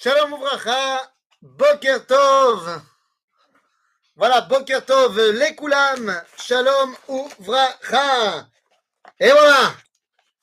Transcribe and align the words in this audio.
Shalom 0.00 0.32
Ouvracha, 0.32 1.12
Boker 1.42 2.06
Tov. 2.06 2.82
Voilà, 4.14 4.42
Boker 4.42 4.84
Tov, 4.84 5.18
les 5.32 5.56
Koulam, 5.56 6.22
Shalom 6.36 6.94
Ouvracha. 7.08 8.46
Et 9.18 9.28
voilà, 9.28 9.74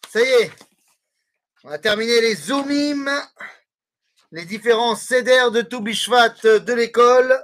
ça 0.09 0.19
y 0.19 0.25
est, 0.25 0.51
on 1.63 1.69
a 1.69 1.77
terminé 1.77 2.19
les 2.19 2.35
Zoomim, 2.35 3.09
les 4.33 4.43
différents 4.43 4.97
CDR 4.97 5.51
de 5.51 5.61
Toubishvat 5.61 6.35
de 6.43 6.73
l'école. 6.73 7.41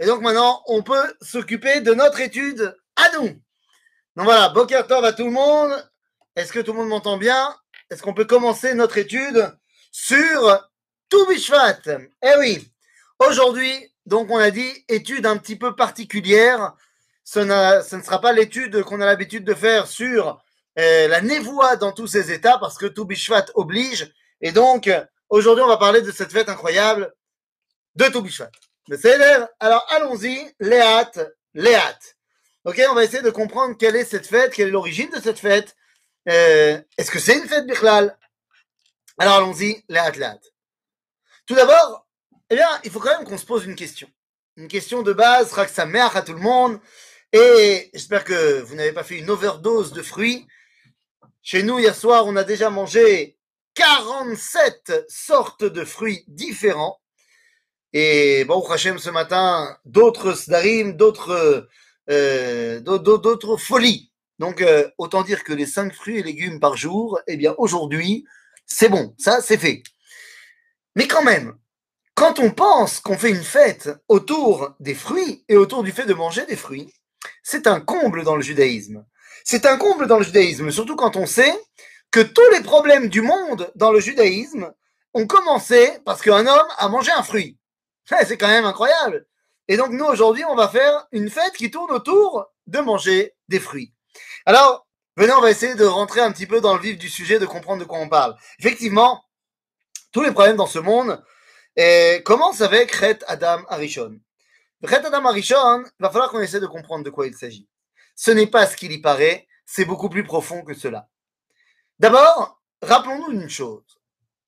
Et 0.00 0.06
donc 0.06 0.22
maintenant, 0.22 0.60
on 0.66 0.82
peut 0.82 1.14
s'occuper 1.22 1.80
de 1.80 1.94
notre 1.94 2.18
étude 2.18 2.76
à 2.96 3.16
nous. 3.16 3.28
Donc 4.16 4.24
voilà, 4.24 4.48
Boker 4.48 4.88
Tov 4.88 5.04
à 5.04 5.12
tout 5.12 5.26
le 5.26 5.30
monde. 5.30 5.88
Est-ce 6.34 6.52
que 6.52 6.58
tout 6.58 6.72
le 6.72 6.80
monde 6.80 6.88
m'entend 6.88 7.16
bien? 7.16 7.56
Est-ce 7.90 8.02
qu'on 8.02 8.12
peut 8.12 8.24
commencer 8.24 8.74
notre 8.74 8.98
étude 8.98 9.56
sur 9.92 10.68
Toubishvat 11.14 11.78
Eh 12.22 12.38
oui, 12.40 12.68
aujourd'hui, 13.20 13.94
donc 14.04 14.28
on 14.32 14.36
a 14.36 14.50
dit 14.50 14.84
étude 14.88 15.26
un 15.26 15.36
petit 15.36 15.54
peu 15.54 15.76
particulière. 15.76 16.74
Ce, 17.22 17.40
ce 17.40 17.96
ne 17.96 18.02
sera 18.02 18.20
pas 18.20 18.32
l'étude 18.32 18.82
qu'on 18.82 19.00
a 19.00 19.06
l'habitude 19.06 19.44
de 19.44 19.54
faire 19.54 19.86
sur 19.86 20.42
euh, 20.76 21.06
la 21.06 21.20
névoie 21.20 21.76
dans 21.76 21.92
tous 21.92 22.08
ses 22.08 22.32
états, 22.32 22.58
parce 22.58 22.76
que 22.76 22.86
Toubishvat 22.86 23.46
oblige. 23.54 24.12
Et 24.40 24.50
donc, 24.50 24.90
aujourd'hui, 25.28 25.62
on 25.62 25.68
va 25.68 25.76
parler 25.76 26.02
de 26.02 26.10
cette 26.10 26.32
fête 26.32 26.48
incroyable 26.48 27.14
de 27.94 28.06
Toubishvat. 28.06 28.50
Alors, 29.60 29.86
allons-y, 29.90 30.52
Léat, 30.58 31.12
Léat. 31.54 31.98
Ok, 32.64 32.82
on 32.90 32.94
va 32.94 33.04
essayer 33.04 33.22
de 33.22 33.30
comprendre 33.30 33.76
quelle 33.78 33.94
est 33.94 34.04
cette 34.04 34.26
fête, 34.26 34.52
quelle 34.52 34.68
est 34.68 34.72
l'origine 34.72 35.10
de 35.10 35.20
cette 35.20 35.38
fête. 35.38 35.76
Euh, 36.28 36.80
Est-ce 36.98 37.12
que 37.12 37.20
c'est 37.20 37.38
une 37.38 37.48
fête 37.48 37.66
Bichlal? 37.66 38.18
Alors, 39.16 39.36
allons-y, 39.36 39.84
Léat, 39.88 40.10
Léat. 40.10 40.40
Tout 41.46 41.54
d'abord, 41.54 42.06
eh 42.50 42.56
bien, 42.56 42.68
il 42.84 42.90
faut 42.90 43.00
quand 43.00 43.16
même 43.18 43.26
qu'on 43.26 43.38
se 43.38 43.44
pose 43.44 43.66
une 43.66 43.74
question. 43.74 44.08
Une 44.56 44.68
question 44.68 45.02
de 45.02 45.12
base, 45.12 45.52
que 45.52 45.68
ça 45.68 45.86
merde 45.86 46.16
à 46.16 46.22
tout 46.22 46.32
le 46.32 46.40
monde. 46.40 46.78
Et 47.32 47.90
j'espère 47.92 48.24
que 48.24 48.60
vous 48.62 48.74
n'avez 48.74 48.92
pas 48.92 49.04
fait 49.04 49.18
une 49.18 49.28
overdose 49.28 49.92
de 49.92 50.02
fruits. 50.02 50.46
Chez 51.42 51.62
nous, 51.62 51.78
hier 51.78 51.94
soir, 51.94 52.26
on 52.26 52.36
a 52.36 52.44
déjà 52.44 52.70
mangé 52.70 53.36
47 53.74 55.06
sortes 55.08 55.64
de 55.64 55.84
fruits 55.84 56.24
différents. 56.28 57.00
Et 57.92 58.44
bon, 58.44 58.60
Hachem, 58.68 58.98
ce 58.98 59.10
matin, 59.10 59.76
d'autres 59.84 60.32
sdarim, 60.32 60.96
d'autres 60.96 61.68
euh, 62.10 62.80
d'autres 62.80 63.56
folies. 63.56 64.10
Donc, 64.38 64.60
euh, 64.60 64.88
autant 64.98 65.22
dire 65.22 65.44
que 65.44 65.52
les 65.52 65.66
5 65.66 65.92
fruits 65.94 66.18
et 66.18 66.22
légumes 66.22 66.60
par 66.60 66.76
jour, 66.76 67.20
eh 67.26 67.36
bien, 67.36 67.54
aujourd'hui, 67.58 68.24
c'est 68.66 68.88
bon. 68.88 69.14
Ça, 69.18 69.40
c'est 69.40 69.58
fait. 69.58 69.82
Mais 70.94 71.08
quand 71.08 71.22
même, 71.22 71.56
quand 72.14 72.38
on 72.38 72.50
pense 72.50 73.00
qu'on 73.00 73.18
fait 73.18 73.30
une 73.30 73.42
fête 73.42 73.90
autour 74.08 74.74
des 74.78 74.94
fruits 74.94 75.44
et 75.48 75.56
autour 75.56 75.82
du 75.82 75.90
fait 75.90 76.06
de 76.06 76.14
manger 76.14 76.46
des 76.46 76.56
fruits, 76.56 76.92
c'est 77.42 77.66
un 77.66 77.80
comble 77.80 78.22
dans 78.22 78.36
le 78.36 78.42
judaïsme. 78.42 79.04
C'est 79.44 79.66
un 79.66 79.76
comble 79.76 80.06
dans 80.06 80.18
le 80.18 80.24
judaïsme, 80.24 80.70
surtout 80.70 80.96
quand 80.96 81.16
on 81.16 81.26
sait 81.26 81.54
que 82.10 82.20
tous 82.20 82.48
les 82.52 82.60
problèmes 82.60 83.08
du 83.08 83.20
monde 83.20 83.70
dans 83.74 83.90
le 83.90 83.98
judaïsme 83.98 84.72
ont 85.14 85.26
commencé 85.26 85.98
parce 86.04 86.22
qu'un 86.22 86.46
homme 86.46 86.68
a 86.78 86.88
mangé 86.88 87.10
un 87.10 87.24
fruit. 87.24 87.58
C'est 88.26 88.38
quand 88.38 88.48
même 88.48 88.64
incroyable. 88.64 89.26
Et 89.66 89.76
donc 89.76 89.90
nous, 89.90 90.04
aujourd'hui, 90.04 90.44
on 90.44 90.54
va 90.54 90.68
faire 90.68 91.08
une 91.10 91.30
fête 91.30 91.54
qui 91.54 91.70
tourne 91.70 91.90
autour 91.90 92.46
de 92.68 92.78
manger 92.78 93.34
des 93.48 93.58
fruits. 93.58 93.92
Alors, 94.46 94.86
venez, 95.16 95.32
on 95.32 95.40
va 95.40 95.50
essayer 95.50 95.74
de 95.74 95.84
rentrer 95.84 96.20
un 96.20 96.30
petit 96.30 96.46
peu 96.46 96.60
dans 96.60 96.74
le 96.74 96.80
vif 96.80 96.98
du 96.98 97.08
sujet, 97.08 97.40
de 97.40 97.46
comprendre 97.46 97.80
de 97.80 97.84
quoi 97.84 97.98
on 97.98 98.08
parle. 98.08 98.36
Effectivement, 98.60 99.23
tous 100.14 100.22
les 100.22 100.30
problèmes 100.30 100.56
dans 100.56 100.68
ce 100.68 100.78
monde 100.78 101.22
et 101.76 102.22
commencent 102.24 102.60
avec 102.60 102.96
Chet 102.96 103.18
Adam 103.26 103.64
Arishon. 103.68 104.20
Chet 104.88 105.04
Adam 105.04 105.26
Arishon, 105.26 105.82
il 105.84 106.02
va 106.02 106.08
falloir 106.08 106.30
qu'on 106.30 106.40
essaie 106.40 106.60
de 106.60 106.68
comprendre 106.68 107.04
de 107.04 107.10
quoi 107.10 107.26
il 107.26 107.34
s'agit. 107.34 107.68
Ce 108.14 108.30
n'est 108.30 108.46
pas 108.46 108.66
ce 108.66 108.76
qu'il 108.76 108.92
y 108.92 109.00
paraît, 109.00 109.48
c'est 109.66 109.84
beaucoup 109.84 110.08
plus 110.08 110.22
profond 110.22 110.62
que 110.62 110.72
cela. 110.72 111.08
D'abord, 111.98 112.62
rappelons-nous 112.80 113.32
une 113.32 113.48
chose. 113.48 113.82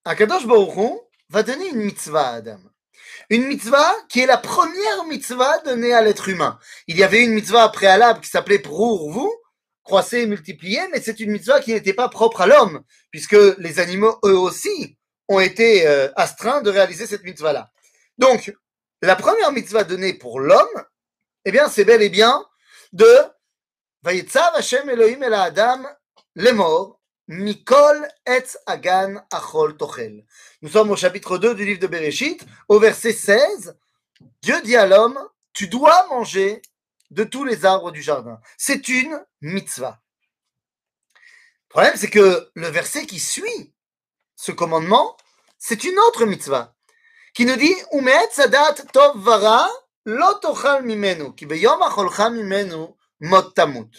Akadosh 0.05 0.47
Baruch 0.47 0.77
Hu 0.77 1.01
va 1.31 1.43
donner 1.43 1.69
une 1.71 1.81
mitzvah 1.81 2.29
à 2.29 2.35
Adam. 2.35 2.61
Une 3.29 3.49
mitzvah 3.49 3.93
qui 4.09 4.21
est 4.21 4.27
la 4.27 4.39
première 4.39 5.05
mitzvah 5.09 5.59
donnée 5.65 5.93
à 5.93 6.01
l'être 6.01 6.29
humain. 6.29 6.61
Il 6.87 6.97
y 6.97 7.03
avait 7.03 7.25
une 7.25 7.33
mitzvah 7.33 7.69
préalable 7.71 8.21
qui 8.21 8.29
s'appelait 8.29 8.61
pour 8.61 9.11
vous, 9.11 9.35
croissez 9.83 10.19
et 10.19 10.27
multipliez, 10.27 10.87
mais 10.93 11.01
c'est 11.01 11.19
une 11.19 11.33
mitzvah 11.33 11.61
qui 11.61 11.73
n'était 11.73 11.93
pas 11.93 12.09
propre 12.09 12.43
à 12.43 12.47
l'homme, 12.47 12.85
puisque 13.11 13.37
les 13.59 13.81
animaux, 13.81 14.17
eux 14.25 14.39
aussi, 14.39 14.97
ont 15.29 15.41
été 15.41 15.87
euh, 15.87 16.09
astreints 16.17 16.63
de 16.63 16.71
réaliser 16.71 17.07
cette 17.07 17.25
mitzvah-là. 17.25 17.71
Donc, 18.19 18.55
la 19.03 19.17
première 19.17 19.53
mitzvah 19.53 19.85
donnée 19.85 20.15
pour 20.15 20.41
l'homme, 20.41 20.85
eh 21.45 21.53
bien, 21.53 21.69
c'est 21.69 21.85
bel 21.85 22.03
et 22.03 22.09
bien 22.09 22.45
de 22.93 23.09
Vayetzav 24.03 24.55
Hashem 24.55 24.89
Elohim 24.89 25.23
el 25.23 25.35
Adam 25.35 25.85
lemor 26.37 27.01
mikol 27.29 28.07
etz 28.25 28.57
agan 28.67 29.21
achol 29.33 29.77
tochel. 29.77 30.25
Nous 30.63 30.69
sommes 30.71 30.91
au 30.91 30.97
chapitre 30.97 31.39
2 31.39 31.55
du 31.55 31.65
livre 31.65 31.81
de 31.81 31.87
Bereshit, 31.87 32.47
au 32.69 32.79
verset 32.79 33.13
16. 33.13 33.77
Dieu 34.43 34.61
dit 34.63 34.77
à 34.77 34.87
l'homme, 34.87 35.19
tu 35.53 35.69
dois 35.69 36.07
manger 36.09 36.63
de 37.11 37.25
tous 37.25 37.45
les 37.45 37.65
arbres 37.65 37.91
du 37.91 38.03
jardin. 38.03 38.41
C'est 38.57 38.89
une 38.89 39.21
mitzvah. 39.41 40.01
Le 41.15 41.69
problème, 41.69 41.95
c'est 41.97 42.11
que 42.11 42.51
le 42.55 42.69
verset 42.69 43.07
qui 43.07 43.19
suit 43.19 43.75
ce 44.37 44.53
commandement, 44.53 45.17
c'est 45.59 45.83
une 45.85 45.99
autre 45.99 46.27
mitzvah 46.27 46.75
qui 47.35 47.45
nous 47.45 47.57
dit 47.57 47.75
tov 48.93 49.19
vara 49.19 49.69
lo 50.05 50.35
tochal 50.35 50.83
mimenu 50.85 51.35
ki 51.35 51.47
beyom 51.47 51.81
mimenu 52.33 52.95
mot 53.21 53.43
tamut. 53.43 53.91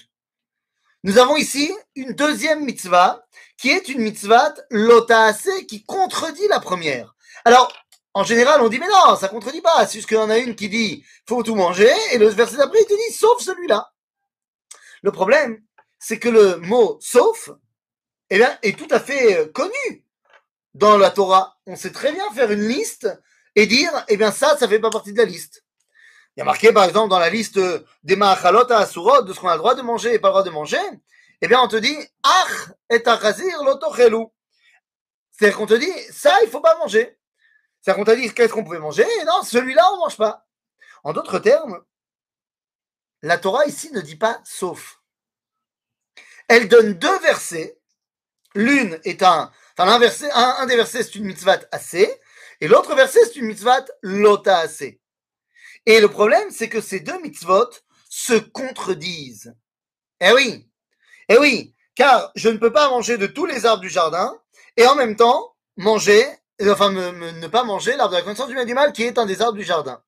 Nous 1.03 1.17
avons 1.17 1.35
ici 1.35 1.71
une 1.95 2.13
deuxième 2.13 2.63
mitzvah 2.63 3.25
qui 3.57 3.69
est 3.69 3.89
une 3.89 4.01
mitzvah 4.01 4.53
lotaase 4.69 5.49
qui 5.67 5.83
contredit 5.83 6.47
la 6.47 6.59
première. 6.59 7.15
Alors, 7.45 7.71
en 8.13 8.23
général, 8.23 8.61
on 8.61 8.69
dit 8.69 8.79
mais 8.79 8.87
non, 8.87 9.15
ça 9.15 9.27
contredit 9.27 9.61
pas. 9.61 9.85
C'est 9.85 9.99
juste 9.99 10.07
qu'il 10.07 10.17
y 10.17 10.19
en 10.19 10.29
a 10.29 10.37
une 10.37 10.55
qui 10.55 10.69
dit 10.69 11.03
faut 11.27 11.43
tout 11.43 11.55
manger 11.55 11.93
et 12.11 12.17
le 12.17 12.27
verset 12.29 12.57
d'après 12.57 12.79
il 12.81 12.85
te 12.85 12.93
dit 12.93 13.13
sauf 13.13 13.41
celui-là. 13.41 13.91
Le 15.01 15.11
problème, 15.11 15.61
c'est 15.99 16.19
que 16.19 16.29
le 16.29 16.57
mot 16.57 16.97
sauf 17.01 17.49
eh 18.29 18.37
bien, 18.37 18.57
est 18.61 18.77
tout 18.77 18.87
à 18.89 18.99
fait 18.99 19.51
connu 19.53 20.06
dans 20.77 20.97
la 20.97 21.09
Torah. 21.09 21.57
On 21.65 21.75
sait 21.75 21.91
très 21.91 22.11
bien 22.11 22.31
faire 22.33 22.51
une 22.51 22.67
liste 22.67 23.09
et 23.55 23.65
dire, 23.65 23.91
eh 24.07 24.17
bien 24.17 24.31
ça, 24.31 24.55
ça 24.57 24.67
fait 24.67 24.79
pas 24.79 24.91
partie 24.91 25.11
de 25.11 25.17
la 25.17 25.25
liste. 25.25 25.63
Il 26.35 26.41
y 26.41 26.43
a 26.43 26.45
marqué, 26.45 26.71
par 26.71 26.83
exemple, 26.83 27.09
dans 27.09 27.19
la 27.19 27.31
liste 27.31 27.59
des 28.03 28.15
ma'achalot 28.15 28.71
à 28.71 28.77
Asurot, 28.77 29.23
de 29.23 29.33
ce 29.33 29.39
qu'on 29.39 29.47
a 29.47 29.53
le 29.53 29.57
droit 29.57 29.73
de 29.73 29.81
manger 29.81 30.13
et 30.13 30.19
pas 30.19 30.27
le 30.27 30.33
droit 30.33 30.43
de 30.43 30.51
manger, 30.51 30.77
eh 31.41 31.47
bien, 31.47 31.59
on 31.61 31.67
te 31.67 31.75
dit, 31.75 31.97
ach 32.23 32.69
et 32.91 33.03
achazir 33.07 33.63
lotochelu. 33.63 34.25
C'est-à-dire 35.31 35.57
qu'on 35.57 35.65
te 35.65 35.73
dit, 35.73 35.91
ça, 36.11 36.35
il 36.43 36.49
faut 36.49 36.61
pas 36.61 36.77
manger. 36.77 37.17
C'est-à-dire 37.81 37.99
qu'on 37.99 38.05
t'a 38.05 38.15
dit, 38.15 38.31
qu'est-ce 38.33 38.53
qu'on 38.53 38.63
pouvait 38.63 38.79
manger? 38.79 39.05
Et 39.21 39.25
non, 39.25 39.41
celui-là, 39.43 39.83
on 39.93 39.97
mange 39.97 40.17
pas. 40.17 40.45
En 41.03 41.13
d'autres 41.13 41.39
termes, 41.39 41.83
la 43.23 43.37
Torah 43.39 43.65
ici 43.65 43.91
ne 43.91 44.01
dit 44.01 44.15
pas 44.15 44.39
sauf. 44.43 45.01
Elle 46.47 46.67
donne 46.67 46.93
deux 46.93 47.19
versets. 47.19 47.79
L'une 48.53 48.99
est 49.03 49.23
un, 49.23 49.51
enfin, 49.77 49.91
un, 49.91 49.99
verset, 49.99 50.29
un, 50.31 50.65
des 50.65 50.75
versets, 50.75 51.03
c'est 51.03 51.15
une 51.15 51.25
mitzvah 51.25 51.59
assez, 51.71 52.11
et 52.61 52.67
l'autre 52.67 52.95
verset, 52.95 53.19
c'est 53.25 53.35
une 53.35 53.45
mitzvah 53.45 53.85
lota 54.01 54.59
assez. 54.59 54.99
Et 55.85 55.99
le 55.99 56.07
problème, 56.07 56.49
c'est 56.51 56.69
que 56.69 56.81
ces 56.81 56.99
deux 56.99 57.19
mitzvot 57.21 57.69
se 58.09 58.33
contredisent. 58.33 59.53
Eh 60.19 60.31
oui, 60.31 60.67
eh 61.29 61.37
oui, 61.37 61.75
car 61.95 62.31
je 62.35 62.49
ne 62.49 62.57
peux 62.57 62.71
pas 62.71 62.89
manger 62.89 63.17
de 63.17 63.27
tous 63.27 63.45
les 63.45 63.65
arbres 63.65 63.81
du 63.81 63.89
jardin 63.89 64.35
et 64.75 64.87
en 64.87 64.95
même 64.95 65.15
temps 65.15 65.55
manger, 65.75 66.25
enfin 66.61 66.89
me, 66.89 67.11
me, 67.11 67.31
ne 67.31 67.47
pas 67.47 67.63
manger 67.63 67.95
l'arbre 67.95 68.11
de 68.11 68.17
la 68.17 68.23
connaissance 68.23 68.47
du 68.47 68.55
bien 68.55 68.65
du 68.65 68.73
mal 68.73 68.91
qui 68.93 69.03
est 69.03 69.17
un 69.17 69.25
des 69.25 69.41
arbres 69.41 69.57
du 69.57 69.63
jardin. 69.63 70.01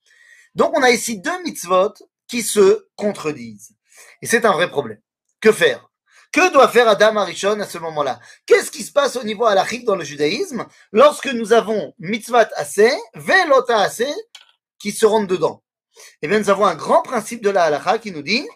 Donc 0.55 0.75
on 0.77 0.81
a 0.81 0.89
ici 0.89 1.19
deux 1.19 1.43
mitzvot 1.43 1.93
qui 2.27 2.41
se 2.41 2.87
contredisent. 2.95 3.75
Et 4.21 4.27
c'est 4.27 4.45
un 4.45 4.53
vrai 4.53 4.69
problème. 4.69 5.01
Que 5.41 5.51
faire? 5.51 5.88
Que 6.31 6.51
doit 6.51 6.67
faire 6.67 6.87
Adam 6.87 7.17
Arishon 7.17 7.59
à 7.59 7.65
ce 7.65 7.77
moment-là? 7.79 8.19
Qu'est-ce 8.45 8.71
qui 8.71 8.83
se 8.83 8.91
passe 8.91 9.15
au 9.15 9.23
niveau 9.23 9.45
halachique 9.45 9.85
dans 9.85 9.95
le 9.95 10.03
judaïsme 10.03 10.65
lorsque 10.91 11.27
nous 11.27 11.53
avons 11.53 11.93
mitzvot 11.99 12.37
assez, 12.55 12.91
velota 13.15 13.79
assez, 13.79 14.13
qui 14.79 14.91
se 14.91 15.05
rentrent 15.05 15.27
dedans? 15.27 15.63
Eh 16.21 16.27
bien, 16.27 16.39
nous 16.39 16.49
avons 16.49 16.65
un 16.65 16.75
grand 16.75 17.01
principe 17.01 17.43
de 17.43 17.49
la 17.49 17.63
halacha 17.63 17.97
qui 17.97 18.11
nous 18.11 18.21
dit 18.21 18.47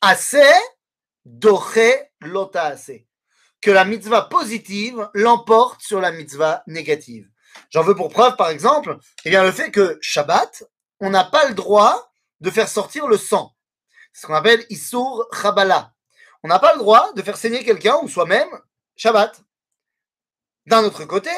assez, 0.00 0.52
doche, 1.24 1.78
lota 2.20 2.64
assez. 2.64 3.06
Que 3.60 3.70
la 3.70 3.84
mitzvah 3.84 4.22
positive 4.22 5.08
l'emporte 5.14 5.82
sur 5.82 6.00
la 6.00 6.12
mitzvah 6.12 6.62
négative. 6.66 7.28
J'en 7.70 7.82
veux 7.82 7.94
pour 7.94 8.10
preuve, 8.10 8.36
par 8.36 8.48
exemple, 8.48 8.98
eh 9.24 9.30
bien, 9.30 9.44
le 9.44 9.52
fait 9.52 9.70
que 9.70 9.98
Shabbat, 10.00 10.64
on 11.00 11.10
n'a 11.10 11.24
pas 11.24 11.46
le 11.48 11.54
droit 11.54 12.12
de 12.40 12.50
faire 12.50 12.68
sortir 12.68 13.06
le 13.06 13.18
sang. 13.18 13.54
C'est 14.12 14.22
ce 14.22 14.26
qu'on 14.26 14.34
appelle 14.34 14.64
Issour 14.70 15.26
Chabala 15.32 15.92
on 16.42 16.48
n'a 16.48 16.58
pas 16.58 16.72
le 16.72 16.78
droit 16.78 17.12
de 17.12 17.22
faire 17.22 17.36
saigner 17.36 17.64
quelqu'un 17.64 17.98
ou 18.02 18.08
soi-même 18.08 18.48
Shabbat. 18.96 19.40
D'un 20.66 20.84
autre 20.84 21.04
côté, 21.04 21.30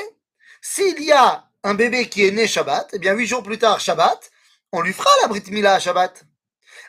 s'il 0.61 1.03
y 1.03 1.13
a 1.13 1.49
un 1.65 1.75
bébé 1.75 2.09
qui 2.09 2.27
est 2.27 2.31
né 2.31 2.47
Shabbat, 2.47 2.91
eh 2.93 2.99
bien 2.99 3.15
huit 3.15 3.27
jours 3.27 3.43
plus 3.43 3.59
tard, 3.59 3.81
Shabbat, 3.81 4.31
on 4.73 4.81
lui 4.81 4.93
fera 4.93 5.11
la 5.23 5.29
Brit 5.29 5.45
Mila 5.51 5.75
à 5.75 5.81
Shabbat. 5.81 6.25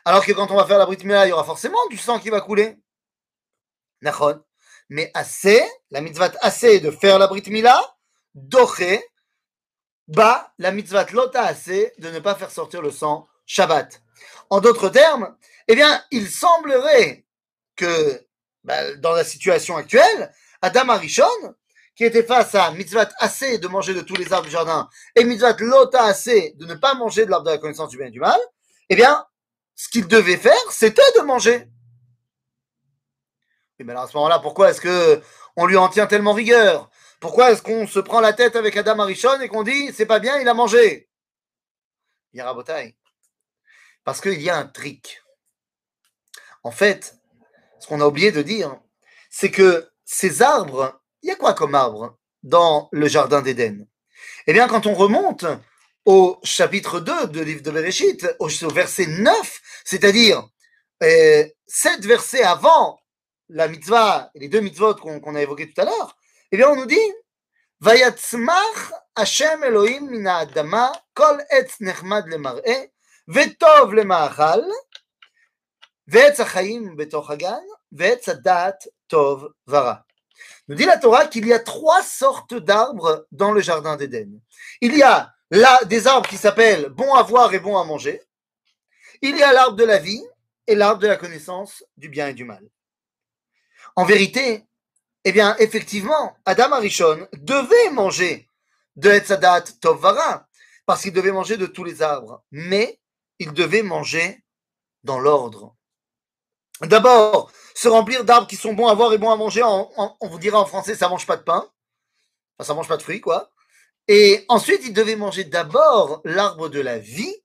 Alors 0.06 0.25
que 0.25 0.31
quand 0.31 0.51
on 0.51 0.56
va 0.56 0.65
faire 0.65 0.77
la 0.77 0.86
Brit 0.86 1.04
Mila, 1.04 1.25
il 1.25 1.30
y 1.30 1.31
aura 1.31 1.44
forcément 1.44 1.86
du 1.89 1.98
sang 1.98 2.19
qui 2.19 2.30
va 2.30 2.42
couler. 2.42 2.77
Nachon. 4.01 4.44
Mais 4.89 5.12
assez, 5.13 5.63
la 5.92 6.01
mitzvah 6.01 6.31
assez 6.42 6.80
de 6.80 6.92
faire 6.92 7.19
la 7.19 7.27
Brit 7.27 7.44
Mila, 7.48 7.81
doché, 8.36 9.04
bah, 10.07 10.54
la 10.57 10.71
mitzvah 10.71 11.06
lota 11.12 11.44
assez 11.44 11.94
de 11.98 12.10
ne 12.10 12.19
pas 12.19 12.36
faire 12.36 12.51
sortir 12.51 12.81
le 12.81 12.92
sang 12.92 13.27
Shabbat. 13.45 14.01
En 14.50 14.60
d'autres 14.60 14.89
termes, 14.89 15.36
eh 15.68 15.75
bien, 15.75 16.04
il 16.12 16.30
semblerait 16.30 17.25
que 17.75 18.25
bah, 18.63 18.95
dans 18.95 19.13
la 19.13 19.23
situation 19.23 19.77
actuelle, 19.77 20.31
Adam 20.61 20.89
Arishon, 20.89 21.55
qui 21.95 22.05
était 22.05 22.23
face 22.23 22.55
à 22.55 22.71
mitzvah 22.71 23.09
assez 23.19 23.57
de 23.57 23.67
manger 23.67 23.93
de 23.93 24.01
tous 24.01 24.15
les 24.15 24.31
arbres 24.33 24.45
du 24.45 24.51
jardin 24.51 24.89
et 25.15 25.23
mitzvah 25.23 25.55
lota 25.59 26.03
assez 26.03 26.53
de 26.57 26.65
ne 26.65 26.75
pas 26.75 26.95
manger 26.95 27.25
de 27.25 27.31
l'arbre 27.31 27.45
de 27.45 27.51
la 27.51 27.57
connaissance 27.57 27.89
du 27.89 27.97
bien 27.97 28.07
et 28.07 28.11
du 28.11 28.19
mal, 28.19 28.39
eh 28.89 28.95
bien, 28.95 29.25
ce 29.75 29.89
qu'il 29.89 30.07
devait 30.07 30.37
faire, 30.37 30.71
c'était 30.71 31.01
de 31.15 31.21
manger. 31.21 31.67
Et 33.79 33.83
bien 33.83 33.93
alors 33.93 34.03
à 34.03 34.07
ce 34.07 34.15
moment-là, 34.17 34.39
pourquoi 34.39 34.69
est-ce 34.69 34.81
que 34.81 35.21
on 35.55 35.65
lui 35.65 35.77
en 35.77 35.89
tient 35.89 36.07
tellement 36.07 36.33
rigueur? 36.33 36.89
Pourquoi 37.19 37.51
est-ce 37.51 37.61
qu'on 37.61 37.87
se 37.87 37.99
prend 37.99 38.21
la 38.21 38.33
tête 38.33 38.55
avec 38.55 38.75
Adam 38.75 38.99
Arishon 38.99 39.39
et 39.41 39.47
qu'on 39.47 39.63
dit 39.63 39.93
c'est 39.93 40.05
pas 40.05 40.19
bien, 40.19 40.39
il 40.39 40.47
a 40.47 40.53
mangé? 40.53 41.09
Il 42.33 42.37
y 42.37 42.41
a 42.41 42.45
rabotaille. 42.45 42.95
Parce 44.03 44.19
qu'il 44.19 44.41
y 44.41 44.49
a 44.49 44.57
un 44.57 44.65
trick. 44.65 45.21
En 46.63 46.71
fait, 46.71 47.15
ce 47.83 47.88
qu'on 47.89 48.00
a 48.00 48.07
oublié 48.07 48.31
de 48.31 48.41
dire, 48.41 48.80
c'est 49.30 49.51
que 49.51 49.89
ces 50.06 50.41
arbres, 50.41 51.01
il 51.21 51.27
y 51.27 51.31
a 51.31 51.35
quoi 51.35 51.53
comme 51.53 51.75
arbre 51.75 52.18
dans 52.41 52.88
le 52.94 53.09
jardin 53.09 53.41
d'Éden? 53.41 53.85
Eh 54.47 54.53
bien, 54.53 54.69
quand 54.69 54.88
on 54.88 54.94
remonte 54.94 55.45
au 56.06 56.39
chapitre 56.44 57.01
2 57.01 57.27
du 57.27 57.44
livre 57.44 57.62
de 57.62 57.71
Bereshit, 57.71 58.25
au 58.39 58.47
verset 58.69 59.07
9, 59.07 59.62
c'est-à-dire 59.83 60.47
euh, 61.03 61.45
sept 61.68 62.06
versets 62.06 62.44
avant 62.44 63.01
la 63.50 63.68
mitzvah, 63.68 64.31
les 64.36 64.47
deux 64.47 64.62
mitzvot 64.62 64.95
qu'on 64.95 65.36
a 65.36 65.41
évoqués 65.41 65.69
tout 65.69 65.81
à 65.81 65.86
l'heure, 65.86 66.15
eh 66.53 66.57
bien, 66.57 66.69
on 66.69 66.77
nous 66.77 66.86
dit 66.86 67.12
Vayatzmach 67.81 68.94
Hashem 69.13 69.62
Elohim 69.62 70.09
mina 70.09 70.38
adama 70.38 70.89
kol 71.13 71.44
etz 71.50 71.81
nechmad 71.81 72.27
lemar'e 72.27 72.91
vetov 73.27 73.94
lema'achal 73.94 74.63
ועץ 76.08 76.40
החיים 76.40 76.96
בתוך 76.96 77.30
הגן, 77.30 77.62
ועץ 77.92 78.28
הדת 78.28 78.84
טוב 79.06 79.46
ורע. 79.69 79.94
Nous 80.69 80.76
dit 80.76 80.84
la 80.84 80.98
Torah 80.98 81.26
qu'il 81.26 81.46
y 81.46 81.52
a 81.52 81.58
trois 81.58 82.02
sortes 82.02 82.54
d'arbres 82.54 83.26
dans 83.32 83.52
le 83.52 83.60
jardin 83.60 83.96
d'Éden. 83.96 84.40
Il 84.80 84.96
y 84.96 85.02
a 85.02 85.32
là 85.50 85.82
des 85.84 86.06
arbres 86.06 86.28
qui 86.28 86.36
s'appellent 86.36 86.90
bon 86.90 87.14
à 87.14 87.22
voir 87.22 87.52
et 87.54 87.58
bon 87.58 87.76
à 87.78 87.84
manger. 87.84 88.22
Il 89.22 89.36
y 89.36 89.42
a 89.42 89.52
l'arbre 89.52 89.76
de 89.76 89.84
la 89.84 89.98
vie 89.98 90.22
et 90.66 90.75
l'arbre 90.75 91.00
de 91.00 91.08
la 91.08 91.16
connaissance 91.16 91.82
du 91.96 92.08
bien 92.08 92.28
et 92.28 92.34
du 92.34 92.44
mal. 92.44 92.62
En 93.96 94.04
vérité, 94.04 94.64
eh 95.25 95.32
bien, 95.32 95.56
effectivement, 95.58 96.36
Adam 96.44 96.72
Arishon 96.72 97.26
devait 97.32 97.90
manger 97.90 98.48
de 98.96 99.10
Etzadat 99.10 99.62
Tovara, 99.80 100.46
parce 100.86 101.02
qu'il 101.02 101.12
devait 101.12 101.32
manger 101.32 101.56
de 101.56 101.66
tous 101.66 101.84
les 101.84 102.02
arbres, 102.02 102.42
mais 102.50 103.00
il 103.38 103.52
devait 103.52 103.82
manger 103.82 104.44
dans 105.04 105.19
l'ordre. 105.19 105.75
D'abord, 106.83 107.51
se 107.75 107.88
remplir 107.88 108.24
d'arbres 108.24 108.47
qui 108.47 108.56
sont 108.56 108.74
bons 108.74 108.88
à 108.88 108.94
voir 108.94 109.13
et 109.13 109.18
bons 109.18 109.31
à 109.31 109.35
manger, 109.35 109.63
on 109.63 110.27
vous 110.27 110.39
dira 110.39 110.59
en 110.59 110.65
français, 110.65 110.95
ça 110.95 111.09
mange 111.09 111.25
pas 111.25 111.38
de 111.38 111.44
pain, 111.44 111.69
enfin, 112.57 112.68
ça 112.68 112.74
mange 112.74 112.88
pas 112.88 112.97
de 112.97 113.01
fruits, 113.01 113.21
quoi. 113.21 113.51
Et 114.07 114.45
ensuite, 114.50 114.81
il 114.83 114.94
devait 114.94 115.15
manger 115.15 115.45
d'abord 115.45 116.21
l'arbre 116.25 116.69
de 116.69 116.80
la 116.80 117.00
vie, 117.00 117.35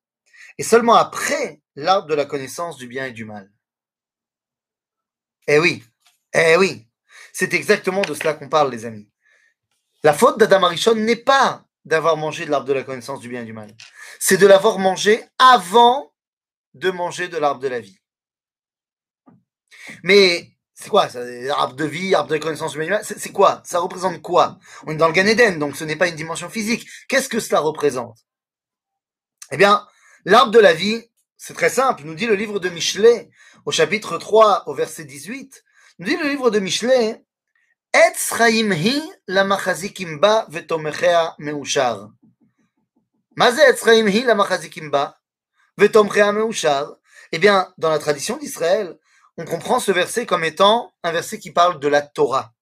et 0.59 0.63
seulement 0.63 0.95
après 0.95 1.63
l'arbre 1.77 2.09
de 2.09 2.15
la 2.15 2.25
connaissance 2.25 2.77
du 2.77 2.89
bien 2.89 3.07
et 3.07 3.13
du 3.13 3.25
mal. 3.25 3.51
Eh 5.47 5.59
oui, 5.59 5.85
eh 6.35 6.57
oui, 6.57 6.87
c'est 7.33 7.55
exactement 7.55 8.03
de 8.03 8.15
cela 8.15 8.35
qu'on 8.35 8.49
parle, 8.49 8.71
les 8.71 8.85
amis. 8.85 9.09
La 10.03 10.13
faute 10.13 10.39
d'Adam 10.39 10.65
Arishon 10.65 10.95
n'est 10.95 11.17
pas 11.17 11.65
d'avoir 11.85 12.17
mangé 12.17 12.45
de 12.45 12.51
l'arbre 12.51 12.67
de 12.67 12.73
la 12.73 12.83
connaissance 12.83 13.21
du 13.21 13.29
bien 13.29 13.43
et 13.43 13.47
du 13.47 13.53
mal. 13.53 13.75
C'est 14.21 14.37
de 14.37 14.47
l'avoir 14.47 14.79
mangé 14.79 15.25
avant 15.39 16.13
de 16.75 16.91
manger 16.91 17.29
de 17.29 17.39
l'arbre 17.39 17.61
de 17.61 17.69
la 17.69 17.81
vie. 17.81 17.99
Mais 20.03 20.51
c'est 20.75 20.91
quoi 20.91 21.09
ça 21.09 21.21
Arbre 21.57 21.75
de 21.75 21.85
vie, 21.85 22.15
arbre 22.15 22.31
de 22.31 22.39
connaissance 22.39 22.77
mal 22.77 23.01
C'est 23.03 23.33
quoi? 23.33 23.63
Ça 23.65 23.81
représente 23.81 24.23
quoi? 24.23 24.59
On 24.87 24.93
est 24.93 24.97
dans 24.97 25.09
le 25.09 25.13
Gan 25.13 25.27
Eden, 25.27 25.59
donc 25.59 25.77
ce 25.77 25.85
n'est 25.85 25.97
pas 25.97 26.09
une 26.09 26.15
dimension 26.15 26.49
physique. 26.49 26.89
Qu'est-ce 27.09 27.29
que 27.29 27.41
cela 27.41 27.61
représente? 27.61 28.19
Eh 29.51 29.57
bien, 29.57 29.87
l'arbre 30.25 30.53
de 30.53 30.59
la 30.59 30.73
vie, 30.73 31.03
c'est 31.37 31.55
très 31.55 31.71
simple. 31.71 32.03
Nous 32.05 32.15
dit 32.15 32.27
le 32.27 32.35
livre 32.35 32.61
de 32.61 32.69
Michelet, 32.69 33.31
au 33.65 33.73
chapitre 33.73 34.19
3, 34.19 34.69
au 34.69 34.75
verset 34.75 35.05
18. 35.05 35.65
Nous 35.99 36.07
dit 36.07 36.17
le 36.17 36.29
livre 36.29 36.51
de 36.51 36.61
Michelet. 36.61 37.25
Eh 47.33 47.39
bien, 47.39 47.73
dans 47.79 47.91
la 47.91 47.99
tradition 47.99 48.37
d'Israël, 48.37 48.99
on 49.38 49.46
comprend 49.46 49.80
ce 49.80 49.92
verset 49.92 50.26
comme 50.26 50.44
étant 50.44 50.94
un 51.04 51.12
verset 51.12 51.40
qui 51.40 51.52
parle 51.52 51.80
de 51.80 51.88
la 51.88 52.02
Torah. 52.02 52.54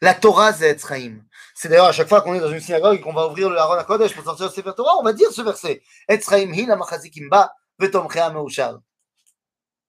La 0.00 0.14
Torah, 0.14 0.52
c'est 0.52 0.70
Etz 0.70 0.86
chaim. 0.86 1.22
C'est 1.54 1.68
d'ailleurs 1.68 1.86
à 1.86 1.92
chaque 1.92 2.08
fois 2.08 2.20
qu'on 2.20 2.34
est 2.34 2.40
dans 2.40 2.50
une 2.50 2.60
synagogue 2.60 2.98
et 2.98 3.00
qu'on 3.00 3.12
va 3.12 3.26
ouvrir 3.28 3.48
le 3.48 3.56
Haron 3.56 3.74
à 3.74 3.84
Kodesh 3.84 4.14
pour 4.14 4.24
sortir 4.24 4.46
le 4.46 4.52
Sefer 4.52 4.72
Torah, 4.76 4.96
on 4.98 5.02
va 5.02 5.12
dire 5.12 5.30
ce 5.32 5.42
verset. 5.42 5.82
Etz 6.08 6.28
chaim 6.28 6.52
hi 6.52 6.66
la 6.66 6.76
machazikim 6.76 7.28
ba 7.28 7.54
vetomechea 7.78 8.30
meushar. 8.30 8.80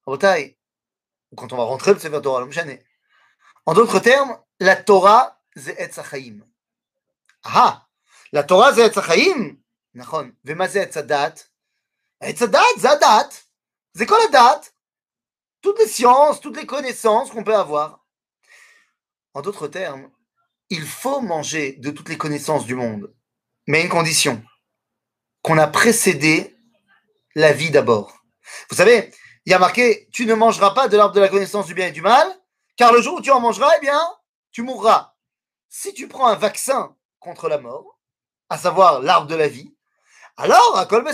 Rabotai, 0.06 0.58
quand 1.36 1.52
on 1.52 1.58
va 1.58 1.64
rentrer 1.64 1.94
le 1.94 2.00
Sefer 2.00 2.22
Torah, 2.22 2.46
En 3.66 3.74
d'autres 3.74 4.00
termes, 4.00 4.38
la 4.60 4.76
Torah, 4.76 5.40
c'est 5.56 5.80
Etz 5.80 6.00
Chaim. 6.10 6.40
Ah, 7.44 7.86
la 8.32 8.44
Torah, 8.44 8.74
c'est 8.74 8.86
Etz 8.86 9.02
Chaim. 9.02 9.58
נכון. 9.98 10.32
ומה 10.46 10.68
זה 10.68 10.82
עץ 10.82 10.98
הדת? 10.98 11.48
עץ 12.22 12.42
הדת 12.42 12.60
זה 12.78 12.92
הדת. 12.92 13.44
זה 13.94 14.06
כל 14.06 14.18
הדת. 14.30 14.70
Toutes 15.63 15.79
les 15.79 15.87
sciences, 15.87 16.41
toutes 16.41 16.57
les 16.57 16.67
connaissances 16.67 17.31
qu'on 17.31 17.45
peut 17.45 17.57
avoir. 17.57 18.05
En 19.33 19.43
d'autres 19.43 19.69
termes, 19.69 20.11
il 20.69 20.85
faut 20.85 21.21
manger 21.21 21.75
de 21.75 21.91
toutes 21.91 22.09
les 22.09 22.19
connaissances 22.19 22.67
du 22.67 22.75
monde. 22.75 23.15
Mais 23.69 23.83
une 23.83 23.89
condition. 23.89 24.43
Qu'on 25.43 25.59
a 25.59 25.69
précédé 25.69 26.57
la 27.35 27.53
vie 27.53 27.71
d'abord. 27.71 28.25
Vous 28.69 28.77
savez, 28.77 29.13
il 29.47 29.53
y 29.53 29.55
a 29.55 29.59
marqué 29.59 30.09
Tu 30.13 30.27
ne 30.27 30.35
mangeras 30.35 30.75
pas 30.75 30.89
de 30.89 30.97
l'arbre 30.97 31.15
de 31.15 31.21
la 31.21 31.29
connaissance 31.29 31.67
du 31.67 31.75
bien 31.75 31.87
et 31.87 31.93
du 31.93 32.03
mal, 32.03 32.29
car 32.77 32.93
le 32.93 33.01
jour 33.01 33.19
où 33.19 33.21
tu 33.21 33.31
en 33.31 33.41
mangeras, 33.41 33.71
eh 33.77 33.81
bien, 33.81 34.01
tu 34.51 34.63
mourras. 34.63 35.15
Si 35.69 35.95
tu 35.95 36.09
prends 36.09 36.27
un 36.27 36.35
vaccin 36.35 36.97
contre 37.21 37.49
la 37.49 37.59
mort, 37.59 38.01
à 38.49 38.59
savoir 38.59 39.01
l'arbre 39.01 39.29
de 39.29 39.35
la 39.37 39.49
vie, 39.49 39.75
alors 40.37 40.77
à 40.77 40.87
Kol 40.87 41.05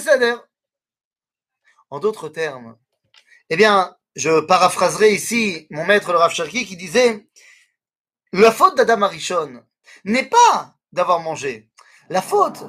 En 1.91 2.01
d'autres 2.01 2.29
termes, 2.29 2.77
eh 3.51 3.57
bien, 3.57 3.98
je 4.19 4.41
paraphraserai 4.41 5.15
ici 5.15 5.69
mon 5.71 5.85
maître 5.85 6.11
le 6.13 6.19
Rav 6.19 6.33
Cherki 6.33 6.67
qui 6.67 6.77
disait 6.77 7.25
La 8.33 8.51
faute 8.51 8.77
d'Adam 8.77 9.03
Arishon 9.03 9.63
n'est 10.05 10.29
pas 10.29 10.75
d'avoir 10.91 11.21
mangé. 11.21 11.71
La 12.11 12.21
faute, 12.21 12.65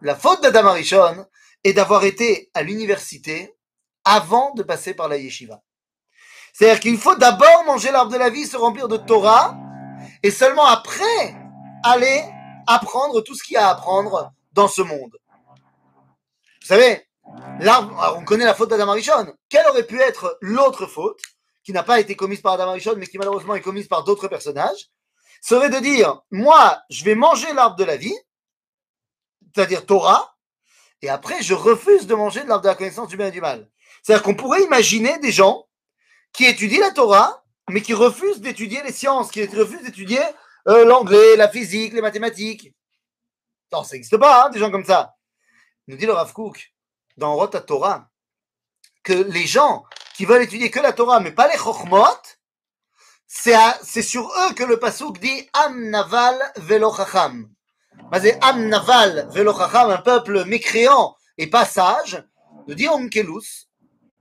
la 0.00 0.14
faute 0.14 0.42
d'Adam 0.42 0.68
Arishon 0.68 1.26
est 1.64 1.72
d'avoir 1.72 2.04
été 2.04 2.52
à 2.54 2.62
l'université 2.62 3.52
avant 4.04 4.54
de 4.54 4.62
passer 4.62 4.94
par 4.94 5.08
la 5.08 5.16
yeshiva. 5.16 5.60
C'est-à-dire 6.52 6.80
qu'il 6.80 6.96
faut 6.96 7.16
d'abord 7.16 7.64
manger 7.66 7.90
l'arbre 7.90 8.12
de 8.12 8.18
la 8.18 8.30
vie, 8.30 8.46
se 8.46 8.56
remplir 8.56 8.86
de 8.86 8.96
Torah, 8.96 9.58
et 10.22 10.30
seulement 10.30 10.66
après 10.66 11.34
aller 11.82 12.22
apprendre 12.68 13.22
tout 13.22 13.34
ce 13.34 13.42
qu'il 13.42 13.54
y 13.54 13.56
a 13.56 13.66
à 13.66 13.72
apprendre 13.72 14.32
dans 14.52 14.68
ce 14.68 14.82
monde. 14.82 15.16
Vous 16.60 16.66
savez, 16.66 17.09
l'arbre, 17.60 18.16
on 18.18 18.24
connaît 18.24 18.44
la 18.44 18.54
faute 18.54 18.70
d'Adam 18.70 18.88
Arishon. 18.88 19.34
Quelle 19.48 19.66
aurait 19.66 19.86
pu 19.86 20.00
être 20.00 20.38
l'autre 20.40 20.86
faute, 20.86 21.20
qui 21.62 21.72
n'a 21.72 21.82
pas 21.82 22.00
été 22.00 22.16
commise 22.16 22.40
par 22.40 22.54
Adam 22.54 22.68
Arishon, 22.68 22.94
mais 22.96 23.06
qui 23.06 23.18
malheureusement 23.18 23.54
est 23.54 23.60
commise 23.60 23.88
par 23.88 24.04
d'autres 24.04 24.28
personnages, 24.28 24.90
serait 25.42 25.70
de 25.70 25.78
dire, 25.78 26.20
moi, 26.30 26.80
je 26.90 27.04
vais 27.04 27.14
manger 27.14 27.52
l'arbre 27.52 27.76
de 27.76 27.84
la 27.84 27.96
vie, 27.96 28.16
c'est-à-dire 29.54 29.86
Torah, 29.86 30.36
et 31.02 31.08
après, 31.08 31.42
je 31.42 31.54
refuse 31.54 32.06
de 32.06 32.14
manger 32.14 32.42
de 32.42 32.48
l'arbre 32.48 32.62
de 32.62 32.68
la 32.68 32.74
connaissance 32.74 33.08
du 33.08 33.16
bien 33.16 33.28
et 33.28 33.30
du 33.30 33.40
mal. 33.40 33.68
C'est-à-dire 34.02 34.22
qu'on 34.22 34.34
pourrait 34.34 34.62
imaginer 34.62 35.18
des 35.18 35.32
gens 35.32 35.66
qui 36.32 36.44
étudient 36.44 36.80
la 36.80 36.90
Torah, 36.90 37.42
mais 37.70 37.80
qui 37.80 37.94
refusent 37.94 38.40
d'étudier 38.40 38.82
les 38.82 38.92
sciences, 38.92 39.30
qui 39.30 39.44
refusent 39.46 39.82
d'étudier 39.82 40.20
euh, 40.68 40.84
l'anglais, 40.84 41.36
la 41.36 41.48
physique, 41.48 41.92
les 41.94 42.02
mathématiques. 42.02 42.74
Non, 43.72 43.82
ça 43.82 43.94
n'existe 43.94 44.16
pas, 44.18 44.46
hein, 44.46 44.50
des 44.50 44.58
gens 44.58 44.70
comme 44.70 44.84
ça. 44.84 45.14
Nous 45.86 45.96
dit 45.96 46.06
le 46.06 46.12
Rav 46.12 46.32
Kook 46.32 46.72
dans 47.20 47.36
Rota 47.36 47.60
Torah 47.60 48.08
que 49.04 49.12
les 49.12 49.46
gens 49.46 49.84
qui 50.14 50.24
veulent 50.24 50.42
étudier 50.42 50.70
que 50.70 50.80
la 50.80 50.92
Torah, 50.92 51.20
mais 51.20 51.30
pas 51.30 51.48
les 51.48 51.58
Chochmot, 51.58 52.02
c'est 53.26 54.02
sur 54.02 54.26
eux 54.26 54.54
que 54.54 54.64
le 54.64 54.78
Pasuk 54.78 55.20
dit 55.20 55.48
Am 55.52 55.90
Naval 55.90 56.36
Velo 56.56 56.92
Chacham. 56.92 57.48
Am 58.40 58.68
Naval 58.68 59.28
Velochacham, 59.30 59.90
un 59.90 59.98
peuple 59.98 60.44
mécréant 60.46 61.14
et 61.38 61.48
pas 61.48 61.64
sage, 61.64 62.24
nous 62.66 62.74
dit 62.74 62.88
Onkelus, 62.88 63.68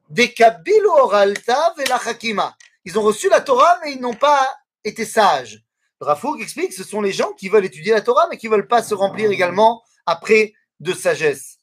Dekabilu 0.10 0.88
Oralta 0.88 1.74
Velachakima. 1.77 2.56
Ils 2.84 3.00
ont 3.00 3.03
reçu 3.03 3.29
la 3.29 3.41
Torah, 3.41 3.79
mais 3.84 3.94
ils 3.94 4.01
n'ont 4.01 4.13
pas 4.13 4.58
été 4.84 5.06
sages. 5.06 5.63
Rafouk 6.01 6.41
explique 6.41 6.74
ce 6.74 6.84
sont 6.84 7.01
les 7.01 7.12
gens 7.12 7.32
qui 7.34 7.50
veulent 7.50 7.65
étudier 7.65 7.94
la 7.94 8.01
Torah, 8.01 8.27
mais 8.29 8.38
qui 8.38 8.48
ne 8.48 8.56
veulent 8.56 8.68
pas 8.68 8.84
se 8.84 8.94
remplir 8.94 9.32
également 9.32 9.84
après 10.06 10.53
de 10.79 10.94
sagesse. 10.94 11.59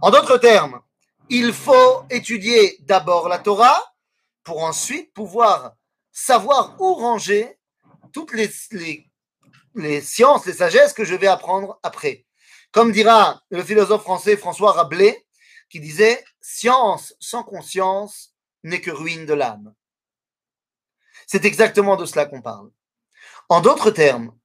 En 0.00 0.10
d'autres 0.10 0.38
termes, 0.38 0.80
il 1.28 1.52
faut 1.52 2.04
étudier 2.10 2.76
d'abord 2.80 3.28
la 3.28 3.38
Torah 3.38 3.94
pour 4.44 4.62
ensuite 4.62 5.12
pouvoir 5.14 5.74
savoir 6.10 6.80
où 6.80 6.94
ranger 6.94 7.58
toutes 8.12 8.32
les, 8.32 8.48
sciences, 10.02 10.46
les 10.46 10.52
sagesses 10.52 10.92
que 10.92 11.04
je 11.04 11.14
vais 11.14 11.26
apprendre 11.26 11.78
après. 11.82 12.26
Comme 12.70 12.92
dira 12.92 13.42
le 13.50 13.62
philosophe 13.62 14.02
français 14.02 14.36
François 14.36 14.72
Rabelais, 14.72 15.26
qui 15.70 15.80
disait 15.80 16.24
Science 16.40 17.14
sans 17.18 17.42
conscience 17.42 18.34
n'est 18.62 18.80
que 18.80 18.90
ruine 18.90 19.26
de 19.26 19.34
l'âme. 19.34 19.74
C'est 21.26 21.44
exactement 21.44 21.96
de 21.96 22.04
cela 22.04 22.26
qu'on 22.26 22.42
parle. 22.42 22.70
En 23.48 23.60
d'autres 23.60 23.90
termes, 23.90 24.36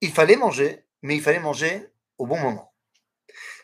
il 0.00 0.12
fallait 0.12 0.36
manger, 0.36 0.84
mais 1.02 1.16
il 1.16 1.22
fallait 1.22 1.40
manger 1.40 1.88
au 2.18 2.26
bon 2.26 2.38
moment. 2.38 2.72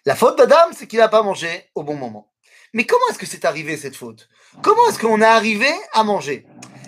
La 0.04 0.16
faute 0.16 0.36
d'Adam, 0.36 0.56
c'est 0.76 0.88
qu'il 0.88 0.98
n'a 0.98 1.08
pas 1.08 1.22
mangé 1.22 1.70
au 1.76 1.84
bon 1.84 1.94
moment. 1.94 2.32
Mais 2.74 2.84
comment 2.86 3.06
est-ce 3.10 3.18
que 3.18 3.26
c'est 3.26 3.44
arrivé 3.44 3.76
cette 3.76 3.94
faute? 3.94 4.28
Comment 4.60 4.88
est-ce 4.88 4.98
qu'on 4.98 5.20
est 5.20 5.24
arrivé 5.24 5.70
à 5.92 6.02
manger? 6.02 6.44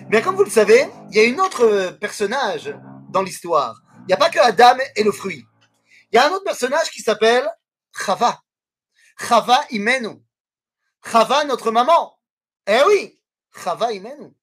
Bien, 0.09 0.21
comme 0.21 0.35
vous 0.35 0.43
le 0.43 0.49
savez, 0.49 0.85
il 1.11 1.15
y 1.15 1.19
a 1.19 1.23
une 1.23 1.39
autre 1.39 1.97
personnage 2.01 2.75
dans 3.09 3.23
l'histoire. 3.23 3.81
Il 4.01 4.07
n'y 4.07 4.13
a 4.13 4.17
pas 4.17 4.29
que 4.29 4.39
Adam 4.39 4.77
et 4.97 5.03
le 5.03 5.13
fruit. 5.13 5.45
Il 6.11 6.15
y 6.15 6.19
a 6.19 6.27
un 6.27 6.31
autre 6.31 6.43
personnage 6.43 6.91
qui 6.91 7.01
s'appelle 7.01 7.49
Chava. 7.97 8.41
Chava 9.17 9.63
Imenu. 9.69 10.21
Chava, 11.09 11.45
notre 11.45 11.71
maman. 11.71 12.19
Eh 12.67 12.81
oui, 12.87 13.17
Chava 13.63 13.93
Imenu. 13.93 14.33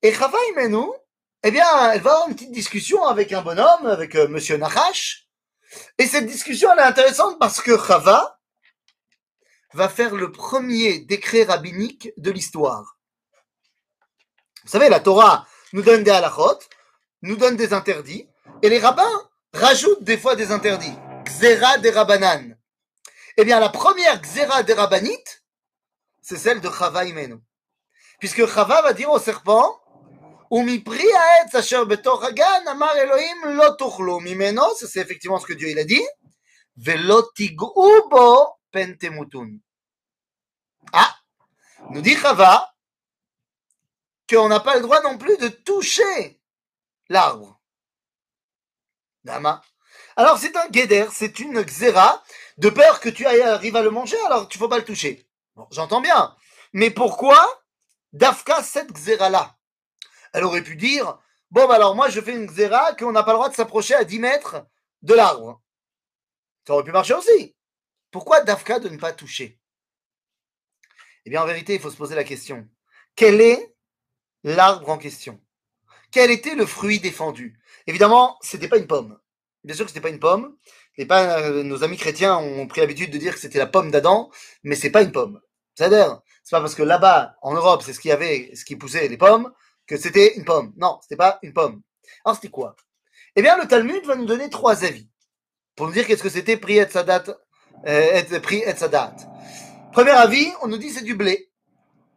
Et 0.00 0.14
Chava 0.14 0.38
Imenu, 0.52 0.86
eh 1.42 1.50
bien, 1.50 1.64
elle 1.92 2.00
va 2.00 2.12
avoir 2.12 2.28
une 2.28 2.34
petite 2.34 2.52
discussion 2.52 3.04
avec 3.04 3.32
un 3.32 3.42
bonhomme, 3.42 3.86
avec. 3.86 4.14
Euh, 4.14 4.26
Monsieur 4.28 4.56
Nachash. 4.56 5.29
Et 5.98 6.06
cette 6.06 6.26
discussion, 6.26 6.72
elle 6.72 6.80
est 6.80 6.82
intéressante 6.82 7.38
parce 7.38 7.60
que 7.60 7.78
Chava 7.78 8.40
va 9.72 9.88
faire 9.88 10.14
le 10.14 10.32
premier 10.32 10.98
décret 11.00 11.44
rabbinique 11.44 12.12
de 12.16 12.30
l'histoire. 12.30 12.96
Vous 14.64 14.70
savez, 14.70 14.88
la 14.88 15.00
Torah 15.00 15.46
nous 15.72 15.82
donne 15.82 16.02
des 16.02 16.10
halachot, 16.10 16.58
nous 17.22 17.36
donne 17.36 17.56
des 17.56 17.72
interdits, 17.72 18.28
et 18.62 18.68
les 18.68 18.78
rabbins 18.78 19.30
rajoutent 19.52 20.02
des 20.02 20.18
fois 20.18 20.36
des 20.36 20.50
interdits. 20.50 20.96
Xera 21.24 21.78
des 21.78 21.90
rabbanan. 21.90 22.56
Eh 23.36 23.44
bien, 23.44 23.60
la 23.60 23.68
première 23.68 24.20
Xera 24.20 24.62
des 24.62 24.74
rabbanites, 24.74 25.44
c'est 26.20 26.36
celle 26.36 26.60
de 26.60 26.70
Chava 26.70 27.04
Imenu. 27.04 27.36
Puisque 28.18 28.46
Chava 28.46 28.82
va 28.82 28.92
dire 28.92 29.10
au 29.10 29.18
serpent, 29.18 29.79
c'est 34.76 35.00
effectivement 35.00 35.38
ce 35.38 35.46
que 35.46 35.52
Dieu 35.52 35.78
a 35.78 35.84
dit. 35.84 36.02
Ah, 40.92 41.16
nous 41.90 42.00
dit 42.00 42.16
Chava 42.16 42.74
qu'on 44.28 44.48
n'a 44.48 44.60
pas 44.60 44.74
le 44.76 44.82
droit 44.82 45.00
non 45.02 45.18
plus 45.18 45.36
de 45.36 45.48
toucher 45.48 46.40
l'arbre. 47.08 47.60
Dama. 49.24 49.62
Alors 50.16 50.38
c'est 50.38 50.56
un 50.56 50.68
guéder, 50.68 51.06
c'est 51.12 51.38
une 51.38 51.62
xéra, 51.62 52.22
de 52.58 52.70
peur 52.70 53.00
que 53.00 53.08
tu 53.08 53.24
arrives 53.26 53.76
à 53.76 53.82
le 53.82 53.90
manger, 53.90 54.20
alors 54.26 54.48
tu 54.48 54.58
ne 54.58 54.60
faut 54.60 54.68
pas 54.68 54.78
le 54.78 54.84
toucher. 54.84 55.28
Bon, 55.54 55.66
j'entends 55.70 56.00
bien. 56.00 56.34
Mais 56.72 56.90
pourquoi 56.90 57.62
Dafka 58.12 58.62
cette 58.62 58.92
xéra 58.92 59.30
là 59.30 59.56
elle 60.32 60.44
aurait 60.44 60.62
pu 60.62 60.76
dire 60.76 61.18
Bon, 61.50 61.66
bah 61.66 61.74
alors 61.74 61.96
moi, 61.96 62.08
je 62.08 62.20
fais 62.20 62.34
une 62.34 62.46
xéra 62.46 62.94
qu'on 62.94 63.12
n'a 63.12 63.24
pas 63.24 63.32
le 63.32 63.38
droit 63.38 63.48
de 63.48 63.54
s'approcher 63.54 63.94
à 63.94 64.04
10 64.04 64.18
mètres 64.20 64.64
de 65.02 65.14
l'arbre. 65.14 65.60
Ça 66.66 66.74
aurait 66.74 66.84
pu 66.84 66.92
marcher 66.92 67.14
aussi. 67.14 67.56
Pourquoi 68.10 68.42
Dafka 68.42 68.78
de 68.78 68.88
ne 68.88 68.98
pas 68.98 69.12
toucher? 69.12 69.58
Eh 71.24 71.30
bien, 71.30 71.42
en 71.42 71.46
vérité, 71.46 71.74
il 71.74 71.80
faut 71.80 71.90
se 71.90 71.96
poser 71.96 72.14
la 72.14 72.24
question 72.24 72.68
quel 73.16 73.40
est 73.40 73.74
l'arbre 74.44 74.88
en 74.88 74.98
question? 74.98 75.40
Quel 76.10 76.30
était 76.30 76.54
le 76.54 76.66
fruit 76.66 77.00
défendu? 77.00 77.60
Évidemment, 77.86 78.38
ce 78.42 78.56
n'était 78.56 78.68
pas 78.68 78.78
une 78.78 78.86
pomme. 78.86 79.18
Bien 79.62 79.76
sûr 79.76 79.84
que 79.84 79.90
ce 79.90 79.94
n'était 79.94 80.08
pas 80.08 80.14
une 80.14 80.20
pomme. 80.20 80.56
Et 80.96 81.06
pas, 81.06 81.40
euh, 81.42 81.62
nos 81.62 81.84
amis 81.84 81.96
chrétiens 81.96 82.36
ont 82.36 82.66
pris 82.66 82.80
l'habitude 82.80 83.10
de 83.10 83.18
dire 83.18 83.34
que 83.34 83.40
c'était 83.40 83.58
la 83.58 83.66
pomme 83.66 83.90
d'Adam, 83.90 84.30
mais 84.62 84.74
c'est 84.74 84.90
pas 84.90 85.02
une 85.02 85.12
pomme. 85.12 85.40
C'est-à-dire, 85.74 86.20
c'est 86.42 86.56
pas 86.56 86.60
parce 86.60 86.74
que 86.74 86.82
là-bas, 86.82 87.36
en 87.42 87.54
Europe, 87.54 87.82
c'est 87.84 87.92
ce 87.92 88.00
qui 88.00 88.10
avait, 88.10 88.50
ce 88.54 88.64
qui 88.64 88.76
poussait 88.76 89.06
les 89.06 89.18
pommes, 89.18 89.52
que 89.90 89.96
c'était 89.96 90.36
une 90.36 90.44
pomme. 90.44 90.72
Non, 90.76 91.00
c'était 91.02 91.16
pas 91.16 91.40
une 91.42 91.52
pomme. 91.52 91.82
Alors 92.24 92.36
c'était 92.36 92.48
quoi? 92.48 92.76
Eh 93.34 93.42
bien, 93.42 93.56
le 93.58 93.66
Talmud 93.66 94.04
va 94.06 94.14
nous 94.14 94.24
donner 94.24 94.48
trois 94.48 94.84
avis 94.84 95.08
pour 95.74 95.88
nous 95.88 95.92
dire 95.92 96.06
qu'est-ce 96.06 96.22
que 96.22 96.28
c'était 96.28 96.56
pri 96.56 96.78
et 96.78 96.88
sadat, 96.88 97.24
euh. 97.86 98.22
Premier 99.92 100.10
avis, 100.10 100.46
on 100.62 100.68
nous 100.68 100.78
dit 100.78 100.90
c'est 100.90 101.02
du 101.02 101.16
blé. 101.16 101.50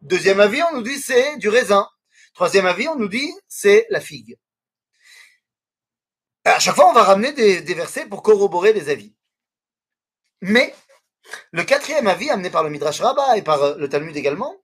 Deuxième 0.04 0.40
avis, 0.40 0.62
on 0.70 0.76
nous 0.76 0.84
dit 0.84 1.00
c'est 1.00 1.38
du 1.38 1.50
raisin. 1.50 1.90
Troisième 2.36 2.68
avis, 2.68 2.88
on 2.88 2.96
nous 2.96 3.08
dit 3.08 3.34
c'est 3.48 3.88
la 3.90 4.02
figue. 4.02 4.38
À 6.46 6.60
chaque 6.60 6.76
fois, 6.76 6.90
on 6.90 6.94
va 6.94 7.04
ramener 7.04 7.32
des, 7.32 7.62
des 7.62 7.74
versets 7.74 8.06
pour 8.06 8.22
corroborer 8.22 8.74
les 8.74 8.90
avis. 8.90 9.16
Mais 10.42 10.76
le 11.52 11.64
quatrième 11.64 12.06
avis, 12.06 12.30
amené 12.30 12.52
par 12.52 12.64
le 12.64 12.70
Midrash 12.70 13.02
Rabbah 13.02 13.38
et 13.38 13.42
par 13.42 13.64
euh, 13.64 13.76
le 13.78 13.90
Talmud 13.90 14.16
également, 14.16 14.56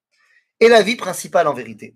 est 0.59 0.67
l'avis 0.67 0.95
principal 0.95 1.47
en 1.47 1.53
vérité. 1.53 1.95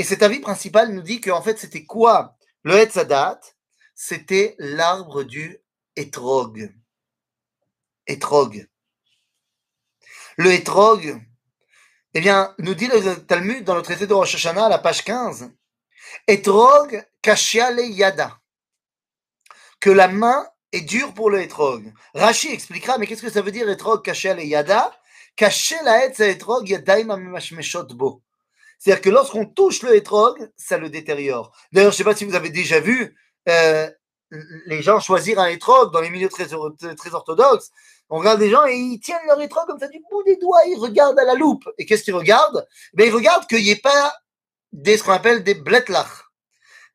Et 0.00 0.02
cet 0.02 0.22
avis 0.22 0.38
principal 0.38 0.94
nous 0.94 1.02
dit 1.02 1.20
qu'en 1.20 1.42
fait, 1.42 1.58
c'était 1.58 1.84
quoi 1.84 2.34
le 2.62 2.72
Hetzadat? 2.72 3.38
C'était 3.94 4.56
l'arbre 4.58 5.24
du 5.24 5.58
Etrog. 5.94 6.74
Etrog. 8.06 8.66
Le 10.38 10.52
Etrog, 10.52 11.20
eh 12.14 12.20
bien, 12.22 12.54
nous 12.60 12.72
dit 12.72 12.86
le 12.86 13.14
Talmud 13.26 13.62
dans 13.62 13.74
le 13.74 13.82
traité 13.82 14.06
de 14.06 14.14
Rosh 14.14 14.36
Hashanah 14.36 14.64
à 14.64 14.68
la 14.70 14.78
page 14.78 15.04
15, 15.04 15.50
Etrog 16.26 17.06
kashiale 17.20 17.80
yada, 17.80 18.40
que 19.80 19.90
la 19.90 20.08
main 20.08 20.48
est 20.72 20.80
dure 20.80 21.12
pour 21.12 21.28
le 21.28 21.42
Etrog. 21.42 21.92
Rashi 22.14 22.48
expliquera, 22.48 22.96
mais 22.96 23.06
qu'est-ce 23.06 23.20
que 23.20 23.30
ça 23.30 23.42
veut 23.42 23.52
dire 23.52 23.68
Etrog 23.68 24.02
kashiale 24.02 24.46
yada? 24.46 24.98
Caché 25.36 25.76
la 25.84 26.06
Etrog 26.06 26.66
yadaim 26.66 27.10
amemashmeshot 27.10 27.88
bo. 27.92 28.22
C'est-à-dire 28.80 29.02
que 29.02 29.10
lorsqu'on 29.10 29.44
touche 29.44 29.82
le 29.82 29.94
hétrog, 29.94 30.50
ça 30.56 30.78
le 30.78 30.88
détériore. 30.88 31.52
D'ailleurs, 31.70 31.92
je 31.92 31.96
ne 31.96 31.98
sais 31.98 32.04
pas 32.04 32.16
si 32.16 32.24
vous 32.24 32.34
avez 32.34 32.48
déjà 32.48 32.80
vu 32.80 33.14
euh, 33.46 33.90
les 34.64 34.80
gens 34.80 35.00
choisir 35.00 35.38
un 35.38 35.48
hétrog 35.48 35.92
dans 35.92 36.00
les 36.00 36.08
milieux 36.08 36.30
très, 36.30 36.46
très 36.46 37.14
orthodoxes. 37.14 37.70
On 38.08 38.18
regarde 38.18 38.40
des 38.40 38.48
gens 38.48 38.64
et 38.66 38.74
ils 38.74 38.98
tiennent 38.98 39.26
leur 39.26 39.38
hétrog 39.38 39.66
comme 39.66 39.78
ça 39.78 39.86
du 39.88 40.00
bout 40.10 40.22
des 40.22 40.36
doigts, 40.36 40.62
ils 40.66 40.78
regardent 40.78 41.18
à 41.18 41.24
la 41.24 41.34
loupe. 41.34 41.68
Et 41.76 41.84
qu'est-ce 41.84 42.02
qu'ils 42.02 42.14
regardent? 42.14 42.66
Ben, 42.94 43.06
Ils 43.06 43.14
regardent 43.14 43.46
qu'il 43.46 43.62
n'y 43.62 43.70
ait 43.70 43.76
pas 43.76 44.14
des, 44.72 44.96
ce 44.96 45.02
qu'on 45.02 45.12
appelle 45.12 45.44
des 45.44 45.54
bletlach. 45.54 46.08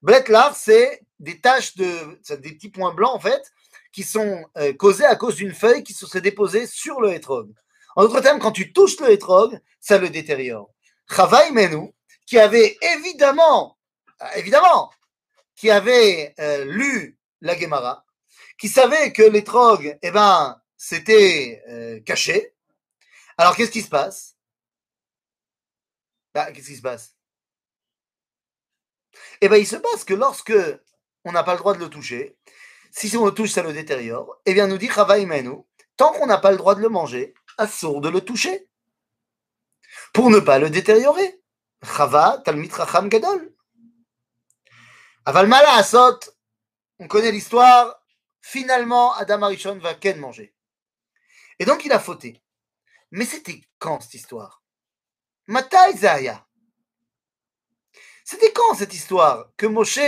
Bletlach, 0.02 0.54
c'est 0.56 1.04
des 1.20 1.40
taches 1.40 1.76
de, 1.76 2.20
des 2.36 2.54
petits 2.54 2.70
points 2.70 2.96
blancs 2.96 3.14
en 3.14 3.20
fait, 3.20 3.52
qui 3.94 4.02
sont 4.02 4.44
euh, 4.58 4.74
causés 4.74 5.06
à 5.06 5.16
cause 5.16 5.36
d'une 5.36 5.54
feuille 5.54 5.84
qui 5.84 5.94
se 5.94 6.08
serait 6.08 6.22
déposée 6.22 6.66
sur 6.66 7.00
le 7.00 7.14
hétrog. 7.14 7.54
En 7.96 8.02
d'autres 8.02 8.22
termes, 8.22 8.40
quand 8.40 8.52
tu 8.52 8.74
touches 8.74 9.00
le 9.00 9.12
hétrog, 9.12 9.60
ça 9.80 10.00
le 10.00 10.10
détériore. 10.10 10.75
Chavaï 11.10 11.52
Menou, 11.52 11.94
qui 12.26 12.40
avait 12.40 12.78
évidemment, 12.82 13.78
évidemment, 14.36 14.92
qui 15.56 15.70
avait 15.70 16.34
euh, 16.40 16.66
lu 16.66 17.18
la 17.42 17.58
Gemara, 17.58 18.06
qui 18.58 18.68
savait 18.68 19.14
que 19.14 19.24
les 19.24 19.44
trogues, 19.44 19.98
eh 20.02 20.12
ben, 20.12 20.62
c'était 20.78 21.64
euh, 21.70 22.00
caché. 22.02 22.54
Alors, 23.38 23.56
qu'est-ce 23.56 23.72
qui 23.72 23.82
se 23.82 23.90
passe? 23.90 24.36
Bah, 26.34 26.52
Qu'est-ce 26.52 26.68
qui 26.68 26.76
se 26.76 26.82
passe? 26.82 27.16
Eh 29.42 29.50
ben, 29.50 29.58
il 29.58 29.68
se 29.68 29.76
passe 29.76 30.04
que 30.04 30.14
lorsque 30.14 30.54
on 31.24 31.32
n'a 31.32 31.44
pas 31.44 31.54
le 31.54 31.60
droit 31.60 31.74
de 31.74 31.80
le 31.80 31.90
toucher, 31.90 32.38
si 32.92 33.16
on 33.18 33.26
le 33.26 33.32
touche, 33.34 33.52
ça 33.52 33.62
le 33.62 33.74
détériore, 33.74 34.42
eh 34.46 34.54
bien, 34.54 34.68
nous 34.68 34.78
dit 34.78 34.90
Chavaï 34.90 35.26
Menou, 35.26 35.68
tant 35.98 36.14
qu'on 36.14 36.28
n'a 36.28 36.38
pas 36.38 36.52
le 36.52 36.58
droit 36.58 36.76
de 36.76 36.82
le 36.82 36.90
manger, 36.90 37.34
assourd 37.58 38.02
de 38.02 38.10
le 38.10 38.22
toucher 38.22 38.68
pour 40.16 40.30
ne 40.30 40.40
pas 40.40 40.60
le 40.60 40.70
détériorer. 40.70 41.42
Chava, 41.84 42.42
Talmit 42.46 42.70
Racham 42.70 43.10
Gadol. 43.10 43.54
Aval 45.26 45.52
Asot, 45.54 46.20
on 47.00 47.08
connaît 47.08 47.32
l'histoire, 47.32 48.02
finalement 48.42 49.14
Adam 49.16 49.44
Arishon 49.44 49.78
va 49.80 49.94
Ken 49.94 50.18
manger. 50.18 50.56
Et 51.60 51.66
donc 51.66 51.84
il 51.84 51.92
a 51.92 52.00
fauté. 52.00 52.42
Mais 53.12 53.26
c'était 53.26 53.62
quand 53.78 54.00
cette 54.02 54.14
histoire? 54.14 54.64
Matai 55.48 55.98
Zaya. 55.98 56.48
C'était 58.24 58.54
quand 58.54 58.74
cette 58.76 58.94
histoire? 58.94 59.52
Que 59.58 59.66
Moshe 59.66 60.00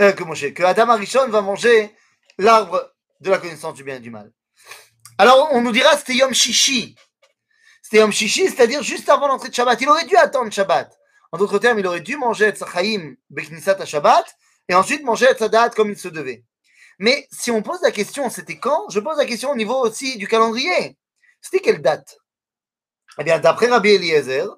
euh, 0.00 0.12
que 0.12 0.24
Moshe, 0.24 0.52
que 0.54 0.62
Adam 0.62 0.88
Arishon 0.88 1.28
va 1.28 1.42
manger 1.42 1.94
l'arbre 2.38 2.94
de 3.20 3.30
la 3.30 3.38
connaissance 3.38 3.74
du 3.74 3.84
bien 3.84 3.96
et 3.96 4.00
du 4.00 4.10
mal. 4.10 4.32
Alors 5.18 5.50
on 5.52 5.60
nous 5.60 5.72
dira 5.72 5.96
c'était 5.96 6.14
Yom 6.14 6.32
Shishi. 6.32 6.96
C'était 7.94 8.02
Yom 8.02 8.12
c'est-à-dire 8.12 8.82
juste 8.82 9.08
avant 9.08 9.28
l'entrée 9.28 9.50
de 9.50 9.54
Shabbat. 9.54 9.80
Il 9.80 9.88
aurait 9.88 10.04
dû 10.04 10.16
attendre 10.16 10.52
Shabbat. 10.52 10.98
En 11.30 11.38
d'autres 11.38 11.60
termes, 11.60 11.78
il 11.78 11.86
aurait 11.86 12.00
dû 12.00 12.16
manger 12.16 12.46
Etzachaim 12.46 13.14
Beknisat 13.30 13.76
à 13.78 13.84
Shabbat 13.84 14.26
et 14.68 14.74
ensuite 14.74 15.04
manger 15.04 15.26
Etzadat 15.26 15.70
comme 15.70 15.90
il 15.90 15.96
se 15.96 16.08
devait. 16.08 16.42
Mais 16.98 17.28
si 17.30 17.52
on 17.52 17.62
pose 17.62 17.80
la 17.82 17.92
question, 17.92 18.30
c'était 18.30 18.58
quand? 18.58 18.90
Je 18.90 18.98
pose 18.98 19.16
la 19.16 19.24
question 19.26 19.52
au 19.52 19.54
niveau 19.54 19.76
aussi 19.76 20.18
du 20.18 20.26
calendrier. 20.26 20.98
C'était 21.40 21.60
quelle 21.60 21.80
date? 21.82 22.18
Eh 23.20 23.22
bien, 23.22 23.38
d'après 23.38 23.68
Rabbi 23.68 23.90
Eliezer, 23.90 24.48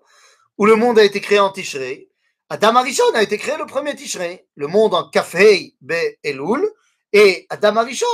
où 0.56 0.64
le 0.64 0.76
monde 0.76 0.98
a 0.98 1.04
été 1.04 1.20
créé 1.20 1.38
en 1.38 1.50
Tishrei, 1.50 2.08
Adam 2.48 2.74
Arishon 2.76 3.14
a 3.14 3.22
été 3.22 3.36
créé 3.36 3.58
le 3.58 3.66
premier 3.66 3.94
Tishrei, 3.94 4.46
le 4.54 4.66
monde 4.66 4.94
en 4.94 5.10
Kafei 5.10 5.76
Be 5.82 5.92
Elul, 6.22 6.66
et 7.12 7.46
Adam 7.50 7.76
Arishon, 7.76 8.06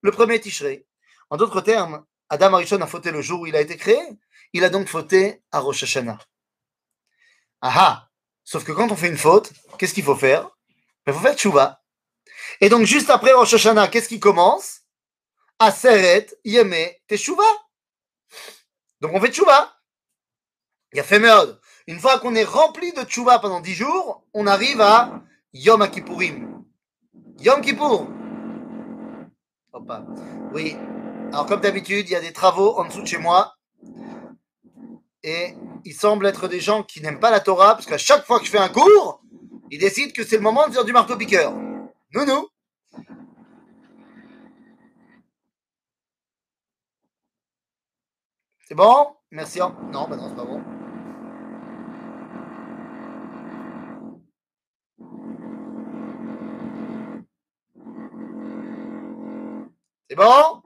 le 0.00 0.10
premier 0.10 0.40
Tishrei. 0.40 0.86
En 1.28 1.36
d'autres 1.36 1.60
termes, 1.60 2.02
Adam 2.30 2.54
Arishon 2.54 2.80
a 2.80 2.86
fauté 2.86 3.10
le 3.10 3.20
jour 3.20 3.40
où 3.40 3.46
il 3.46 3.56
a 3.56 3.60
été 3.60 3.76
créé, 3.76 4.00
il 4.52 4.64
a 4.64 4.70
donc 4.70 4.88
fauté 4.88 5.42
à 5.52 5.60
Rosh 5.60 5.82
Hashanah. 5.82 6.18
Ah 7.60 8.08
Sauf 8.44 8.64
que 8.64 8.72
quand 8.72 8.90
on 8.90 8.96
fait 8.96 9.08
une 9.08 9.18
faute, 9.18 9.52
qu'est-ce 9.78 9.94
qu'il 9.94 10.04
faut 10.04 10.16
faire? 10.16 10.50
Il 11.06 11.12
faut 11.12 11.20
faire 11.20 11.36
tchouva. 11.36 11.82
Et 12.60 12.68
donc, 12.68 12.84
juste 12.84 13.10
après 13.10 13.32
Rosh 13.32 13.54
Hashanah, 13.54 13.88
qu'est-ce 13.88 14.08
qui 14.08 14.18
commence? 14.18 14.80
Aseret 15.58 16.26
Yeme 16.44 16.90
Teshuva. 17.06 17.44
Donc, 19.00 19.12
on 19.14 19.20
fait 19.20 19.32
tchouva. 19.32 19.76
Il 20.92 20.96
y 20.96 21.00
a 21.00 21.04
fait 21.04 21.18
merde. 21.18 21.60
Une 21.86 22.00
fois 22.00 22.18
qu'on 22.18 22.34
est 22.34 22.44
rempli 22.44 22.92
de 22.92 23.02
tchouva 23.02 23.38
pendant 23.38 23.60
10 23.60 23.74
jours, 23.74 24.24
on 24.34 24.46
arrive 24.46 24.80
à 24.80 25.22
Yom 25.52 25.88
Kippourim. 25.88 26.64
Yom 27.38 27.60
Kippour. 27.60 28.08
Oui. 30.52 30.76
Alors, 31.32 31.46
comme 31.46 31.60
d'habitude, 31.60 32.08
il 32.08 32.12
y 32.12 32.16
a 32.16 32.20
des 32.20 32.32
travaux 32.32 32.76
en 32.78 32.84
dessous 32.86 33.02
de 33.02 33.06
chez 33.06 33.18
moi. 33.18 33.56
Et 35.22 35.54
il 35.84 35.94
semble 35.94 36.26
être 36.26 36.48
des 36.48 36.60
gens 36.60 36.82
qui 36.82 37.02
n'aiment 37.02 37.20
pas 37.20 37.30
la 37.30 37.40
Torah, 37.40 37.74
parce 37.74 37.86
qu'à 37.86 37.98
chaque 37.98 38.24
fois 38.24 38.38
que 38.38 38.46
je 38.46 38.50
fais 38.50 38.58
un 38.58 38.68
cours, 38.68 39.22
ils 39.70 39.78
décident 39.78 40.12
que 40.12 40.24
c'est 40.24 40.36
le 40.36 40.42
moment 40.42 40.66
de 40.66 40.72
faire 40.72 40.84
du 40.84 40.92
marteau-piqueur. 40.92 41.52
Nounou 42.14 42.48
C'est 48.66 48.74
bon? 48.74 49.14
Merci. 49.30 49.58
Non, 49.58 50.06
bah 50.08 50.16
non, 50.16 50.28
c'est 50.28 50.36
pas 50.36 50.44
bon. 50.44 50.62
C'est 60.08 60.16
bon? 60.16 60.62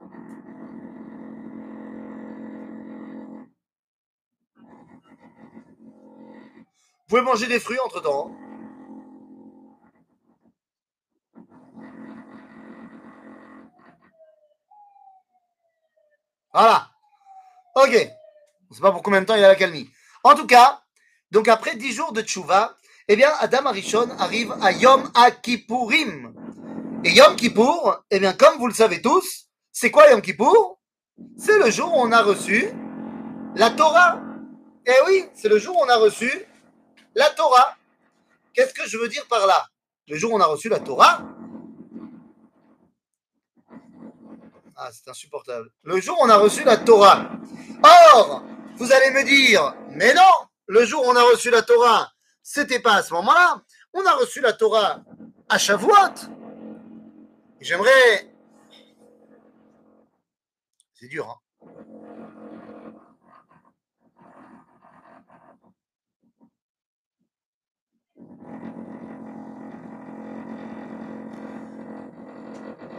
Vous 7.07 7.17
pouvez 7.17 7.21
manger 7.21 7.45
des 7.45 7.59
fruits 7.59 7.79
entre 7.85 8.01
temps. 8.01 8.31
Voilà. 16.51 16.89
Ok. 17.75 17.91
On 17.91 18.71
ne 18.71 18.75
sait 18.75 18.81
pas 18.81 18.91
pour 18.91 19.03
combien 19.03 19.21
de 19.21 19.27
temps 19.27 19.35
il 19.35 19.41
y 19.41 19.43
a 19.43 19.49
la 19.49 19.55
calmie. 19.55 19.87
En 20.23 20.33
tout 20.33 20.47
cas, 20.47 20.81
donc 21.29 21.47
après 21.47 21.75
10 21.75 21.93
jours 21.93 22.11
de 22.11 22.23
tchouva, 22.23 22.75
eh 23.07 23.15
bien, 23.15 23.29
Adam 23.39 23.67
Arishon 23.67 24.09
arrive 24.17 24.55
à 24.63 24.71
Yom 24.71 25.11
Kippourim. 25.43 26.33
Et 27.03 27.11
Yom 27.11 27.35
Kippour, 27.35 28.03
eh 28.09 28.19
bien, 28.19 28.33
comme 28.33 28.57
vous 28.57 28.67
le 28.67 28.73
savez 28.73 28.99
tous, 28.99 29.45
c'est 29.71 29.91
quoi 29.91 30.09
Yom 30.09 30.23
Kippour? 30.23 30.79
C'est 31.37 31.59
le 31.59 31.69
jour 31.69 31.93
où 31.95 31.99
on 31.99 32.11
a 32.11 32.23
reçu 32.23 32.67
la 33.53 33.69
Torah. 33.69 34.19
Eh 34.87 35.05
oui, 35.05 35.25
c'est 35.35 35.49
le 35.49 35.59
jour 35.59 35.77
où 35.77 35.83
on 35.85 35.89
a 35.89 35.97
reçu 35.97 36.31
la 37.15 37.29
Torah. 37.31 37.77
Qu'est-ce 38.53 38.73
que 38.73 38.87
je 38.87 38.97
veux 38.97 39.07
dire 39.07 39.25
par 39.27 39.47
là? 39.47 39.67
Le 40.07 40.17
jour 40.17 40.33
où 40.33 40.35
on 40.35 40.41
a 40.41 40.45
reçu 40.45 40.69
la 40.69 40.79
Torah. 40.79 41.21
Ah, 44.77 44.89
c'est 44.91 45.09
insupportable. 45.09 45.71
Le 45.83 45.99
jour 45.99 46.17
où 46.19 46.25
on 46.25 46.29
a 46.29 46.37
reçu 46.37 46.63
la 46.63 46.77
Torah. 46.77 47.29
Or, 47.81 48.43
vous 48.75 48.91
allez 48.91 49.11
me 49.11 49.23
dire, 49.23 49.73
mais 49.91 50.13
non, 50.13 50.21
le 50.67 50.85
jour 50.85 51.05
où 51.05 51.09
on 51.09 51.15
a 51.15 51.23
reçu 51.23 51.49
la 51.49 51.61
Torah, 51.61 52.11
c'était 52.43 52.81
pas 52.81 52.95
à 52.95 53.03
ce 53.03 53.13
moment-là. 53.13 53.61
On 53.93 54.05
a 54.05 54.13
reçu 54.13 54.41
la 54.41 54.53
Torah 54.53 55.01
à 55.49 55.57
Shavuot. 55.57 56.29
J'aimerais. 57.61 58.29
C'est 60.93 61.07
dur, 61.07 61.29
hein 61.29 61.44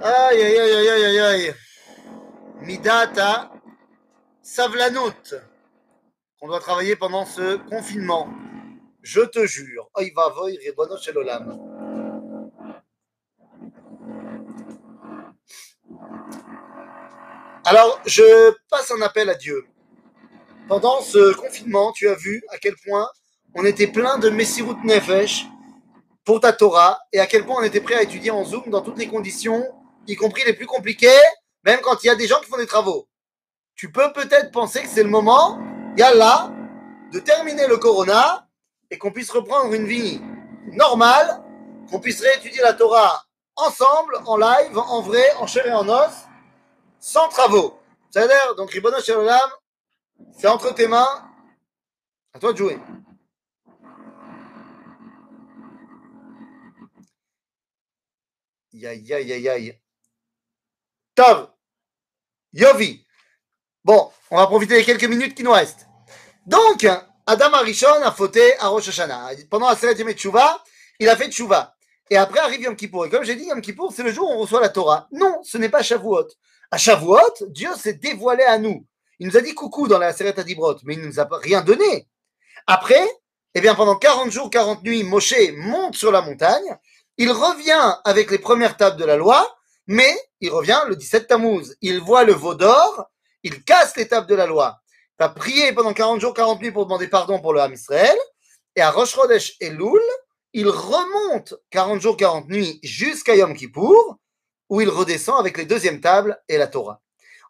Aïe, 0.09 0.41
aïe, 0.41 0.59
aïe, 0.61 0.89
aïe, 0.89 1.05
aïe, 1.05 1.19
aïe. 1.19 1.55
Midata 2.61 3.51
Savlanout. 4.41 5.35
Qu'on 6.39 6.47
doit 6.47 6.61
travailler 6.61 6.95
pendant 6.95 7.25
ce 7.25 7.57
confinement. 7.69 8.29
Je 9.03 9.23
te 9.23 9.45
jure. 9.47 9.91
Oy 9.97 10.13
va 10.15 10.29
voy, 10.29 10.61
chez 11.01 11.11
l'olam. 11.11 11.59
Alors, 17.65 18.01
je 18.07 18.55
passe 18.71 18.93
un 18.93 19.03
appel 19.03 19.29
à 19.29 19.35
Dieu. 19.35 19.67
Pendant 20.69 21.01
ce 21.01 21.35
confinement, 21.35 21.91
tu 21.91 22.09
as 22.09 22.15
vu 22.15 22.45
à 22.51 22.59
quel 22.59 22.77
point 22.77 23.09
on 23.57 23.65
était 23.65 23.89
plein 23.89 24.19
de 24.19 24.31
Messirut 24.31 24.77
Nefesh 24.85 25.47
pour 26.25 26.39
ta 26.39 26.53
Torah 26.53 27.01
et 27.13 27.19
à 27.19 27.27
quel 27.27 27.45
point 27.45 27.57
on 27.59 27.65
était 27.65 27.81
prêt 27.81 27.97
à 27.97 28.03
étudier 28.03 28.31
en 28.31 28.45
Zoom 28.45 28.71
dans 28.71 28.83
toutes 28.83 28.99
les 28.99 29.09
conditions 29.09 29.65
y 30.07 30.17
compris 30.17 30.45
les 30.45 30.53
plus 30.53 30.67
compliqués, 30.67 31.21
même 31.65 31.81
quand 31.81 32.03
il 32.03 32.07
y 32.07 32.11
a 32.11 32.15
des 32.15 32.27
gens 32.27 32.41
qui 32.41 32.49
font 32.49 32.59
des 32.59 32.67
travaux. 32.67 33.09
Tu 33.75 33.91
peux 33.93 34.13
peut-être 34.13 34.51
penser 34.53 34.83
que 34.83 34.89
c'est 34.89 35.03
le 35.03 35.11
moment, 35.11 35.59
là, 35.97 36.53
de 37.13 37.19
terminer 37.21 37.67
le 37.67 37.77
Corona 37.77 38.49
et 38.91 38.99
qu'on 38.99 39.13
puisse 39.13 39.31
reprendre 39.31 39.73
une 39.73 39.87
vie 39.87 40.21
normale, 40.73 41.43
qu'on 41.91 42.01
puisse 42.01 42.21
réétudier 42.21 42.63
la 42.63 42.75
Torah 42.75 43.25
ensemble, 43.57 44.19
en 44.27 44.37
live, 44.37 44.79
en 44.79 45.01
vrai, 45.01 45.33
en 45.39 45.47
chair 45.47 45.67
et 45.67 45.73
en 45.73 45.89
os, 45.89 46.13
sans 47.01 47.29
travaux. 47.29 47.79
C'est-à-dire, 48.11 48.55
donc, 48.57 48.71
Ribono 48.71 49.01
Shalom, 49.01 49.29
c'est 50.39 50.47
entre 50.47 50.75
tes 50.75 50.89
mains, 50.89 51.31
à 52.35 52.39
toi 52.39 52.53
de 52.53 52.59
jouer. 52.59 52.79
Aïe, 58.75 59.13
aïe, 59.13 59.33
aïe, 59.33 59.49
aïe. 59.49 59.81
Tov, 61.17 61.49
Yovi. 62.53 63.03
Bon, 63.83 64.13
on 64.31 64.37
va 64.37 64.47
profiter 64.47 64.75
des 64.75 64.85
quelques 64.85 65.05
minutes 65.05 65.35
qui 65.35 65.43
nous 65.43 65.51
restent. 65.51 65.87
Donc, 66.45 66.87
Adam 67.27 67.53
Arishon 67.55 68.03
a 68.03 68.13
fauté 68.13 68.57
à 68.59 68.69
Rosh 68.69 68.89
Hashanah. 68.89 69.31
Pendant 69.51 69.71
la 69.71 69.77
Seret 69.77 69.97
Tchouva, 70.13 70.63
il 71.01 71.09
a 71.09 71.17
fait 71.17 71.31
Tchouva. 71.31 71.75
Et 72.11 72.19
après 72.19 72.41
arrive 72.41 72.61
Yom 72.61 72.77
Kippour. 72.77 73.07
Et 73.07 73.11
comme 73.11 73.25
j'ai 73.25 73.35
dit, 73.35 73.47
Yom 73.47 73.63
Kippour, 73.63 73.95
c'est 73.97 74.03
le 74.03 74.13
jour 74.13 74.29
où 74.29 74.35
on 74.35 74.39
reçoit 74.39 74.61
la 74.61 74.69
Torah. 74.69 75.09
Non, 75.11 75.41
ce 75.43 75.57
n'est 75.57 75.71
pas 75.71 75.83
Shavuot. 75.83 76.27
À 76.71 76.77
Shavuot, 76.77 77.47
Dieu 77.49 77.71
s'est 77.77 77.95
dévoilé 77.95 78.45
à 78.45 78.59
nous. 78.59 78.87
Il 79.19 79.27
nous 79.27 79.39
a 79.39 79.41
dit 79.41 79.55
coucou 79.55 79.89
dans 79.89 79.99
la 79.99 80.13
Seret 80.13 80.39
Adibrot, 80.39 80.77
mais 80.85 80.95
il 80.95 81.01
ne 81.01 81.07
nous 81.07 81.19
a 81.19 81.27
rien 81.43 81.63
donné. 81.63 82.07
Après, 82.67 83.09
eh 83.55 83.63
bien, 83.63 83.75
pendant 83.75 83.97
40 83.97 84.31
jours, 84.31 84.51
40 84.51 84.83
nuits, 84.83 85.03
Moshe 85.03 85.35
monte 85.57 85.97
sur 85.97 86.13
la 86.13 86.21
montagne. 86.21 86.77
Il 87.17 87.33
revient 87.33 87.95
avec 88.05 88.31
les 88.31 88.39
premières 88.39 88.77
tables 88.77 88.99
de 88.99 89.05
la 89.07 89.17
loi. 89.17 89.56
Mais 89.87 90.17
il 90.41 90.51
revient 90.51 90.81
le 90.89 90.97
17 90.97 91.29
Tammuz, 91.29 91.77
il 91.81 92.01
voit 92.01 92.25
le 92.25 92.33
veau 92.33 92.55
d'or, 92.55 93.09
il 93.43 93.63
casse 93.63 93.97
l'étape 93.97 94.27
de 94.27 94.35
la 94.35 94.47
loi. 94.47 94.81
Il 95.19 95.23
va 95.23 95.29
prier 95.29 95.73
pendant 95.73 95.93
40 95.93 96.21
jours, 96.21 96.35
40 96.35 96.61
nuits 96.61 96.73
pour 96.73 96.85
demander 96.85 97.09
pardon 97.09 97.41
pour 97.41 97.53
le 97.53 97.61
Ham 97.61 97.73
Israël. 97.73 98.17
Et 98.75 98.81
à 98.83 98.91
Rosh 98.91 99.15
Chodesh 99.15 99.57
et 99.61 99.71
Loul, 99.71 100.03
il 100.53 100.69
remonte 100.69 101.55
40 101.71 102.01
jours, 102.01 102.17
40 102.17 102.49
nuits 102.49 102.81
jusqu'à 102.83 103.37
Yom 103.37 103.55
Kippour, 103.55 104.19
où 104.69 104.81
il 104.81 104.89
redescend 104.89 105.39
avec 105.39 105.57
les 105.57 105.65
deuxièmes 105.65 106.01
tables 106.01 106.43
et 106.49 106.59
la 106.59 106.67
Torah. 106.67 107.01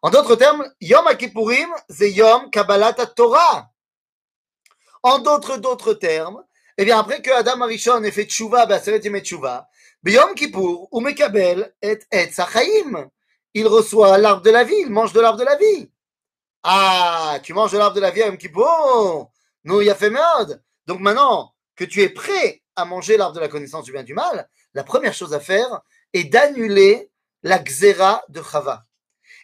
En 0.03 0.11
d'autres 0.11 0.37
termes, 0.37 0.71
Yom 0.81 1.05
Kippourim, 1.17 1.69
c'est 1.89 2.11
Yom 2.13 2.51
Kabbalat 2.51 2.93
Torah. 3.17 3.71
En 5.03 5.19
d'autres 5.19 5.57
d'autres 5.57 5.95
termes, 5.95 6.43
eh 6.79 6.85
bien 6.85 6.99
après 6.99 7.23
que 7.23 7.31
Adam 7.31 7.63
Arishon 7.63 8.03
ait 8.05 8.11
fait 8.11 8.25
tchouva, 8.25 8.67
Baseret 8.67 9.01
tchouva, 9.01 9.69
Biyom 10.07 10.37
Kippour, 10.37 10.87
ou 10.93 11.01
Mekabel 11.01 11.75
et 11.83 11.99
et 12.13 12.31
Il 13.55 13.67
reçoit 13.67 14.19
l'arbre 14.19 14.43
de 14.43 14.51
la 14.51 14.63
vie, 14.63 14.77
il 14.79 14.89
mange 14.89 15.13
de 15.13 15.19
l'arbre 15.19 15.37
de 15.37 15.45
la 15.45 15.57
vie. 15.57 15.91
Ah, 16.63 17.41
tu 17.43 17.53
manges 17.53 17.73
de 17.73 17.79
l'arbre 17.79 17.97
de 17.97 18.01
la 18.01 18.13
vie 18.13 18.23
à 18.23 18.27
Yom 18.27 18.39
Kippour 18.39 19.33
Nous, 19.65 19.81
il 19.81 19.91
a 19.91 19.97
fait 19.97 20.11
merde. 20.11 20.63
Donc 20.87 21.01
maintenant 21.01 21.53
que 21.75 21.83
tu 21.83 22.03
es 22.03 22.09
prêt 22.09 22.63
à 22.77 22.85
manger 22.85 23.17
l'arbre 23.17 23.35
de 23.35 23.41
la 23.41 23.49
connaissance 23.49 23.83
du 23.83 23.91
bien 23.91 24.03
et 24.03 24.05
du 24.05 24.15
mal, 24.15 24.49
la 24.75 24.85
première 24.85 25.13
chose 25.13 25.35
à 25.35 25.41
faire 25.41 25.81
est 26.13 26.23
d'annuler 26.23 27.11
la 27.43 27.59
xéra 27.59 28.23
de 28.29 28.41
Chava. 28.45 28.87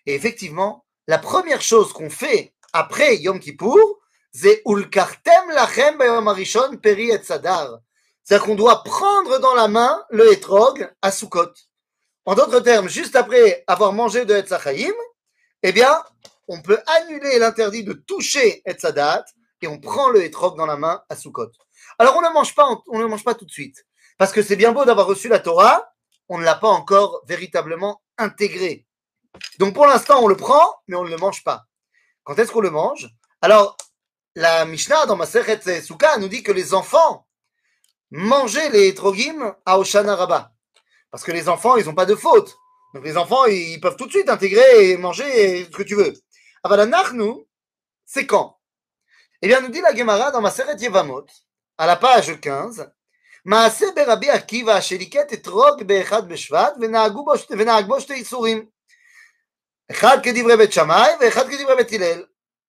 Et 0.06 0.14
effectivement, 0.14 0.84
la 1.08 1.18
première 1.18 1.60
chose 1.60 1.92
qu'on 1.92 2.08
fait 2.08 2.54
après 2.72 3.16
Yom 3.16 3.40
Kippour, 3.40 3.98
c'est 4.30 4.62
Ulkartem 4.64 5.50
lachem 5.56 5.98
bayom 5.98 6.28
arishon 6.28 6.76
peri 6.76 7.10
et 7.10 7.20
sadar. 7.20 7.80
C'est-à-dire 8.24 8.46
qu'on 8.46 8.54
doit 8.54 8.84
prendre 8.84 9.38
dans 9.38 9.54
la 9.54 9.68
main 9.68 10.04
le 10.10 10.32
etrog 10.32 10.90
à 11.02 11.10
Sukkot. 11.10 11.52
En 12.24 12.34
d'autres 12.34 12.60
termes, 12.60 12.88
juste 12.88 13.16
après 13.16 13.64
avoir 13.66 13.92
mangé 13.92 14.24
de 14.24 14.34
Etzachaim, 14.34 14.94
eh 15.62 15.72
bien, 15.72 16.02
on 16.48 16.62
peut 16.62 16.78
annuler 16.86 17.38
l'interdit 17.38 17.84
de 17.84 17.92
toucher 17.92 18.62
Etzadat 18.64 19.24
et 19.60 19.66
on 19.66 19.78
prend 19.80 20.08
le 20.08 20.24
etrog 20.24 20.56
dans 20.56 20.66
la 20.66 20.76
main 20.76 21.02
à 21.08 21.16
Sukkot. 21.16 21.50
Alors, 21.98 22.16
on 22.16 22.22
ne 22.22 22.32
mange 22.32 22.54
pas, 22.54 22.68
on 22.88 22.98
ne 22.98 23.06
mange 23.06 23.24
pas 23.24 23.34
tout 23.34 23.44
de 23.44 23.50
suite. 23.50 23.84
Parce 24.18 24.32
que 24.32 24.42
c'est 24.42 24.56
bien 24.56 24.72
beau 24.72 24.84
d'avoir 24.84 25.06
reçu 25.06 25.28
la 25.28 25.40
Torah, 25.40 25.92
on 26.28 26.38
ne 26.38 26.44
l'a 26.44 26.54
pas 26.54 26.68
encore 26.68 27.22
véritablement 27.26 28.02
intégré. 28.18 28.86
Donc, 29.58 29.74
pour 29.74 29.86
l'instant, 29.86 30.22
on 30.22 30.28
le 30.28 30.36
prend, 30.36 30.76
mais 30.86 30.96
on 30.96 31.04
ne 31.04 31.10
le 31.10 31.16
mange 31.16 31.42
pas. 31.42 31.64
Quand 32.22 32.38
est-ce 32.38 32.52
qu'on 32.52 32.60
le 32.60 32.70
mange? 32.70 33.08
Alors, 33.40 33.76
la 34.36 34.64
Mishnah 34.64 35.06
dans 35.06 35.16
Masechet 35.16 35.82
Souka 35.82 36.16
nous 36.18 36.28
dit 36.28 36.42
que 36.42 36.52
les 36.52 36.72
enfants 36.72 37.26
mangeaient 38.11 38.69
les 38.69 38.89
etrogim 38.89 39.55
à 39.65 39.79
Oshana 39.79 40.15
Rabbah. 40.15 40.51
Parce 41.11 41.23
que 41.23 41.31
les 41.31 41.49
enfants, 41.49 41.77
ils 41.77 41.85
n'ont 41.85 41.95
pas 41.95 42.05
de 42.05 42.15
faute. 42.15 42.55
Donc 42.93 43.03
les 43.03 43.17
enfants, 43.17 43.45
ils 43.45 43.79
peuvent 43.79 43.97
tout 43.97 44.05
de 44.05 44.11
suite 44.11 44.29
intégrer 44.29 44.91
et 44.91 44.97
manger 44.97 45.65
ce 45.65 45.69
que 45.69 45.83
tu 45.83 45.95
veux. 45.95 46.13
Avalanach, 46.63 47.13
nous, 47.13 47.47
c'est 48.05 48.25
quand 48.25 48.57
Eh 49.41 49.47
bien, 49.47 49.61
nous 49.61 49.69
dit 49.69 49.81
la 49.81 49.95
Gemara 49.95 50.31
dans 50.31 50.41
Maseret 50.41 50.77
Yevamot, 50.79 51.25
à 51.77 51.85
la 51.85 51.95
page 51.95 52.39
15, 52.41 52.87
מעשה 53.45 53.85
ברבי 53.95 54.29
עקיבא 54.29 54.81
שליקט 54.81 55.33
אתרוג 55.33 55.83
באחד 55.83 56.29
בשבט 56.29 56.73
ונהג 57.49 57.85
בו 57.87 57.99
שתי 57.99 58.13
איסורים. 58.13 58.65
אחד 59.91 60.17
כדברי 60.23 60.57
בית 60.57 60.73
שמאי 60.73 61.11
ואחד 61.19 61.49
כדברי 61.49 61.75
בית 61.75 61.91
הלל. 61.93 62.23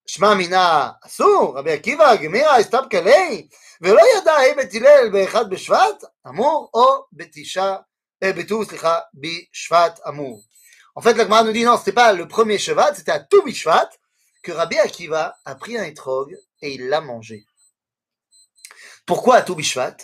שמע 0.07 0.35
מינה 0.35 0.91
אסור, 1.07 1.59
רבי 1.59 1.73
עקיבא 1.73 2.17
גמירה 2.17 2.61
אסתבקה 2.61 3.01
ליה, 3.01 3.43
ולא 3.83 4.03
ידע 4.17 4.33
ה' 4.33 4.55
בית 4.57 4.75
הלל 4.75 5.11
באחד 5.13 5.51
בשבט, 5.51 6.05
אמור, 6.29 6.71
או 6.75 7.05
בתשעה, 7.13 7.77
בט"ו, 8.25 8.65
סליחה, 8.65 8.99
בשבט 9.15 10.01
אמור. 10.09 10.43
En 10.99 11.01
fait, 11.01 11.15
la 11.15 11.23
Gemara 11.23 11.45
nous 11.45 11.53
dit 11.53 11.63
non, 11.63 11.79
c'était 11.79 11.93
pas 11.93 12.13
le 12.13 12.27
premier 12.27 12.59
Shabbat, 12.59 12.97
c'était 12.97 13.13
à 13.13 13.21
tout 13.21 13.45
Bishvat 13.45 13.89
que 14.43 14.51
Rabbi 14.51 14.77
Akiva 14.81 15.37
a 15.45 15.55
pris 15.55 15.79
un 15.79 15.85
etrog 15.85 16.37
et 16.61 16.75
il 16.75 16.89
l'a 16.89 17.01
mangé. 17.01 17.47
Pourquoi 19.07 19.37
à 19.37 19.43
tout 19.43 19.55
Bishvat 19.55 19.97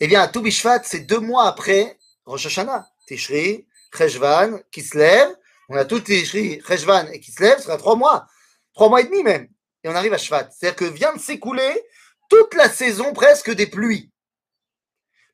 Eh 0.00 0.08
bien, 0.08 0.20
à 0.20 0.26
tout 0.26 0.42
Bishvat, 0.42 0.82
c'est 0.82 1.06
deux 1.06 1.20
mois 1.20 1.46
après 1.46 1.96
Rosh 2.24 2.46
Hashanah. 2.46 2.88
Tishri, 3.06 3.68
Cheshvan, 3.96 4.58
Kislev. 4.72 5.32
On 5.68 5.76
a 5.76 5.84
tout 5.84 6.00
Tishri, 6.00 6.60
Cheshvan 6.66 7.06
et 7.12 7.20
Kislev, 7.20 7.58
ce 7.58 7.66
sera 7.66 7.76
trois 7.76 7.94
mois. 7.94 8.26
Trois 8.74 8.88
mois 8.88 9.00
et 9.00 9.04
demi 9.04 9.22
même. 9.22 9.48
Et 9.84 9.88
on 9.88 9.94
arrive 9.94 10.12
à 10.12 10.18
Shvat. 10.18 10.50
C'est-à-dire 10.50 10.74
que 10.74 10.84
vient 10.86 11.14
de 11.14 11.20
s'écouler 11.20 11.80
toute 12.29 12.53
la 12.53 12.69
saison 12.69 13.13
presque 13.13 13.51
des 13.51 13.67
pluies. 13.67 14.11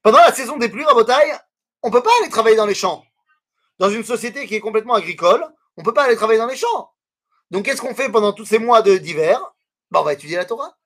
Pendant 0.02 0.20
la 0.20 0.34
saison 0.34 0.58
des 0.58 0.70
pluies, 0.70 0.84
Rabotaille, 0.84 1.38
on 1.82 1.88
ne 1.88 1.94
peut 1.94 2.04
pas 2.04 2.12
aller 2.22 2.30
travailler 2.30 2.56
dans 2.56 2.66
les 2.66 2.76
champs. 2.76 3.06
Dans 3.80 3.90
une 3.90 4.04
société 4.04 4.46
qui 4.48 4.56
est 4.56 4.60
complètement 4.60 4.94
agricole, 4.94 5.44
on 5.78 5.82
ne 5.82 5.86
peut 5.86 5.94
pas 5.94 6.04
aller 6.04 6.16
travailler 6.16 6.40
dans 6.40 6.48
les 6.48 6.56
champs. 6.56 6.94
Donc, 7.52 7.66
qu'est-ce 7.66 7.82
qu'on 7.82 7.96
fait 7.96 8.10
pendant 8.10 8.34
tous 8.34 8.46
ces 8.46 8.60
mois 8.60 8.82
d'hiver? 8.82 9.40
Ben, 9.92 10.00
On 10.00 10.04
va 10.04 10.14
étudier 10.14 10.38
la 10.38 10.46
Torah. 10.46 10.78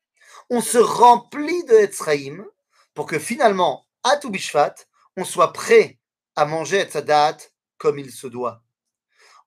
On 0.50 0.62
se 0.62 0.78
remplit 0.78 1.64
de 1.66 1.74
Etzraïm 1.74 2.46
pour 2.94 3.06
que 3.06 3.20
finalement, 3.20 3.86
à 4.04 4.18
Toubishvat, 4.18 4.76
on 5.18 5.26
soit 5.26 5.52
prêt 5.52 6.00
à 6.36 6.46
manger 6.46 6.78
Etzadat 6.78 7.38
comme 7.78 8.00
il 8.00 8.12
se 8.12 8.28
doit. 8.28 8.64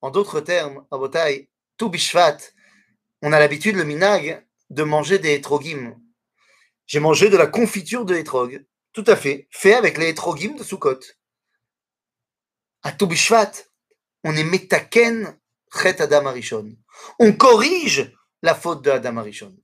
En 0.03 0.11
d'autres 0.11 0.41
termes, 0.41 0.85
Botaï, 0.91 1.49
Toubishvat, 1.77 2.39
on 3.23 3.33
a 3.33 3.39
l'habitude, 3.39 3.77
le 3.77 3.85
minag, 3.85 4.47
de 4.71 4.83
manger 4.83 5.19
des 5.19 5.35
etrogim. 5.35 5.97
J'ai 6.91 6.99
mangé 6.99 7.29
de 7.29 7.37
la 7.37 7.47
confiture 7.47 8.05
de 8.05 8.17
etrog. 8.17 8.67
Tout 8.93 9.05
à 9.07 9.15
fait. 9.15 9.47
Fait 9.53 9.75
avec 9.75 9.97
les 9.97 10.09
etrogim 10.09 10.57
de 10.57 10.65
Sukkot. 10.65 10.99
À 12.83 12.91
Toubishvat, 12.91 13.53
on 14.25 14.35
est 14.35 14.43
metaken 14.43 15.39
chet 15.73 16.03
Adam 16.03 16.27
Arishon. 16.27 16.77
On 17.21 17.33
corrige 17.33 18.13
la 18.43 18.57
faute 18.57 18.83
de 18.83 18.91
Adam 18.91 19.19
Arishon. 19.19 19.57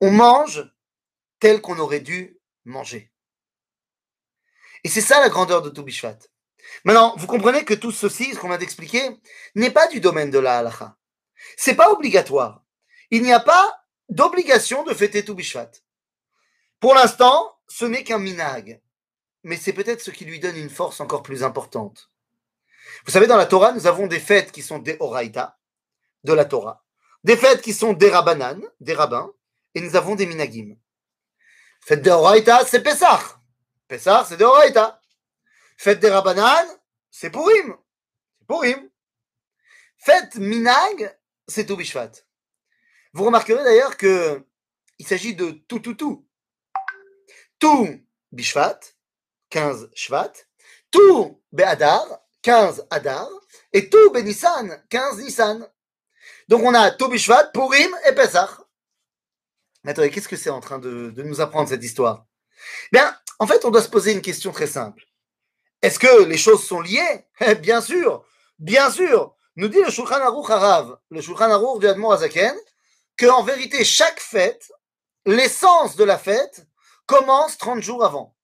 On 0.00 0.12
mange 0.12 0.72
tel 1.40 1.60
qu'on 1.60 1.80
aurait 1.80 1.98
dû 1.98 2.38
manger. 2.64 3.10
Et 4.84 4.88
c'est 4.88 5.00
ça 5.00 5.18
la 5.18 5.30
grandeur 5.30 5.62
de 5.62 5.70
Toubishvat. 5.70 6.18
Maintenant, 6.84 7.16
vous 7.16 7.26
comprenez 7.26 7.64
que 7.64 7.74
tout 7.74 7.90
ceci, 7.90 8.34
ce 8.34 8.38
qu'on 8.38 8.50
vient 8.50 8.56
d'expliquer, 8.56 9.20
n'est 9.56 9.72
pas 9.72 9.88
du 9.88 9.98
domaine 9.98 10.30
de 10.30 10.38
la 10.38 10.58
halacha. 10.58 10.96
C'est 11.56 11.74
pas 11.74 11.90
obligatoire. 11.90 12.62
Il 13.10 13.24
n'y 13.24 13.32
a 13.32 13.40
pas 13.40 13.84
d'obligation 14.08 14.84
de 14.84 14.94
fêter 14.94 15.24
Toubishvat. 15.24 15.72
Pour 16.80 16.94
l'instant, 16.94 17.58
ce 17.68 17.84
n'est 17.84 18.04
qu'un 18.04 18.18
minag. 18.18 18.80
Mais 19.42 19.56
c'est 19.56 19.72
peut-être 19.72 20.00
ce 20.00 20.10
qui 20.10 20.24
lui 20.24 20.40
donne 20.40 20.56
une 20.56 20.70
force 20.70 21.00
encore 21.00 21.22
plus 21.22 21.44
importante. 21.44 22.10
Vous 23.04 23.12
savez, 23.12 23.26
dans 23.26 23.36
la 23.36 23.46
Torah, 23.46 23.72
nous 23.72 23.86
avons 23.86 24.06
des 24.06 24.20
fêtes 24.20 24.52
qui 24.52 24.62
sont 24.62 24.78
des 24.78 24.96
Horaïta, 25.00 25.58
de 26.24 26.32
la 26.32 26.44
Torah, 26.44 26.84
des 27.24 27.36
fêtes 27.36 27.62
qui 27.62 27.72
sont 27.72 27.92
des 27.92 28.10
Rabbanan, 28.10 28.60
des 28.80 28.94
rabbins, 28.94 29.32
et 29.74 29.80
nous 29.80 29.96
avons 29.96 30.14
des 30.14 30.26
Minagim. 30.26 30.76
Fête 31.82 32.02
des 32.02 32.10
Horaïta, 32.10 32.64
c'est 32.66 32.82
Pessah. 32.82 33.20
Pessah, 33.88 34.24
c'est 34.28 34.36
des 34.36 34.44
Horaïta. 34.44 35.00
Fête 35.78 36.00
des 36.00 36.10
Rabbanan, 36.10 36.66
c'est 37.10 37.30
Purim. 37.30 37.76
C'est 38.38 38.46
Purim. 38.46 38.90
Fête 39.98 40.36
Minag, 40.36 41.18
c'est 41.46 41.66
tout 41.66 41.76
Bishvat. 41.76 42.10
Vous 43.12 43.24
remarquerez 43.24 43.64
d'ailleurs 43.64 43.96
que 43.96 44.44
il 44.98 45.06
s'agit 45.06 45.34
de 45.34 45.50
tout, 45.50 45.80
tout, 45.80 45.94
tout. 45.94 46.26
Tout 47.60 48.00
Bishvat, 48.32 48.80
15 49.50 49.90
Shvat, 49.94 50.32
tout 50.90 51.40
Be'adar, 51.52 52.06
15 52.42 52.86
Adar, 52.90 53.28
et 53.72 53.88
tout 53.88 54.10
Benissan, 54.10 54.82
15 54.88 55.18
Nissan. 55.18 55.68
Donc 56.48 56.62
on 56.62 56.74
a 56.74 56.90
tout 56.90 57.08
Bishvat, 57.08 57.52
Purim 57.52 57.94
et 58.08 58.12
Pesach. 58.12 58.50
Mais 59.84 59.92
attendez, 59.92 60.10
qu'est-ce 60.10 60.28
que 60.28 60.36
c'est 60.36 60.50
en 60.50 60.60
train 60.60 60.78
de, 60.78 61.12
nous 61.16 61.40
apprendre 61.40 61.68
cette 61.68 61.84
histoire? 61.84 62.26
Bien, 62.92 63.16
en 63.38 63.46
fait, 63.46 63.64
on 63.64 63.70
doit 63.70 63.82
se 63.82 63.88
poser 63.88 64.12
une 64.12 64.20
question 64.20 64.52
très 64.52 64.66
simple. 64.66 65.04
Est-ce 65.82 65.98
que 65.98 66.24
les 66.24 66.36
choses 66.36 66.66
sont 66.66 66.80
liées? 66.80 67.26
Bien 67.60 67.80
sûr, 67.80 68.24
bien 68.58 68.90
sûr. 68.90 69.34
Nous 69.56 69.68
dit 69.68 69.80
le 69.82 69.90
Shulchan 69.90 70.20
Aruch 70.20 70.50
Harav, 70.50 70.98
le 71.10 71.20
Shulchan 71.20 71.50
Aruch 71.50 71.80
du 71.80 71.88
Admor 71.88 72.12
Azaken, 72.12 72.54
que 73.16 73.26
en 73.26 73.42
vérité, 73.42 73.84
chaque 73.84 74.20
fête, 74.20 74.72
l'essence 75.26 75.96
de 75.96 76.04
la 76.04 76.18
fête 76.18 76.66
commence 77.10 77.58
30 77.58 77.82
jours 77.82 78.04
avant. 78.04 78.36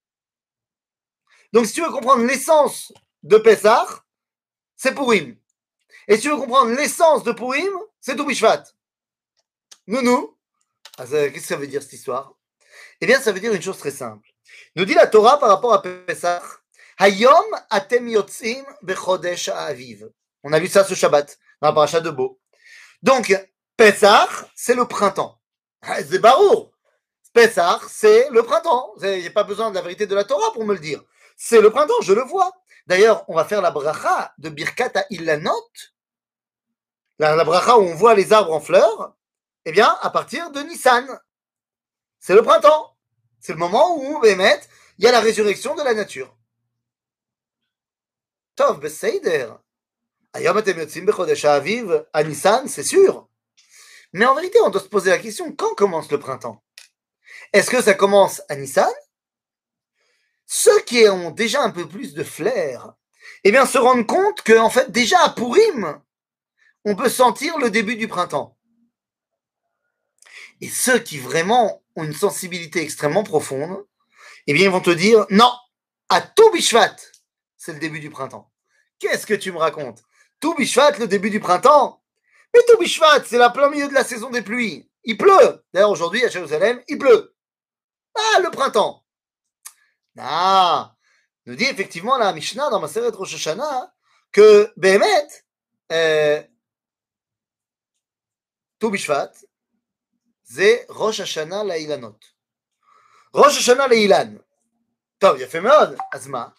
Donc, 1.52 1.66
si 1.66 1.72
tu 1.72 1.82
veux 1.82 1.90
comprendre 1.90 2.24
l'essence 2.24 2.92
de 3.22 3.38
Pessah, 3.38 3.86
c'est 4.74 4.92
Purim. 4.92 5.36
Et 6.08 6.16
si 6.16 6.22
tu 6.22 6.30
veux 6.30 6.36
comprendre 6.36 6.72
l'essence 6.72 7.22
de 7.22 7.30
Purim, 7.30 7.72
c'est 8.00 8.16
Toubishvat. 8.16 8.64
Nounou. 9.86 10.36
Ah, 10.98 11.04
Qu'est-ce 11.06 11.32
que 11.32 11.40
ça 11.40 11.56
veut 11.56 11.68
dire 11.68 11.80
cette 11.80 11.92
histoire? 11.92 12.34
Eh 13.00 13.06
bien, 13.06 13.20
ça 13.20 13.30
veut 13.30 13.38
dire 13.38 13.52
une 13.52 13.62
chose 13.62 13.78
très 13.78 13.92
simple. 13.92 14.28
Nous 14.74 14.84
dit 14.84 14.94
la 14.94 15.06
Torah 15.06 15.38
par 15.38 15.48
rapport 15.48 15.72
à 15.72 15.80
Pessah, 15.82 16.42
Hayom 16.98 17.44
atem 17.70 18.08
yotzim 18.08 18.64
bechodesh 18.82 19.48
aviv. 19.48 20.10
On 20.42 20.52
a 20.52 20.58
lu 20.58 20.66
ça 20.66 20.84
ce 20.84 20.94
Shabbat, 20.94 21.38
dans 21.60 21.68
la 21.68 21.72
paracha 21.72 22.00
de 22.00 22.10
Beau. 22.10 22.40
Donc, 23.02 23.32
Pessah, 23.76 24.28
c'est 24.56 24.74
le 24.74 24.86
printemps. 24.86 25.40
C'est 25.82 26.18
barour. 26.18 26.75
Pessah, 27.36 27.78
c'est 27.86 28.30
le 28.30 28.42
printemps. 28.42 28.94
Il 29.02 29.20
n'y 29.20 29.26
a 29.26 29.30
pas 29.30 29.44
besoin 29.44 29.68
de 29.68 29.74
la 29.74 29.82
vérité 29.82 30.06
de 30.06 30.14
la 30.14 30.24
Torah 30.24 30.54
pour 30.54 30.64
me 30.64 30.72
le 30.72 30.80
dire. 30.80 31.02
C'est 31.36 31.60
le 31.60 31.68
printemps, 31.68 32.00
je 32.00 32.14
le 32.14 32.22
vois. 32.22 32.50
D'ailleurs, 32.86 33.26
on 33.28 33.34
va 33.34 33.44
faire 33.44 33.60
la 33.60 33.70
bracha 33.70 34.32
de 34.38 34.48
Birkat 34.48 34.92
à 34.94 35.04
Illanot, 35.10 35.52
la, 37.18 37.44
bracha 37.44 37.76
où 37.76 37.82
on 37.82 37.94
voit 37.94 38.14
les 38.14 38.32
arbres 38.32 38.54
en 38.54 38.60
fleurs, 38.60 39.14
eh 39.66 39.72
bien, 39.72 39.98
à 40.00 40.08
partir 40.08 40.50
de 40.50 40.60
Nissan. 40.60 41.06
C'est 42.20 42.34
le 42.34 42.40
printemps. 42.40 42.96
C'est 43.38 43.52
le 43.52 43.58
moment 43.58 43.98
où, 43.98 44.18
Bémet, 44.20 44.60
il 44.96 45.04
y 45.04 45.06
a 45.06 45.12
la 45.12 45.20
résurrection 45.20 45.74
de 45.74 45.82
la 45.82 45.92
nature. 45.92 46.34
Tov 48.54 48.80
Beseider. 48.80 49.50
Ayom 50.32 50.56
aviv 50.56 52.06
à 52.14 52.24
Nissan, 52.24 52.66
c'est 52.66 52.82
sûr. 52.82 53.28
Mais 54.14 54.24
en 54.24 54.34
vérité, 54.34 54.58
on 54.64 54.70
doit 54.70 54.80
se 54.80 54.88
poser 54.88 55.10
la 55.10 55.18
question, 55.18 55.52
quand 55.52 55.74
commence 55.74 56.10
le 56.10 56.18
printemps? 56.18 56.62
Est-ce 57.52 57.70
que 57.70 57.82
ça 57.82 57.94
commence 57.94 58.42
à 58.48 58.56
Nissan? 58.56 58.90
Ceux 60.46 60.80
qui 60.82 61.08
ont 61.08 61.30
déjà 61.30 61.62
un 61.62 61.70
peu 61.70 61.88
plus 61.88 62.14
de 62.14 62.22
flair, 62.22 62.94
eh 63.44 63.50
bien, 63.50 63.66
se 63.66 63.78
rendent 63.78 64.06
compte 64.06 64.42
qu'en 64.42 64.70
fait, 64.70 64.90
déjà 64.90 65.20
à 65.20 65.30
Purim, 65.30 66.00
on 66.84 66.94
peut 66.94 67.08
sentir 67.08 67.58
le 67.58 67.70
début 67.70 67.96
du 67.96 68.08
printemps. 68.08 68.56
Et 70.60 70.68
ceux 70.68 70.98
qui 70.98 71.18
vraiment 71.18 71.82
ont 71.96 72.04
une 72.04 72.14
sensibilité 72.14 72.80
extrêmement 72.80 73.24
profonde, 73.24 73.84
eh 74.46 74.52
bien, 74.52 74.70
vont 74.70 74.80
te 74.80 74.90
dire, 74.90 75.26
non, 75.30 75.52
à 76.08 76.20
tout 76.20 76.50
Bishvat, 76.52 76.96
c'est 77.56 77.72
le 77.72 77.80
début 77.80 78.00
du 78.00 78.10
printemps. 78.10 78.50
Qu'est-ce 78.98 79.26
que 79.26 79.34
tu 79.34 79.52
me 79.52 79.58
racontes? 79.58 80.02
Tout 80.40 80.54
Bishvat, 80.54 80.98
le 80.98 81.08
début 81.08 81.30
du 81.30 81.40
printemps? 81.40 82.02
Mais 82.54 82.60
tout 82.68 82.78
Bishvat, 82.78 83.24
c'est 83.24 83.38
la 83.38 83.50
plein 83.50 83.68
milieu 83.68 83.88
de 83.88 83.94
la 83.94 84.04
saison 84.04 84.30
des 84.30 84.42
pluies. 84.42 84.88
Il 85.04 85.18
pleut. 85.18 85.64
D'ailleurs, 85.72 85.90
aujourd'hui, 85.90 86.24
à 86.24 86.28
Jérusalem, 86.28 86.80
il 86.88 86.98
pleut. 86.98 87.35
Ah, 88.16 88.40
le 88.40 88.50
printemps. 88.50 89.04
Ah, 90.18 90.94
nous 91.44 91.54
dit 91.54 91.64
effectivement 91.64 92.16
la 92.16 92.32
Mishnah 92.32 92.70
dans 92.70 92.80
ma 92.80 92.88
série 92.88 93.08
Rosh 93.08 93.34
Hashanah 93.34 93.92
que 94.32 94.72
Behemet, 94.76 95.26
euh, 95.92 96.42
tout 98.78 98.90
Bishvat, 98.90 99.32
c'est 100.42 100.86
Rosh 100.88 101.20
Hashanah 101.20 101.76
Ilanot. 101.76 102.18
Rosh 103.32 103.58
Hashanah 103.58 103.94
Ilan. 103.94 104.38
Top, 105.18 105.36
il 105.38 105.44
a 105.44 105.48
fait 105.48 105.60
mal. 105.60 105.96
Azma. 106.10 106.54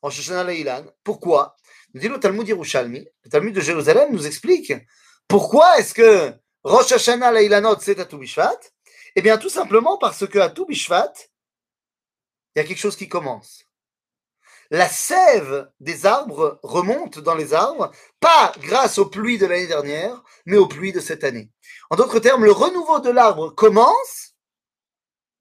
Rosh 0.00 0.20
Hashanah 0.20 0.52
Ilan. 0.52 0.84
Pourquoi? 1.02 1.56
Nous 1.94 2.00
dit 2.00 2.08
le 2.08 2.18
Talmud 2.18 2.46
Yerushalmi, 2.46 3.06
le 3.24 3.30
Talmud 3.30 3.54
de 3.54 3.60
Jérusalem 3.60 4.12
nous 4.12 4.26
explique 4.26 4.72
pourquoi 5.28 5.78
est-ce 5.78 5.92
que 5.94 6.32
Eh 9.14 9.22
bien, 9.22 9.38
tout 9.38 9.48
simplement 9.50 9.98
parce 9.98 10.26
que 10.26 10.38
à 10.38 10.48
Bishvat, 10.48 11.12
il 12.54 12.58
y 12.58 12.60
a 12.60 12.64
quelque 12.64 12.78
chose 12.78 12.96
qui 12.96 13.08
commence. 13.08 13.64
La 14.70 14.88
sève 14.88 15.70
des 15.80 16.06
arbres 16.06 16.58
remonte 16.62 17.18
dans 17.18 17.34
les 17.34 17.52
arbres, 17.52 17.92
pas 18.20 18.52
grâce 18.60 18.96
aux 18.96 19.04
pluies 19.04 19.36
de 19.36 19.44
l'année 19.44 19.66
dernière, 19.66 20.22
mais 20.46 20.56
aux 20.56 20.66
pluies 20.66 20.92
de 20.92 21.00
cette 21.00 21.24
année. 21.24 21.50
En 21.90 21.96
d'autres 21.96 22.20
termes, 22.20 22.46
le 22.46 22.52
renouveau 22.52 23.00
de 23.00 23.10
l'arbre 23.10 23.50
commence, 23.50 24.34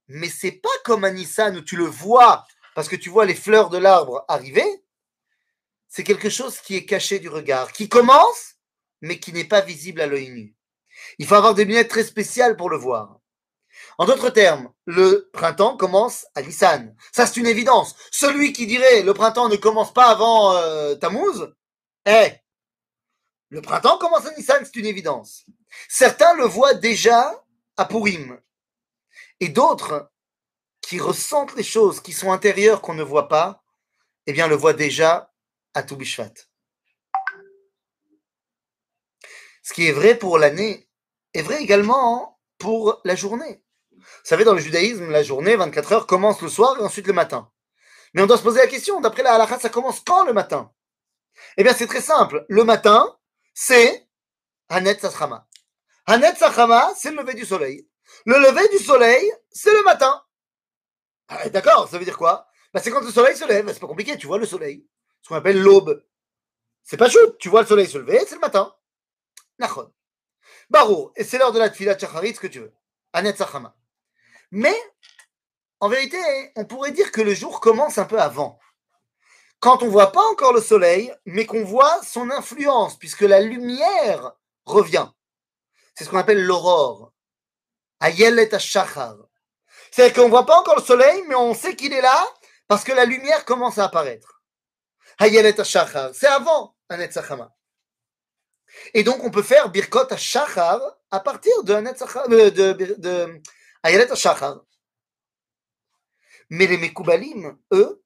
mais 0.10 0.28
c'est 0.28 0.52
pas 0.52 0.70
comme 0.84 1.06
à 1.06 1.12
Nissan 1.12 1.56
où 1.56 1.62
tu 1.62 1.78
le 1.78 1.86
vois 1.86 2.46
parce 2.76 2.90
que 2.90 2.98
tu 2.98 3.10
vois 3.10 3.26
les 3.26 3.36
fleurs 3.36 3.70
de 3.70 3.78
l'arbre 3.78 4.26
arriver. 4.28 4.84
C'est 5.88 6.04
quelque 6.04 6.30
chose 6.30 6.60
qui 6.60 6.76
est 6.76 6.86
caché 6.86 7.20
du 7.20 7.30
regard, 7.30 7.72
qui 7.72 7.88
commence, 7.88 8.56
mais 9.00 9.18
qui 9.18 9.32
n'est 9.32 9.48
pas 9.48 9.62
visible 9.62 10.02
à 10.02 10.08
l'œil 10.08 10.30
nu. 10.30 10.56
Il 11.20 11.26
faut 11.26 11.36
avoir 11.36 11.54
des 11.54 11.64
lunettes 11.64 11.90
très 11.90 12.04
spéciales 12.04 12.58
pour 12.58 12.70
le 12.70 12.78
voir. 12.78 13.21
En 13.98 14.06
d'autres 14.06 14.30
termes, 14.30 14.72
le 14.86 15.30
printemps 15.34 15.78
commence 15.78 16.26
à 16.36 16.42
Nissan. 16.42 16.96
Ça, 17.12 17.26
c'est 17.26 17.40
une 17.40 17.48
évidence. 17.48 17.96
Celui 18.12 18.54
qui 18.54 18.68
dirait 18.68 19.04
le 19.04 19.14
printemps 19.14 19.50
ne 19.50 19.56
commence 19.56 19.94
pas 19.94 20.08
avant 20.08 20.56
euh, 20.56 20.96
Tammuz, 20.96 21.54
eh, 22.06 22.32
le 23.50 23.62
printemps 23.62 23.98
commence 23.98 24.26
à 24.26 24.34
Nissan, 24.36 24.64
c'est 24.64 24.78
une 24.78 24.86
évidence. 24.86 25.46
Certains 25.90 26.34
le 26.36 26.46
voient 26.46 26.74
déjà 26.74 27.44
à 27.78 27.86
Purim. 27.86 28.40
Et 29.40 29.50
d'autres, 29.50 30.12
qui 30.82 31.00
ressentent 31.00 31.56
les 31.56 31.64
choses 31.64 32.02
qui 32.02 32.12
sont 32.12 32.32
intérieures 32.32 32.82
qu'on 32.82 32.94
ne 32.94 33.04
voit 33.04 33.28
pas, 33.28 33.64
eh 34.28 34.34
bien, 34.34 34.48
le 34.48 34.56
voient 34.56 34.74
déjà 34.74 35.32
à 35.74 35.84
Toubishvat. 35.84 36.34
Ce 39.64 39.74
qui 39.74 39.88
est 39.88 39.92
vrai 39.92 40.18
pour 40.18 40.38
l'année 40.38 40.90
est 41.34 41.44
vrai 41.44 41.62
également 41.62 42.40
pour 42.62 43.02
la 43.04 43.16
journée. 43.16 43.64
Vous 43.92 44.06
savez, 44.24 44.44
dans 44.44 44.54
le 44.54 44.62
judaïsme, 44.62 45.10
la 45.10 45.24
journée, 45.24 45.56
24 45.56 45.92
heures, 45.94 46.08
commence 46.08 46.42
le 46.42 46.48
soir 46.48 46.80
et 46.80 46.84
ensuite 46.84 47.08
le 47.08 47.14
matin. 47.14 47.52
Mais 48.14 48.22
on 48.22 48.28
doit 48.28 48.38
se 48.38 48.44
poser 48.44 48.60
la 48.60 48.68
question, 48.68 49.02
d'après 49.02 49.24
la 49.24 49.34
halakha, 49.34 49.60
ça 49.60 49.70
commence 49.70 50.00
quand 50.02 50.26
le 50.26 50.34
matin? 50.34 50.72
Eh 51.58 51.64
bien, 51.64 51.74
c'est 51.74 51.88
très 51.88 52.02
simple. 52.02 52.46
Le 52.50 52.64
matin, 52.64 53.18
c'est 53.54 54.08
Hanet 54.70 55.00
Sachama. 55.00 55.48
Hanet 56.06 56.36
Sachama, 56.36 56.94
c'est 56.96 57.10
le 57.10 57.18
lever 57.18 57.34
du 57.34 57.46
soleil. 57.46 57.90
Le 58.26 58.38
lever 58.38 58.68
du 58.70 58.84
soleil, 58.84 59.32
c'est 59.52 59.74
le 59.74 59.84
matin. 59.84 60.24
Ah, 61.30 61.50
d'accord, 61.50 61.88
ça 61.90 61.98
veut 61.98 62.06
dire 62.06 62.18
quoi? 62.18 62.48
Bah, 62.74 62.82
C'est 62.84 62.92
quand 62.92 63.02
le 63.02 63.12
soleil 63.12 63.36
se 63.36 63.46
lève. 63.46 63.72
C'est 63.74 63.80
pas 63.80 63.88
compliqué, 63.88 64.18
tu 64.18 64.28
vois 64.28 64.38
le 64.38 64.46
soleil. 64.46 64.88
Ce 65.22 65.30
qu'on 65.30 65.36
appelle 65.36 65.60
l'aube. 65.60 66.04
C'est 66.84 66.98
pas 66.98 67.10
chaud, 67.10 67.36
tu 67.40 67.50
vois 67.50 67.62
le 67.62 67.68
soleil 67.68 67.88
se 67.88 67.98
lever, 67.98 68.20
c'est 68.28 68.36
le 68.36 68.42
matin. 68.42 68.76
Nachon. 69.58 69.92
Barou, 70.72 71.12
et 71.18 71.26
c'est 71.26 71.38
l'heure 71.38 71.52
de 71.52 71.60
la 71.60 71.70
tfila 71.70 72.00
chacharit, 72.00 72.34
ce 72.34 72.40
que 72.40 72.48
tu 72.48 72.60
veux. 72.60 72.74
Hanet 73.12 73.36
Sachama. 73.36 73.76
Mais, 74.52 74.82
en 75.82 75.90
vérité, 75.90 76.18
on 76.56 76.64
pourrait 76.64 76.92
dire 76.92 77.12
que 77.12 77.20
le 77.20 77.34
jour 77.34 77.60
commence 77.60 77.98
un 77.98 78.06
peu 78.06 78.18
avant. 78.18 78.58
Quand 79.60 79.84
on 79.84 79.88
ne 79.88 79.92
voit 79.92 80.14
pas 80.14 80.24
encore 80.32 80.54
le 80.54 80.62
soleil, 80.62 81.14
mais 81.26 81.46
qu'on 81.46 81.66
voit 81.66 82.02
son 82.04 82.32
influence, 82.32 82.98
puisque 82.98 83.22
la 83.22 83.42
lumière 83.42 84.32
revient. 84.64 85.10
C'est 85.94 86.06
ce 86.06 86.10
qu'on 86.10 86.18
appelle 86.18 86.42
l'aurore. 86.42 87.12
Ayel 88.00 88.40
et 88.40 88.58
Shachar. 88.58 89.18
C'est 89.92 90.16
qu'on 90.16 90.26
ne 90.26 90.30
voit 90.30 90.46
pas 90.46 90.58
encore 90.58 90.78
le 90.78 90.84
soleil, 90.84 91.22
mais 91.28 91.36
on 91.36 91.54
sait 91.54 91.76
qu'il 91.76 91.92
est 91.92 92.02
là 92.02 92.26
parce 92.70 92.86
que 92.86 92.94
la 92.94 93.04
lumière 93.04 93.44
commence 93.44 93.78
à 93.78 93.84
apparaître. 93.84 94.42
Ayel 95.20 95.46
et 95.46 95.64
Shachar. 95.66 96.12
C'est 96.14 96.28
avant 96.28 96.78
Anet 96.88 97.12
Et 98.94 99.04
donc, 99.04 99.24
on 99.24 99.32
peut 99.32 99.44
faire 99.44 99.70
Birkot 99.70 100.16
Shachar 100.18 100.80
à 101.12 101.20
partir 101.20 101.64
de 101.64 101.74
Anet 101.74 101.94
de, 101.94 102.50
de, 102.50 102.96
de, 102.98 103.42
mais 106.50 106.68
les 106.68 106.78
Mekoubalim, 106.78 107.58
eux, 107.74 108.04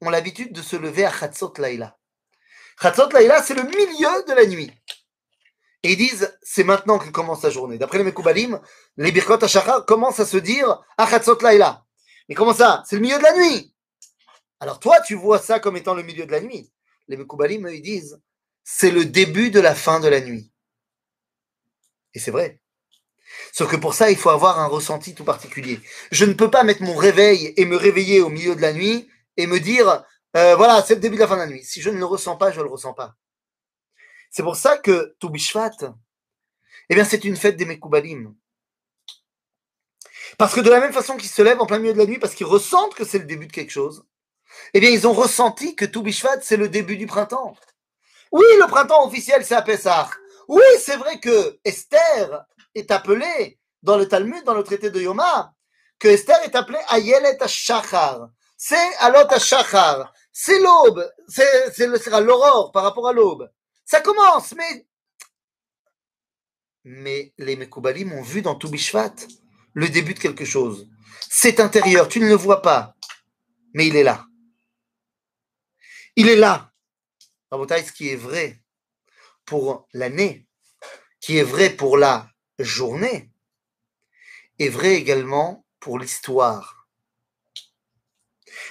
ont 0.00 0.10
l'habitude 0.10 0.52
de 0.52 0.62
se 0.62 0.74
lever 0.74 1.04
à 1.04 1.12
Chatzot 1.12 1.52
Laïla. 1.58 1.96
Chatzot 2.80 3.10
Laïla, 3.10 3.42
c'est 3.42 3.54
le 3.54 3.62
milieu 3.62 4.24
de 4.26 4.32
la 4.32 4.46
nuit. 4.46 4.72
Et 5.82 5.92
ils 5.92 5.96
disent, 5.96 6.36
c'est 6.42 6.64
maintenant 6.64 6.98
que 6.98 7.10
commence 7.10 7.42
la 7.42 7.50
journée. 7.50 7.78
D'après 7.78 7.98
les 7.98 8.04
Mekoubalim, 8.04 8.60
les 8.96 9.12
Birkot 9.12 9.44
Hashachar 9.44 9.84
commencent 9.84 10.20
à 10.20 10.26
se 10.26 10.38
dire 10.38 10.82
à 10.96 11.06
Chatzot 11.06 11.38
Laïla. 11.40 11.84
Mais 12.28 12.34
comment 12.34 12.54
ça? 12.54 12.82
C'est 12.86 12.96
le 12.96 13.02
milieu 13.02 13.18
de 13.18 13.22
la 13.22 13.36
nuit. 13.36 13.74
Alors 14.60 14.80
toi, 14.80 15.00
tu 15.02 15.14
vois 15.14 15.38
ça 15.38 15.60
comme 15.60 15.76
étant 15.76 15.94
le 15.94 16.02
milieu 16.02 16.26
de 16.26 16.32
la 16.32 16.40
nuit. 16.40 16.72
Les 17.06 17.16
Mekoubalim, 17.16 17.68
ils 17.68 17.82
disent, 17.82 18.20
c'est 18.64 18.90
le 18.90 19.04
début 19.04 19.50
de 19.50 19.60
la 19.60 19.74
fin 19.74 20.00
de 20.00 20.08
la 20.08 20.20
nuit. 20.20 20.50
Et 22.14 22.18
c'est 22.18 22.30
vrai. 22.30 22.60
Sauf 23.52 23.70
que 23.70 23.76
pour 23.76 23.94
ça, 23.94 24.10
il 24.10 24.16
faut 24.16 24.30
avoir 24.30 24.58
un 24.58 24.66
ressenti 24.66 25.14
tout 25.14 25.24
particulier. 25.24 25.80
Je 26.10 26.24
ne 26.24 26.32
peux 26.32 26.50
pas 26.50 26.64
mettre 26.64 26.82
mon 26.82 26.96
réveil 26.96 27.52
et 27.56 27.64
me 27.66 27.76
réveiller 27.76 28.20
au 28.20 28.28
milieu 28.28 28.56
de 28.56 28.60
la 28.60 28.72
nuit 28.72 29.08
et 29.36 29.46
me 29.46 29.60
dire, 29.60 30.04
euh, 30.36 30.56
voilà, 30.56 30.82
c'est 30.82 30.94
le 30.94 31.00
début 31.00 31.16
de 31.16 31.20
la 31.20 31.28
fin 31.28 31.36
de 31.36 31.40
la 31.40 31.46
nuit. 31.46 31.62
Si 31.62 31.80
je 31.80 31.90
ne 31.90 31.98
le 31.98 32.04
ressens 32.04 32.36
pas, 32.36 32.50
je 32.50 32.58
ne 32.58 32.64
le 32.64 32.70
ressens 32.70 32.94
pas. 32.94 33.16
C'est 34.30 34.42
pour 34.42 34.56
ça 34.56 34.78
que 34.78 35.14
Toubishvat, 35.20 35.94
eh 36.88 36.94
bien, 36.94 37.04
c'est 37.04 37.24
une 37.24 37.36
fête 37.36 37.56
des 37.56 37.64
Mekoubalim. 37.64 38.34
Parce 40.38 40.54
que 40.54 40.60
de 40.60 40.70
la 40.70 40.80
même 40.80 40.92
façon 40.92 41.16
qu'ils 41.16 41.28
se 41.28 41.42
lèvent 41.42 41.60
en 41.60 41.66
plein 41.66 41.78
milieu 41.78 41.92
de 41.92 41.98
la 41.98 42.06
nuit 42.06 42.18
parce 42.18 42.34
qu'ils 42.34 42.46
ressentent 42.46 42.94
que 42.94 43.04
c'est 43.04 43.18
le 43.18 43.26
début 43.26 43.46
de 43.46 43.52
quelque 43.52 43.70
chose, 43.70 44.04
eh 44.72 44.80
bien, 44.80 44.90
ils 44.90 45.06
ont 45.06 45.12
ressenti 45.12 45.76
que 45.76 45.84
Toubishvat, 45.84 46.40
c'est 46.40 46.56
le 46.56 46.68
début 46.68 46.96
du 46.96 47.06
printemps. 47.06 47.56
Oui, 48.34 48.44
le 48.58 48.66
printemps 48.66 49.06
officiel, 49.06 49.44
c'est 49.44 49.54
à 49.54 49.62
Pessah. 49.62 50.10
Oui, 50.48 50.64
c'est 50.80 50.96
vrai 50.96 51.20
que 51.20 51.56
Esther 51.64 52.44
est 52.74 52.90
appelé 52.90 53.60
dans 53.80 53.96
le 53.96 54.08
Talmud, 54.08 54.42
dans 54.42 54.54
le 54.54 54.64
traité 54.64 54.90
de 54.90 55.00
Yoma, 55.00 55.54
que 56.00 56.08
Esther 56.08 56.42
est 56.42 56.56
appelée 56.56 56.80
Ayelet 56.90 57.38
Shachar. 57.46 58.30
C'est 58.56 58.96
Alot 58.98 59.38
Shachar. 59.38 60.12
C'est 60.32 60.58
l'aube. 60.58 61.08
C'est 61.28 62.08
l'aurore 62.08 62.72
par 62.72 62.82
rapport 62.82 63.06
à 63.06 63.12
l'aube. 63.12 63.48
Ça 63.84 64.00
commence, 64.00 64.52
mais. 64.56 64.84
Mais 66.82 67.32
les 67.38 67.54
Mekoubalim 67.54 68.14
ont 68.14 68.22
vu 68.22 68.42
dans 68.42 68.56
Toubishvat 68.56 69.14
le 69.74 69.88
début 69.88 70.14
de 70.14 70.18
quelque 70.18 70.44
chose. 70.44 70.88
C'est 71.30 71.60
intérieur, 71.60 72.08
tu 72.08 72.18
ne 72.18 72.26
le 72.26 72.34
vois 72.34 72.62
pas, 72.62 72.96
mais 73.74 73.86
il 73.86 73.94
est 73.94 74.02
là. 74.02 74.26
Il 76.16 76.28
est 76.28 76.36
là. 76.36 76.73
Ce 77.58 77.92
qui 77.92 78.08
est 78.10 78.16
vrai 78.16 78.62
pour 79.44 79.86
l'année, 79.92 80.46
qui 81.20 81.38
est 81.38 81.42
vrai 81.42 81.70
pour 81.70 81.96
la 81.96 82.28
journée 82.58 83.30
est 84.58 84.68
vrai 84.68 84.94
également 84.94 85.66
pour 85.80 85.98
l'histoire. 85.98 86.88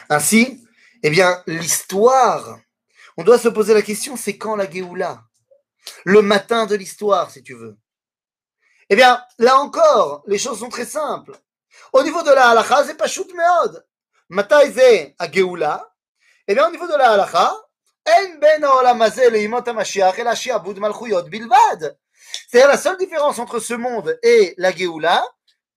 Ainsi, 0.10 0.66
eh 1.04 1.10
bien, 1.10 1.44
l'histoire, 1.48 2.60
on 3.18 3.24
doit 3.24 3.38
se 3.40 3.50
poser 3.50 3.74
la 3.74 3.82
question, 3.82 4.16
c'est 4.16 4.38
quand 4.38 4.56
la 4.56 4.70
Géoula? 4.70 5.24
Le 6.06 6.22
matin 6.22 6.66
de 6.66 6.76
l'histoire, 6.76 7.30
si 7.30 7.44
tu 7.44 7.54
veux. 7.54 7.78
Eh 8.90 8.96
bien, 8.96 9.22
là 9.38 9.58
encore, 9.58 10.24
les 10.28 10.38
choses 10.38 10.60
sont 10.60 10.70
très 10.70 10.86
simples. 10.86 11.38
Au 11.92 12.04
niveau 12.04 12.24
de 12.24 12.32
la 12.32 12.50
halakha, 12.52 12.86
c'est 12.86 12.98
pas 12.98 13.08
shoot 13.08 13.30
meod. 13.34 13.86
Matai 14.30 15.16
a 15.20 15.32
Géoula. 15.32 15.94
Eh 16.48 16.54
bien, 16.54 16.68
au 16.68 16.72
niveau 16.72 16.88
de 16.88 16.96
la 16.96 17.12
halakha, 17.12 17.54
C'est-à-dire 22.50 22.68
la 22.68 22.78
seule 22.78 22.98
différence 22.98 23.40
entre 23.40 23.60
ce 23.60 23.74
monde 23.74 24.20
et 24.24 24.54
la 24.58 24.72
Géoula, 24.72 25.26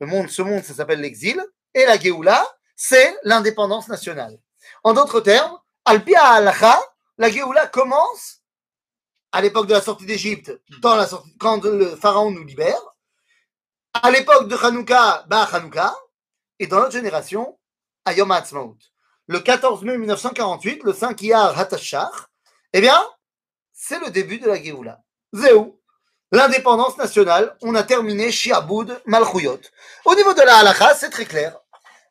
le 0.00 0.06
monde, 0.06 0.28
ce 0.28 0.42
monde, 0.42 0.62
ça 0.62 0.74
s'appelle 0.74 1.00
l'exil, 1.00 1.42
et 1.74 1.84
la 1.84 1.98
Géoula, 1.98 2.46
c'est 2.74 3.16
l'indépendance 3.22 3.88
nationale. 3.88 4.38
En 4.84 4.92
d'autres 4.94 5.20
termes, 5.20 5.58
Alpia 5.84 6.22
Alacha, 6.22 6.78
la 7.18 7.30
Géoula 7.30 7.66
commence 7.66 8.42
à 9.32 9.40
l'époque 9.40 9.66
de 9.66 9.74
la 9.74 9.80
sortie 9.80 10.06
d'Égypte, 10.06 10.52
quand 11.38 11.64
le 11.64 11.96
pharaon 11.96 12.30
nous 12.30 12.44
libère, 12.44 12.80
à 14.02 14.10
l'époque 14.10 14.48
de 14.48 14.56
Hanouka, 14.56 15.24
bah 15.28 15.48
Hanouka, 15.52 15.94
et 16.58 16.66
dans 16.66 16.78
notre 16.78 16.92
génération, 16.92 17.58
à 18.04 18.12
Yom. 18.12 18.32
Le 19.26 19.40
14 19.40 19.82
mai 19.82 19.98
1948, 19.98 20.82
le 20.84 20.92
5 20.92 21.20
Iyar 21.22 21.58
Hatashar, 21.58 22.30
eh 22.72 22.80
bien, 22.80 23.00
c'est 23.72 23.98
le 23.98 24.10
début 24.10 24.38
de 24.38 24.46
la 24.46 24.62
Géoula. 24.62 25.00
Zéou, 25.32 25.80
l'indépendance 26.32 26.96
nationale, 26.96 27.56
on 27.62 27.74
a 27.74 27.82
terminé 27.82 28.30
Shiaboud 28.30 29.00
Malchuyot. 29.06 29.60
Au 30.04 30.14
niveau 30.14 30.32
de 30.32 30.42
la 30.42 30.58
halakha, 30.58 30.94
c'est 30.94 31.10
très 31.10 31.26
clair. 31.26 31.58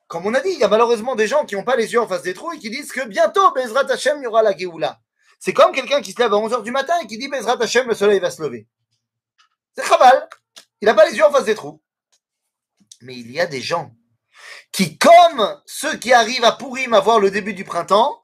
Comme 0.08 0.25
on 0.25 0.34
a 0.34 0.41
dit, 0.41 0.49
il 0.49 0.60
y 0.60 0.63
a 0.63 0.67
malheureusement 0.67 1.15
des 1.15 1.28
gens 1.28 1.45
qui 1.45 1.56
n'ont 1.56 1.63
pas 1.63 1.75
les 1.75 1.93
yeux 1.93 2.01
en 2.01 2.08
face 2.08 2.21
des 2.21 2.34
trous 2.34 2.51
et 2.54 2.60
qui 2.60 2.69
disent 2.69 2.91
que 2.91 3.06
bientôt, 3.08 3.51
Bezrat 3.54 3.89
Hashem, 3.89 4.17
il 4.19 4.23
y 4.23 4.28
aura 4.28 4.43
la 4.43 4.56
Géoula. 4.56 4.99
C'est 5.39 5.54
comme 5.54 5.71
quelqu'un 5.71 6.01
qui 6.01 6.12
se 6.12 6.19
lève 6.19 6.34
à 6.34 6.38
11h 6.38 6.63
du 6.63 6.71
matin 6.71 6.93
et 7.01 7.08
qui 7.08 7.17
dit 7.17 7.28
Bezrat 7.28 7.62
Hashem, 7.62 7.88
le 7.88 7.95
soleil 7.95 8.19
va 8.19 8.30
se 8.30 8.41
lever. 8.41 8.67
C'est 9.75 9.86
Chaval. 9.86 10.30
Il 10.82 10.86
n'a 10.86 10.93
pas 10.93 11.06
les 11.10 11.15
yeux 11.15 11.25
en 11.25 11.32
face 11.32 11.45
des 11.45 11.56
trous. 11.56 11.82
Mais 13.01 13.15
il 13.15 13.32
y 13.32 13.39
a 13.39 13.45
des 13.45 13.62
gens 13.62 13.91
qui, 14.71 14.97
comme 14.97 15.62
ceux 15.65 15.97
qui 15.97 16.13
arrivent 16.13 16.43
à 16.43 16.51
Pourim 16.51 16.93
à 16.93 16.99
voir 16.99 17.19
le 17.19 17.31
début 17.31 17.53
du 17.53 17.63
printemps, 17.63 18.23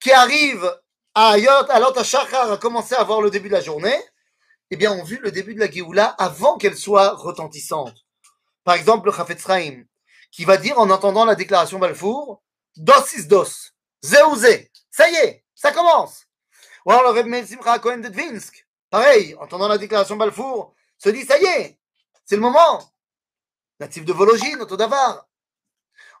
qui 0.00 0.12
arrivent 0.12 0.72
à 1.14 1.38
Yot, 1.38 1.70
à 1.70 1.80
Lot 1.80 1.96
à 1.98 2.56
commencer 2.58 2.94
à 2.94 3.04
voir 3.04 3.20
le 3.20 3.30
début 3.30 3.48
de 3.48 3.54
la 3.54 3.60
journée, 3.60 3.98
eh 4.70 4.76
bien, 4.76 4.92
ont 4.92 5.02
vu 5.02 5.18
le 5.18 5.30
début 5.30 5.54
de 5.54 5.60
la 5.60 5.70
Géoula 5.70 6.06
avant 6.18 6.58
qu'elle 6.58 6.76
soit 6.76 7.14
retentissante. 7.14 7.96
Par 8.64 8.74
exemple, 8.74 9.06
le 9.06 9.12
Chafetz 9.12 9.44
qui 10.30 10.44
va 10.44 10.58
dire 10.58 10.78
en 10.78 10.90
entendant 10.90 11.24
la 11.24 11.34
déclaration 11.34 11.78
Balfour, 11.78 12.42
dos 12.76 13.16
is 13.16 13.26
dos, 13.26 13.46
zé 14.02 14.70
ça 14.90 15.08
y 15.08 15.14
est, 15.14 15.44
ça 15.54 15.72
commence. 15.72 16.26
Ou 16.84 16.92
alors 16.92 17.12
le 17.12 17.20
Reb 17.20 17.46
Simcha 17.46 17.78
Cohen 17.78 17.98
de 17.98 18.08
Dvinsk, 18.08 18.66
pareil, 18.90 19.34
en 19.36 19.44
entendant 19.44 19.68
la 19.68 19.78
déclaration 19.78 20.16
Balfour, 20.16 20.74
se 20.98 21.08
dit, 21.08 21.24
ça 21.24 21.38
y 21.38 21.44
est, 21.44 21.78
c'est 22.24 22.36
le 22.36 22.42
moment 22.42 22.82
natif 23.80 24.04
de 24.04 24.12
Vologine, 24.12 24.60
Autodavar. 24.60 25.28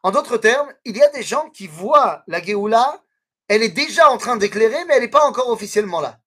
En 0.02 0.10
d'autres 0.10 0.36
termes, 0.36 0.72
il 0.84 0.96
y 0.96 1.02
a 1.02 1.08
des 1.08 1.22
gens 1.22 1.50
qui 1.50 1.66
voient 1.66 2.22
la 2.26 2.42
Géoula, 2.42 3.02
elle 3.48 3.62
est 3.62 3.70
déjà 3.70 4.10
en 4.10 4.18
train 4.18 4.36
d'éclairer, 4.36 4.84
mais 4.84 4.94
elle 4.94 5.02
n'est 5.02 5.08
pas 5.08 5.26
encore 5.26 5.48
officiellement 5.48 6.00
là. 6.00 6.20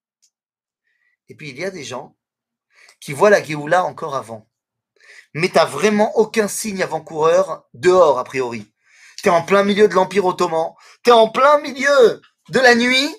Et 1.29 1.35
puis 1.35 1.49
il 1.49 1.59
y 1.59 1.65
a 1.65 1.71
des 1.71 1.83
gens 1.83 2.17
qui 2.99 3.13
voient 3.13 3.29
la 3.29 3.43
Géoula 3.43 3.85
encore 3.85 4.15
avant. 4.15 4.47
Mais 5.33 5.47
tu 5.47 5.55
n'as 5.55 5.65
vraiment 5.65 6.17
aucun 6.17 6.47
signe 6.47 6.83
avant-coureur 6.83 7.65
dehors, 7.73 8.19
a 8.19 8.23
priori. 8.23 8.71
Tu 9.17 9.29
es 9.29 9.31
en 9.31 9.43
plein 9.43 9.63
milieu 9.63 9.87
de 9.87 9.93
l'Empire 9.93 10.25
ottoman, 10.25 10.73
tu 11.03 11.11
es 11.11 11.13
en 11.13 11.29
plein 11.29 11.59
milieu 11.59 12.21
de 12.49 12.59
la 12.59 12.75
nuit, 12.75 13.15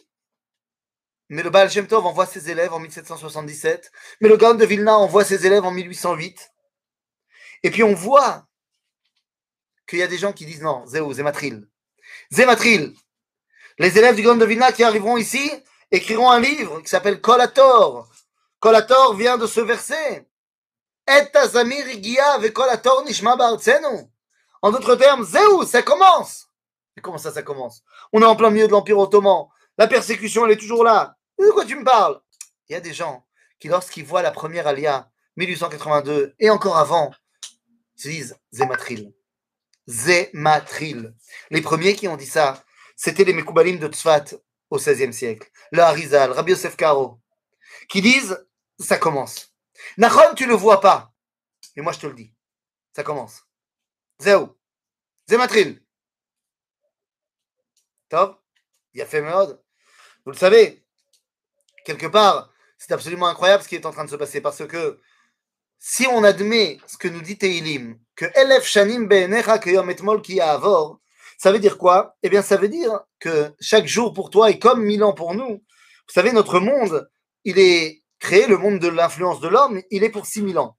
mais 1.28 1.42
le 1.42 1.48
Baal 1.48 1.70
envoie 1.92 2.26
ses 2.26 2.50
élèves 2.50 2.74
en 2.74 2.78
1777, 2.80 3.90
mais 4.20 4.28
le 4.28 4.36
Gaon 4.36 4.54
de 4.54 4.66
Vilna 4.66 4.98
envoie 4.98 5.24
ses 5.24 5.46
élèves 5.46 5.64
en 5.64 5.70
1808. 5.70 6.52
Et 7.62 7.70
puis 7.70 7.82
on 7.82 7.94
voit 7.94 8.46
qu'il 9.86 9.98
y 9.98 10.02
a 10.02 10.06
des 10.06 10.18
gens 10.18 10.32
qui 10.32 10.46
disent 10.46 10.62
non, 10.62 10.86
Zéou, 10.86 11.12
Zématril. 11.12 11.68
Zématril. 12.30 12.94
Les 13.78 13.98
élèves 13.98 14.16
du 14.16 14.22
Grand 14.22 14.36
de 14.36 14.44
Vilna 14.44 14.72
qui 14.72 14.84
arriveront 14.84 15.16
ici 15.16 15.50
écriront 15.90 16.30
un 16.30 16.40
livre 16.40 16.80
qui 16.80 16.88
s'appelle 16.88 17.20
Kolator. 17.20 18.08
Kolator 18.60 19.14
vient 19.14 19.38
de 19.38 19.46
ce 19.46 19.60
verset. 19.60 20.28
En 24.62 24.70
d'autres 24.70 24.94
termes, 24.94 25.24
Zéou, 25.24 25.64
ça 25.64 25.82
commence. 25.82 26.48
Comment 27.02 27.18
ça, 27.18 27.32
ça 27.32 27.42
commence? 27.42 27.82
On 28.12 28.22
est 28.22 28.26
en 28.26 28.36
plein 28.36 28.50
milieu 28.50 28.66
de 28.66 28.72
l'Empire 28.72 28.98
ottoman. 28.98 29.46
La 29.78 29.88
persécution, 29.88 30.44
elle 30.46 30.52
est 30.52 30.56
toujours 30.56 30.84
là. 30.84 31.16
De 31.38 31.50
quoi 31.50 31.64
tu 31.64 31.74
me 31.74 31.84
parles? 31.84 32.20
Il 32.68 32.72
y 32.72 32.76
a 32.76 32.80
des 32.80 32.92
gens 32.92 33.26
qui, 33.58 33.68
lorsqu'ils 33.68 34.04
voient 34.04 34.22
la 34.22 34.30
première 34.30 34.66
alia, 34.66 35.10
1882, 35.36 36.34
et 36.38 36.50
encore 36.50 36.76
avant, 36.76 37.10
disent 38.08 38.36
Zématril. 38.52 39.12
Zématril. 39.86 41.14
Les 41.50 41.60
premiers 41.60 41.94
qui 41.94 42.08
ont 42.08 42.16
dit 42.16 42.26
ça, 42.26 42.64
c'était 42.96 43.24
les 43.24 43.32
Mekoubalim 43.32 43.78
de 43.78 43.88
Tzfat 43.88 44.24
au 44.70 44.76
XVIe 44.76 45.12
siècle. 45.12 45.50
Le 45.72 45.80
Harizal, 45.80 46.32
Rabbi 46.32 46.52
Yosef 46.52 46.76
Karo, 46.76 47.20
qui 47.88 48.00
disent 48.00 48.46
ça 48.78 48.98
commence. 48.98 49.52
Nachon, 49.96 50.34
tu 50.34 50.46
ne 50.46 50.54
vois 50.54 50.80
pas. 50.80 51.12
Mais 51.76 51.82
moi, 51.82 51.92
je 51.92 52.00
te 52.00 52.06
le 52.06 52.14
dis. 52.14 52.32
Ça 52.94 53.02
commence. 53.02 53.42
Zéou. 54.20 54.56
Zématril. 55.28 55.82
Top. 58.08 58.42
Il 58.94 59.00
a 59.00 59.06
fait 59.06 59.22
mode. 59.22 59.62
Vous 60.24 60.32
le 60.32 60.36
savez. 60.36 60.84
Quelque 61.84 62.06
part, 62.06 62.52
c'est 62.78 62.92
absolument 62.92 63.26
incroyable 63.26 63.62
ce 63.62 63.68
qui 63.68 63.76
est 63.76 63.86
en 63.86 63.90
train 63.90 64.04
de 64.04 64.10
se 64.10 64.16
passer 64.16 64.40
parce 64.40 64.66
que 64.66 65.00
si 65.84 66.06
on 66.06 66.22
admet 66.22 66.78
ce 66.86 66.96
que 66.96 67.08
nous 67.08 67.22
dit 67.22 67.36
Teilim, 67.36 67.98
que 68.14 68.26
Elef 68.36 68.64
Shanim 68.64 69.08
Be'enecha 69.08 69.58
Keyom 69.58 69.90
Etmol 69.90 70.22
Ki 70.22 70.40
Avor, 70.40 71.00
ça 71.36 71.50
veut 71.50 71.58
dire 71.58 71.76
quoi? 71.76 72.16
Eh 72.22 72.30
bien, 72.30 72.40
ça 72.40 72.56
veut 72.56 72.68
dire 72.68 73.00
que 73.18 73.52
chaque 73.58 73.88
jour 73.88 74.12
pour 74.12 74.30
toi 74.30 74.48
est 74.48 74.60
comme 74.60 74.84
mille 74.84 75.02
ans 75.02 75.12
pour 75.12 75.34
nous. 75.34 75.54
Vous 75.54 76.14
savez, 76.14 76.30
notre 76.30 76.60
monde, 76.60 77.10
il 77.42 77.58
est 77.58 78.04
créé, 78.20 78.46
le 78.46 78.58
monde 78.58 78.78
de 78.78 78.86
l'influence 78.86 79.40
de 79.40 79.48
l'homme, 79.48 79.82
il 79.90 80.04
est 80.04 80.08
pour 80.08 80.24
six 80.24 80.40
mille 80.40 80.56
ans. 80.58 80.78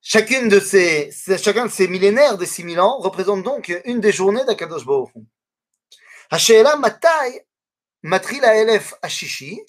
De 0.00 0.10
chacun 0.10 0.46
de 0.46 1.70
ces 1.70 1.88
millénaires 1.88 2.38
des 2.38 2.46
six 2.46 2.62
mille 2.62 2.78
ans 2.78 2.98
représente 2.98 3.42
donc 3.42 3.76
une 3.84 3.98
des 3.98 4.12
journées 4.12 4.44
d'Akadosh 4.44 4.86
Baruch 4.86 5.10
Hasheela 6.30 6.76
Matai 6.76 7.44
Matrila 8.04 8.54
Elef 8.54 8.94
Ashishi, 9.02 9.60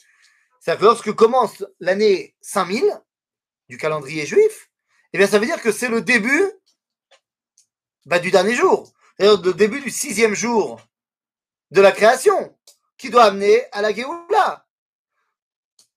c'est-à-dire 0.59 0.81
que 0.81 0.85
lorsque 0.85 1.13
commence 1.13 1.65
l'année 1.79 2.35
5000, 2.41 2.83
du 3.69 3.77
calendrier 3.77 4.25
juif, 4.25 4.69
eh 5.13 5.17
bien, 5.17 5.27
ça 5.27 5.39
veut 5.39 5.45
dire 5.45 5.61
que 5.61 5.71
c'est 5.71 5.89
le 5.89 6.01
début 6.01 6.51
bah, 8.05 8.19
du 8.19 8.31
dernier 8.31 8.55
jour, 8.55 8.91
c'est-à-dire 9.17 9.41
le 9.41 9.53
début 9.53 9.81
du 9.81 9.89
sixième 9.89 10.35
jour 10.35 10.79
de 11.71 11.81
la 11.81 11.91
création, 11.91 12.57
qui 12.97 13.09
doit 13.09 13.25
amener 13.25 13.63
à 13.71 13.81
la 13.81 13.93
Géoula. 13.93 14.65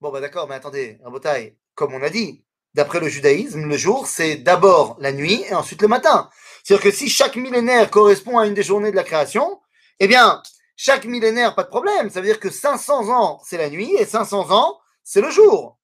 Bon, 0.00 0.10
bah 0.10 0.20
d'accord, 0.20 0.48
mais 0.48 0.54
attendez, 0.54 0.98
Rabotai, 1.02 1.58
comme 1.74 1.94
on 1.94 2.02
a 2.02 2.10
dit, 2.10 2.44
d'après 2.74 3.00
le 3.00 3.08
judaïsme, 3.08 3.66
le 3.66 3.76
jour, 3.76 4.06
c'est 4.06 4.36
d'abord 4.36 4.96
la 4.98 5.12
nuit 5.12 5.44
et 5.48 5.54
ensuite 5.54 5.82
le 5.82 5.88
matin. 5.88 6.30
C'est-à-dire 6.64 6.84
que 6.84 6.90
si 6.90 7.08
chaque 7.08 7.36
millénaire 7.36 7.90
correspond 7.90 8.38
à 8.38 8.46
une 8.46 8.54
des 8.54 8.62
journées 8.62 8.90
de 8.90 8.96
la 8.96 9.04
création, 9.04 9.60
eh 9.98 10.08
bien, 10.08 10.42
chaque 10.76 11.04
millénaire, 11.04 11.54
pas 11.54 11.64
de 11.64 11.68
problème. 11.68 12.10
Ça 12.10 12.20
veut 12.20 12.26
dire 12.26 12.40
que 12.40 12.50
500 12.50 13.10
ans, 13.10 13.40
c'est 13.44 13.58
la 13.58 13.68
nuit 13.68 13.94
et 13.98 14.06
500 14.06 14.50
ans, 14.50 14.80
c'est 15.04 15.20
le 15.20 15.30
jour. 15.30 15.78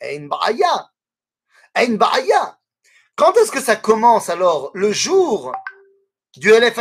Et 0.00 0.16
une 0.16 0.28
à 1.74 1.84
une. 1.84 1.98
Quand 3.16 3.36
est-ce 3.36 3.52
que 3.52 3.60
ça 3.60 3.76
commence 3.76 4.28
alors? 4.28 4.70
Le 4.74 4.92
jour 4.92 5.52
du 6.36 6.50
LF 6.50 6.78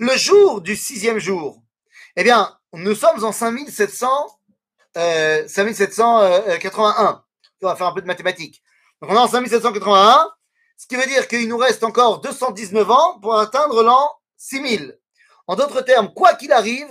le 0.00 0.16
jour 0.16 0.60
du 0.60 0.76
sixième 0.76 1.18
jour. 1.18 1.62
Eh 2.16 2.22
bien, 2.22 2.56
nous 2.72 2.94
sommes 2.94 3.24
en 3.24 3.32
5700, 3.32 4.08
euh, 4.96 5.48
5781. 5.48 7.24
On 7.62 7.66
va 7.66 7.76
faire 7.76 7.86
un 7.86 7.92
peu 7.92 8.02
de 8.02 8.06
mathématiques. 8.06 8.62
Donc 9.00 9.10
on 9.10 9.14
est 9.14 9.18
en 9.18 9.28
5781, 9.28 10.30
ce 10.76 10.86
qui 10.86 10.96
veut 10.96 11.06
dire 11.06 11.26
qu'il 11.28 11.48
nous 11.48 11.56
reste 11.56 11.82
encore 11.82 12.20
219 12.20 12.90
ans 12.90 13.18
pour 13.20 13.38
atteindre 13.38 13.82
l'an 13.82 14.10
6000. 14.36 14.98
En 15.46 15.56
d'autres 15.56 15.80
termes, 15.80 16.12
quoi 16.12 16.34
qu'il 16.34 16.52
arrive, 16.52 16.88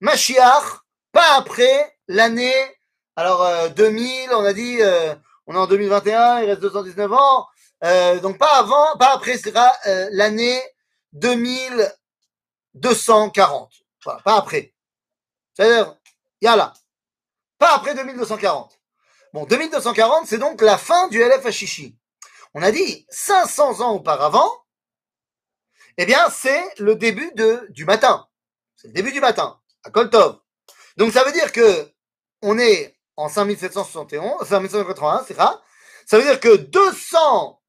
Mashiach, 0.00 0.80
pas 1.12 1.36
après 1.36 1.96
l'année, 2.08 2.54
alors 3.16 3.70
2000, 3.70 4.30
euh, 4.30 4.36
on 4.36 4.44
a 4.44 4.52
dit, 4.52 4.78
euh, 4.80 5.14
on 5.50 5.54
est 5.54 5.58
en 5.58 5.66
2021, 5.66 6.40
il 6.42 6.46
reste 6.46 6.60
219 6.60 7.12
ans. 7.12 7.48
Euh, 7.82 8.20
donc 8.20 8.38
pas 8.38 8.60
avant, 8.60 8.96
pas 8.98 9.14
après, 9.14 9.36
ce 9.36 9.50
sera 9.50 9.72
euh, 9.88 10.08
l'année 10.12 10.62
2240. 11.14 13.72
Voilà, 14.04 14.20
pas 14.20 14.36
après. 14.36 14.72
C'est-à-dire, 15.54 15.96
yalla. 16.40 16.72
Pas 17.58 17.74
après 17.74 17.96
2240. 17.96 18.78
Bon, 19.32 19.44
2240, 19.44 20.28
c'est 20.28 20.38
donc 20.38 20.62
la 20.62 20.78
fin 20.78 21.08
du 21.08 21.20
LF. 21.20 21.44
On 22.54 22.62
a 22.62 22.70
dit 22.70 23.04
500 23.10 23.80
ans 23.80 23.94
auparavant, 23.94 24.52
eh 25.96 26.06
bien, 26.06 26.30
c'est 26.30 26.62
le 26.78 26.94
début 26.94 27.32
de, 27.34 27.66
du 27.70 27.84
matin. 27.84 28.28
C'est 28.76 28.86
le 28.86 28.92
début 28.92 29.10
du 29.10 29.20
matin, 29.20 29.58
à 29.82 29.90
Koltov. 29.90 30.38
Donc, 30.96 31.12
ça 31.12 31.24
veut 31.24 31.32
dire 31.32 31.50
que 31.50 31.90
on 32.40 32.56
est 32.56 32.99
en 33.20 33.28
5771, 33.28 34.48
5781, 34.48 35.24
c'est 35.26 35.34
ça. 35.34 35.62
Ça 36.06 36.18
veut 36.18 36.24
dire 36.24 36.40
que 36.40 36.56
200, 36.56 37.60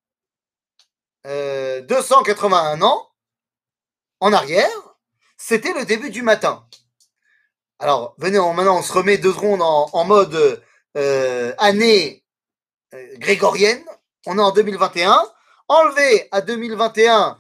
281 1.25 2.81
euh, 2.81 2.85
ans 2.85 3.09
en 4.19 4.33
arrière, 4.33 4.69
c'était 5.37 5.73
le 5.73 5.85
début 5.85 6.09
du 6.09 6.21
matin. 6.21 6.65
Alors, 7.79 8.15
venez, 8.17 8.37
maintenant 8.37 8.77
on 8.77 8.81
se 8.81 8.93
remet 8.93 9.17
deux 9.17 9.33
secondes 9.33 9.61
en, 9.61 10.03
mode 10.05 10.63
euh, 10.97 11.53
année 11.57 12.23
euh, 12.93 13.17
grégorienne. 13.17 13.83
On 14.25 14.37
est 14.37 14.41
en 14.41 14.51
2021. 14.51 15.27
Enlevé 15.67 16.27
à 16.31 16.41
2021 16.41 17.37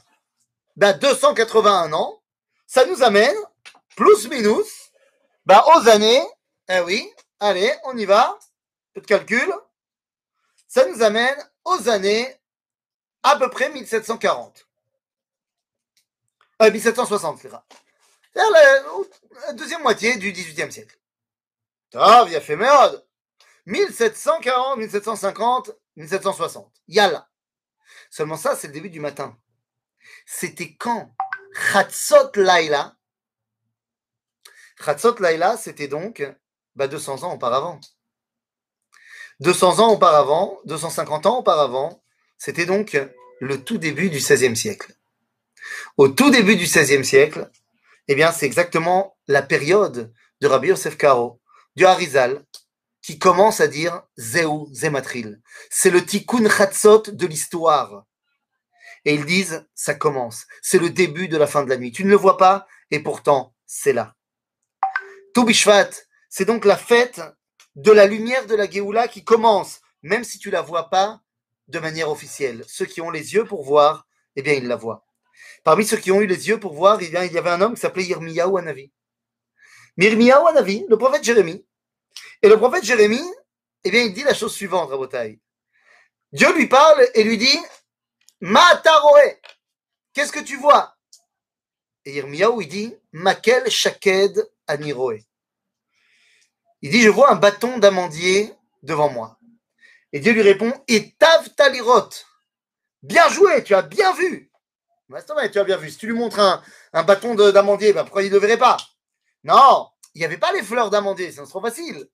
bah, 0.77 0.93
281 0.93 1.93
ans, 1.93 2.21
ça 2.65 2.85
nous 2.85 3.03
amène, 3.03 3.35
plus 3.95 4.29
minus, 4.29 4.91
bah, 5.45 5.65
aux 5.75 5.89
années, 5.89 6.23
eh 6.69 6.79
oui, 6.79 7.11
Allez, 7.41 7.73
on 7.85 7.97
y 7.97 8.05
va. 8.05 8.37
Peu 8.93 9.01
de 9.01 9.07
calcul. 9.07 9.51
Ça 10.67 10.85
nous 10.85 11.01
amène 11.01 11.35
aux 11.65 11.89
années 11.89 12.39
à 13.23 13.35
peu 13.35 13.49
près 13.49 13.69
1740. 13.69 14.67
Euh, 16.61 16.71
1760, 16.71 17.39
c'est 17.41 17.49
la, 17.49 18.49
la 19.47 19.53
deuxième 19.53 19.81
moitié 19.81 20.17
du 20.17 20.31
XVIIIe 20.31 20.71
siècle. 20.71 20.99
Tov, 21.89 22.29
il 22.29 22.35
a 22.35 22.41
fait 22.41 22.55
merde. 22.55 23.03
1740, 23.65 24.77
1750, 24.77 25.71
1760. 25.95 26.71
Yalla. 26.87 27.27
Seulement 28.11 28.37
ça, 28.37 28.55
c'est 28.55 28.67
le 28.67 28.73
début 28.73 28.91
du 28.91 28.99
matin. 28.99 29.35
C'était 30.27 30.75
quand 30.75 31.11
Chatzot 31.53 32.31
Laila? 32.35 32.95
Chatzot 34.79 35.17
Laila, 35.19 35.57
c'était 35.57 35.87
donc 35.87 36.23
bah, 36.75 36.87
200 36.87 37.23
ans 37.23 37.33
auparavant. 37.33 37.79
200 39.39 39.79
ans 39.79 39.91
auparavant, 39.91 40.59
250 40.65 41.25
ans 41.25 41.39
auparavant, 41.39 42.03
c'était 42.37 42.65
donc 42.65 42.97
le 43.39 43.63
tout 43.63 43.77
début 43.77 44.09
du 44.09 44.17
XVIe 44.17 44.55
siècle. 44.55 44.93
Au 45.97 46.07
tout 46.09 46.29
début 46.29 46.55
du 46.55 46.65
XVIe 46.65 47.03
siècle, 47.03 47.49
eh 48.07 48.15
bien, 48.15 48.31
c'est 48.31 48.45
exactement 48.45 49.17
la 49.27 49.41
période 49.41 50.13
de 50.41 50.47
Rabbi 50.47 50.69
Yosef 50.69 50.97
Karo, 50.97 51.41
du 51.75 51.85
Harizal, 51.85 52.43
qui 53.01 53.17
commence 53.17 53.61
à 53.61 53.67
dire 53.67 54.03
Zeu 54.19 54.47
Zematril. 54.73 55.41
C'est 55.69 55.89
le 55.89 56.05
tikkun 56.05 56.49
chatzot 56.49 57.03
de 57.07 57.25
l'histoire. 57.25 58.05
Et 59.05 59.15
ils 59.15 59.25
disent, 59.25 59.65
ça 59.73 59.95
commence. 59.95 60.45
C'est 60.61 60.77
le 60.77 60.91
début 60.91 61.27
de 61.27 61.37
la 61.37 61.47
fin 61.47 61.63
de 61.63 61.69
la 61.69 61.77
nuit. 61.77 61.91
Tu 61.91 62.03
ne 62.03 62.09
le 62.09 62.15
vois 62.15 62.37
pas, 62.37 62.67
et 62.91 62.99
pourtant, 62.99 63.55
c'est 63.65 63.93
là. 63.93 64.15
Toubishvat, 65.33 65.89
c'est 66.31 66.45
donc 66.45 66.63
la 66.63 66.77
fête 66.77 67.21
de 67.75 67.91
la 67.91 68.07
lumière 68.07 68.47
de 68.47 68.55
la 68.55 68.67
Géoula 68.67 69.09
qui 69.09 69.23
commence, 69.23 69.81
même 70.01 70.23
si 70.23 70.39
tu 70.39 70.49
la 70.49 70.61
vois 70.61 70.89
pas 70.89 71.21
de 71.67 71.77
manière 71.77 72.09
officielle. 72.09 72.63
Ceux 72.67 72.85
qui 72.85 73.01
ont 73.01 73.11
les 73.11 73.33
yeux 73.33 73.43
pour 73.43 73.65
voir, 73.65 74.07
eh 74.37 74.41
bien, 74.41 74.53
ils 74.53 74.65
la 74.65 74.77
voient. 74.77 75.05
Parmi 75.65 75.85
ceux 75.85 75.97
qui 75.97 76.09
ont 76.09 76.21
eu 76.21 76.27
les 76.27 76.47
yeux 76.47 76.57
pour 76.57 76.73
voir, 76.73 76.99
eh 77.01 77.09
bien, 77.09 77.25
il 77.25 77.33
y 77.33 77.37
avait 77.37 77.49
un 77.49 77.59
homme 77.59 77.75
qui 77.75 77.81
s'appelait 77.81 78.05
Yirmiyahu 78.05 78.57
Anavi. 78.57 78.93
Yirmiyahu 79.97 80.47
Anavi, 80.47 80.85
le 80.87 80.97
prophète 80.97 81.25
Jérémie. 81.25 81.65
Et 82.41 82.47
le 82.47 82.55
prophète 82.55 82.85
Jérémie, 82.85 83.29
eh 83.83 83.91
bien, 83.91 84.03
il 84.03 84.13
dit 84.13 84.23
la 84.23 84.33
chose 84.33 84.53
suivante, 84.53 84.89
Rabotai. 84.89 85.41
Dieu 86.31 86.53
lui 86.55 86.67
parle 86.67 87.09
et 87.13 87.25
lui 87.25 87.37
dit 87.37 87.59
Mataroé, 88.39 89.41
qu'est-ce 90.13 90.31
que 90.31 90.39
tu 90.39 90.55
vois? 90.55 90.95
Et 92.05 92.13
Yirmiyahu, 92.13 92.61
il 92.61 92.69
dit 92.69 92.95
Makel 93.11 93.69
Shaked 93.69 94.49
Aniroé. 94.65 95.25
Il 96.81 96.91
dit 96.91 97.01
Je 97.01 97.09
vois 97.09 97.31
un 97.31 97.35
bâton 97.35 97.77
d'amandier 97.77 98.53
devant 98.83 99.09
moi. 99.09 99.37
Et 100.13 100.19
Dieu 100.19 100.33
lui 100.33 100.41
répond 100.41 100.73
Etav 100.87 101.49
Talirot. 101.55 102.09
Bien 103.03 103.27
joué, 103.29 103.63
tu 103.63 103.73
as 103.73 103.81
bien 103.81 104.13
vu. 104.13 104.51
tu 105.51 105.59
as 105.59 105.63
bien 105.63 105.77
vu. 105.77 105.89
Si 105.89 105.97
tu 105.97 106.07
lui 106.07 106.13
montres 106.13 106.39
un, 106.93 107.03
bâton 107.03 107.35
d'amandier, 107.35 107.93
ben 107.93 108.03
pourquoi 108.03 108.23
il 108.23 108.29
ne 108.29 108.33
le 108.33 108.39
verrait 108.39 108.57
pas? 108.57 108.77
Non, 109.43 109.89
il 110.13 110.19
n'y 110.19 110.25
avait 110.25 110.37
pas 110.37 110.51
les 110.53 110.61
fleurs 110.61 110.89
d'amandier, 110.89 111.31
c'est 111.31 111.41
trop 111.43 111.61
facile. 111.61 112.07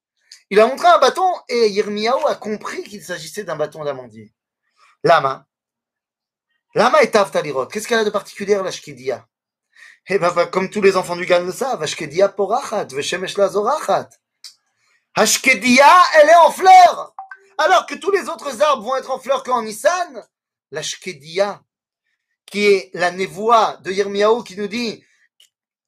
Il 0.50 0.60
a 0.60 0.68
montré 0.68 0.88
un 0.88 1.00
bâton 1.00 1.30
et 1.50 1.68
Yirmiyahu 1.70 2.26
a 2.28 2.36
compris 2.36 2.84
qu'il 2.84 3.04
s'agissait 3.04 3.44
d'un 3.44 3.58
bâton 3.58 3.84
d'amandier. 3.84 4.34
Lama. 5.04 5.46
Lama 6.74 7.02
et 7.02 7.12
Talirot. 7.12 7.66
Qu'est-ce 7.66 7.88
qu'elle 7.88 8.00
a 8.00 8.06
de 8.06 8.10
particulier, 8.10 8.56
la 8.56 8.72
Shkidia 8.72 9.28
Eh 10.08 10.20
bien, 10.20 10.32
comme 10.46 10.70
tous 10.70 10.82
les 10.82 10.96
enfants 10.96 11.16
du 11.16 11.26
Gan 11.26 11.44
le 11.44 11.52
savent, 11.52 11.86
Shkidia 11.86 12.30
porachat, 12.30 12.86
Veshemesh 12.86 13.38
la 13.38 13.50
zorachat. 13.50 14.10
Ashkedia, 15.20 15.92
elle 16.22 16.30
est 16.30 16.36
en 16.36 16.52
fleurs. 16.52 17.16
Alors 17.58 17.88
que 17.88 17.96
tous 17.96 18.12
les 18.12 18.30
autres 18.30 18.62
arbres 18.62 18.84
vont 18.84 18.96
être 18.98 19.10
en 19.10 19.18
fleurs 19.18 19.42
qu'en 19.42 19.64
Nissan, 19.64 20.24
la 20.70 20.84
Shkedia, 20.84 21.64
qui 22.46 22.68
est 22.68 22.92
la 22.94 23.10
névoie 23.10 23.78
de 23.78 23.92
Yirmiyahu 23.92 24.44
qui 24.44 24.56
nous 24.56 24.68
dit 24.68 25.04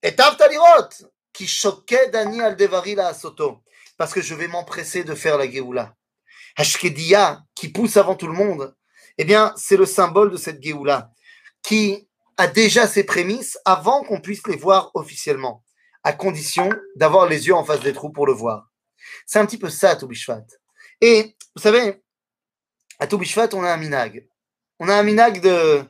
Etav 0.01 0.35
talirot, 0.35 0.89
qui 1.31 1.45
choquait 1.45 2.09
Dani 2.09 2.41
al 2.41 2.57
la 2.57 3.13
soto, 3.13 3.61
parce 3.99 4.13
que 4.13 4.21
je 4.21 4.33
vais 4.33 4.47
m'empresser 4.47 5.03
de 5.03 5.13
faire 5.13 5.37
la 5.37 5.47
Géoula. 5.47 5.93
Ashkedia, 6.57 7.43
qui 7.53 7.69
pousse 7.69 7.97
avant 7.97 8.15
tout 8.15 8.25
le 8.25 8.33
monde, 8.33 8.75
eh 9.19 9.25
bien, 9.25 9.53
c'est 9.55 9.77
le 9.77 9.85
symbole 9.85 10.31
de 10.31 10.37
cette 10.37 10.59
Géoula, 10.59 11.11
qui 11.61 12.09
a 12.37 12.47
déjà 12.47 12.87
ses 12.87 13.03
prémices 13.03 13.59
avant 13.63 14.03
qu'on 14.05 14.21
puisse 14.21 14.47
les 14.47 14.57
voir 14.57 14.89
officiellement, 14.95 15.63
à 16.03 16.13
condition 16.13 16.71
d'avoir 16.95 17.27
les 17.27 17.45
yeux 17.45 17.53
en 17.53 17.63
face 17.63 17.81
des 17.81 17.93
trous 17.93 18.09
pour 18.09 18.25
le 18.25 18.33
voir. 18.33 18.68
C'est 19.25 19.39
un 19.39 19.45
petit 19.45 19.57
peu 19.57 19.69
ça, 19.69 19.95
Toubishvat. 19.95 20.45
Et 21.01 21.35
vous 21.55 21.61
savez, 21.61 22.01
à 22.99 23.07
Toubishvat, 23.07 23.49
on 23.53 23.63
a 23.63 23.71
un 23.71 23.77
minag. 23.77 24.27
On 24.79 24.89
a 24.89 24.95
un 24.95 25.03
minag 25.03 25.41
de, 25.41 25.83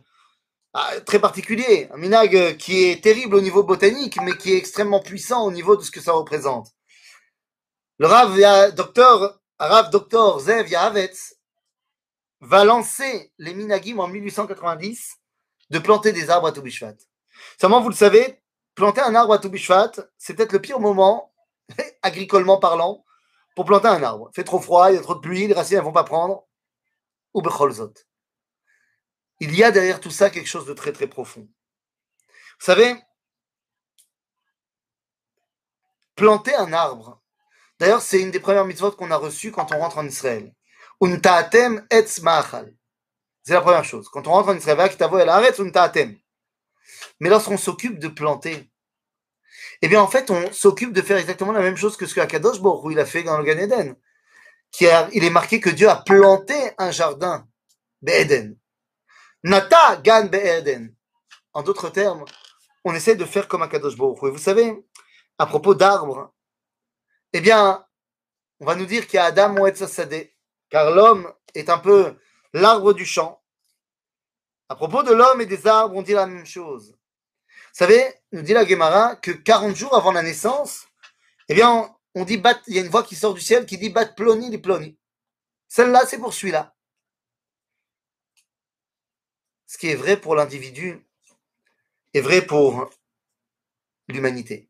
ah, 0.73 1.01
très 1.05 1.19
particulier, 1.19 1.89
un 1.91 1.97
minag 1.97 2.57
qui 2.57 2.83
est 2.83 3.03
terrible 3.03 3.35
au 3.35 3.41
niveau 3.41 3.63
botanique, 3.63 4.19
mais 4.21 4.37
qui 4.37 4.53
est 4.53 4.57
extrêmement 4.57 4.99
puissant 4.99 5.43
au 5.43 5.51
niveau 5.51 5.75
de 5.75 5.81
ce 5.81 5.89
que 5.89 6.01
ça 6.01 6.11
représente. 6.11 6.67
Le 7.97 8.05
Rav, 8.07 8.73
docteur, 8.75 9.39
Rav 9.59 9.89
Docteur 9.89 10.39
Zev 10.39 10.69
Yahavetz 10.69 11.35
va 12.41 12.63
lancer 12.63 13.33
les 13.39 13.53
minagim 13.53 13.99
en 13.99 14.07
1890 14.07 15.17
de 15.71 15.79
planter 15.79 16.11
des 16.11 16.29
arbres 16.29 16.47
à 16.47 16.51
Toubishvat. 16.51 16.95
Seulement, 17.59 17.81
vous 17.81 17.89
le 17.89 17.95
savez, 17.95 18.39
planter 18.75 19.01
un 19.01 19.15
arbre 19.15 19.33
à 19.33 19.39
Toubishvat, 19.39 19.91
c'est 20.17 20.35
peut-être 20.35 20.53
le 20.53 20.61
pire 20.61 20.79
moment, 20.79 21.33
agricolement 22.03 22.59
parlant, 22.59 23.03
planter 23.63 23.87
un 23.87 24.03
arbre. 24.03 24.29
Fait 24.33 24.43
trop 24.43 24.59
froid, 24.59 24.91
il 24.91 24.95
y 24.95 24.97
a 24.97 25.01
trop 25.01 25.15
de 25.15 25.19
pluie, 25.19 25.47
les 25.47 25.53
racines 25.53 25.77
ne 25.77 25.83
vont 25.83 25.91
pas 25.91 26.03
prendre. 26.03 26.45
Ou 27.33 27.41
becholzot. 27.41 27.93
Il 29.39 29.55
y 29.55 29.63
a 29.63 29.71
derrière 29.71 29.99
tout 29.99 30.11
ça 30.11 30.29
quelque 30.29 30.47
chose 30.47 30.65
de 30.65 30.73
très 30.73 30.91
très 30.91 31.07
profond. 31.07 31.47
Vous 32.59 32.65
savez, 32.65 32.95
planter 36.15 36.53
un 36.55 36.73
arbre, 36.73 37.21
d'ailleurs 37.79 38.01
c'est 38.01 38.19
une 38.19 38.31
des 38.31 38.41
premières 38.41 38.65
mitzvot 38.65 38.91
qu'on 38.91 39.11
a 39.11 39.15
reçues 39.15 39.51
quand 39.51 39.71
on 39.71 39.79
rentre 39.79 39.97
en 39.97 40.05
Israël. 40.05 40.53
Untaatem 41.01 41.85
etz 41.89 42.21
ma'achal. 42.21 42.75
C'est 43.43 43.53
la 43.53 43.61
première 43.61 43.85
chose. 43.85 44.09
Quand 44.09 44.27
on 44.27 44.31
rentre 44.31 44.49
en 44.49 44.57
Israël, 44.57 44.77
mais 47.19 47.29
lorsqu'on 47.29 47.57
s'occupe 47.57 47.99
de 47.99 48.07
planter, 48.09 48.68
eh 49.81 49.87
bien, 49.87 50.01
en 50.01 50.07
fait, 50.07 50.29
on 50.29 50.51
s'occupe 50.51 50.93
de 50.93 51.01
faire 51.01 51.17
exactement 51.17 51.53
la 51.53 51.61
même 51.61 51.77
chose 51.77 51.95
que 51.95 52.05
ce 52.05 52.13
que 52.13 52.19
Akadosh 52.19 52.61
Baruch 52.61 52.91
il 52.91 52.99
a 52.99 53.05
fait 53.05 53.23
dans 53.23 53.37
le 53.37 53.43
Gan 53.43 53.57
Eden. 53.57 53.95
Qui 54.71 54.85
il 55.13 55.23
est 55.23 55.29
marqué 55.29 55.59
que 55.59 55.69
Dieu 55.69 55.89
a 55.89 55.95
planté 55.95 56.53
un 56.77 56.91
jardin, 56.91 57.47
Be'eden. 58.01 58.57
Nata 59.43 59.97
Gan 60.03 60.25
Be'eden. 60.25 60.93
En 61.53 61.63
d'autres 61.63 61.89
termes, 61.89 62.25
on 62.83 62.93
essaie 62.93 63.15
de 63.15 63.25
faire 63.25 63.47
comme 63.47 63.61
Akadosh 63.61 63.97
Baruch 63.97 64.19
Et 64.23 64.29
vous 64.29 64.37
savez, 64.37 64.85
à 65.37 65.45
propos 65.45 65.73
d'arbres, 65.73 66.33
eh 67.33 67.41
bien, 67.41 67.85
on 68.59 68.65
va 68.65 68.75
nous 68.75 68.85
dire 68.85 69.07
qu'il 69.07 69.15
y 69.15 69.19
a 69.19 69.25
Adam 69.25 69.55
ou 69.55 69.75
Sade, 69.75 70.29
car 70.69 70.91
l'homme 70.91 71.31
est 71.55 71.69
un 71.69 71.77
peu 71.77 72.15
l'arbre 72.53 72.93
du 72.93 73.05
champ. 73.05 73.41
À 74.67 74.75
propos 74.75 75.03
de 75.03 75.13
l'homme 75.13 75.41
et 75.41 75.45
des 75.45 75.65
arbres, 75.65 75.95
on 75.95 76.01
dit 76.01 76.13
la 76.13 76.27
même 76.27 76.45
chose. 76.45 76.98
Savez, 77.73 78.13
nous 78.31 78.41
dit 78.41 78.53
la 78.53 78.65
Gemara 78.65 79.15
que 79.15 79.31
40 79.31 79.75
jours 79.75 79.95
avant 79.95 80.11
la 80.11 80.23
naissance, 80.23 80.87
eh 81.47 81.53
bien, 81.53 81.95
on 82.15 82.25
dit 82.25 82.41
il 82.67 82.75
y 82.75 82.79
a 82.79 82.81
une 82.81 82.89
voix 82.89 83.03
qui 83.03 83.15
sort 83.15 83.33
du 83.33 83.41
ciel 83.41 83.65
qui 83.65 83.77
dit 83.77 83.89
bat 83.89 84.05
ploni 84.05 84.49
li 84.49 84.57
ploni. 84.57 84.97
Celle-là, 85.67 86.05
c'est 86.05 86.17
pour 86.17 86.33
celui-là. 86.33 86.75
Ce 89.67 89.77
qui 89.77 89.87
est 89.87 89.95
vrai 89.95 90.19
pour 90.19 90.35
l'individu 90.35 91.05
est 92.13 92.21
vrai 92.21 92.41
pour 92.41 92.89
l'humanité. 94.07 94.69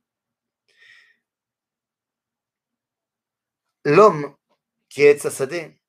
L'homme 3.86 4.36
qui 4.89 5.04
est 5.04 5.18
Sassadé, 5.18 5.82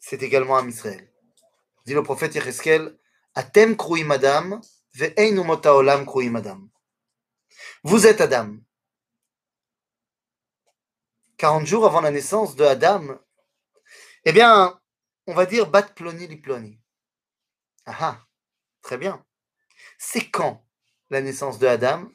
c'est 0.00 0.22
également 0.22 0.58
un 0.58 0.68
Israël. 0.68 1.08
Dit 1.86 1.94
le 1.94 2.02
prophète 2.02 2.34
Yecheskel, 2.34 2.98
Atem 3.34 3.76
krui 3.76 4.02
madame, 4.02 4.60
vous 7.84 8.06
êtes 8.06 8.20
Adam. 8.20 8.56
40 11.36 11.66
jours 11.66 11.86
avant 11.86 12.00
la 12.00 12.10
naissance 12.10 12.56
de 12.56 12.64
Adam, 12.64 13.20
eh 14.24 14.32
bien, 14.32 14.80
on 15.28 15.34
va 15.34 15.46
dire 15.46 15.70
bat 15.70 15.82
ploni 15.82 16.26
li 16.26 16.36
ploni. 16.36 16.80
Ah, 17.86 17.96
ah 18.00 18.26
très 18.82 18.98
bien. 18.98 19.24
C'est 19.98 20.28
quand 20.30 20.66
la 21.10 21.20
naissance 21.20 21.60
de 21.60 21.68
Adam? 21.68 22.10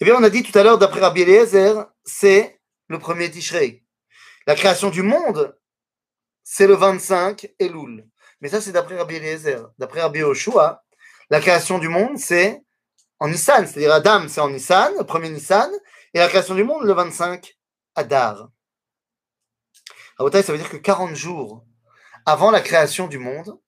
Eh 0.00 0.04
bien, 0.04 0.14
on 0.16 0.22
a 0.22 0.30
dit 0.30 0.42
tout 0.42 0.56
à 0.58 0.62
l'heure, 0.62 0.78
d'après 0.78 1.00
Rabbi 1.00 1.22
Eliezer, 1.22 1.86
c'est 2.04 2.60
le 2.88 2.98
premier 2.98 3.30
Tishrei. 3.30 3.82
La 4.46 4.54
création 4.54 4.90
du 4.90 5.02
monde, 5.02 5.58
c'est 6.44 6.66
le 6.66 6.74
25 6.74 7.50
Elul. 7.58 8.06
Mais 8.40 8.50
ça, 8.50 8.60
c'est 8.60 8.72
d'après 8.72 8.98
Rabbi 8.98 9.16
Eliezer. 9.16 9.70
D'après 9.78 10.02
Rabbi 10.02 10.22
Oshua, 10.22 10.85
la 11.30 11.40
création 11.40 11.78
du 11.78 11.88
monde, 11.88 12.18
c'est 12.18 12.62
en 13.18 13.28
Nissan, 13.28 13.66
c'est-à-dire 13.66 13.92
Adam, 13.92 14.28
c'est 14.28 14.40
en 14.40 14.50
Nissan, 14.50 14.92
le 14.98 15.04
premier 15.04 15.30
Nissan, 15.30 15.70
et 16.14 16.18
la 16.18 16.28
création 16.28 16.54
du 16.54 16.64
monde, 16.64 16.84
le 16.84 16.92
25 16.92 17.56
Adar. 17.94 18.50
À 20.18 20.42
ça 20.42 20.52
veut 20.52 20.58
dire 20.58 20.70
que 20.70 20.76
40 20.76 21.14
jours 21.14 21.64
avant 22.24 22.50
la 22.50 22.60
création 22.60 23.06
du 23.06 23.18
monde, 23.18 23.58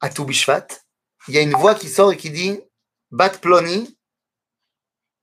à 0.00 0.08
Toubishvat, 0.08 0.66
il 1.28 1.34
y 1.34 1.38
a 1.38 1.42
une 1.42 1.54
voix 1.54 1.74
qui 1.74 1.88
sort 1.88 2.12
et 2.12 2.16
qui 2.16 2.30
dit 2.30 2.60
Bat 3.10 3.38
Ploni, 3.40 3.98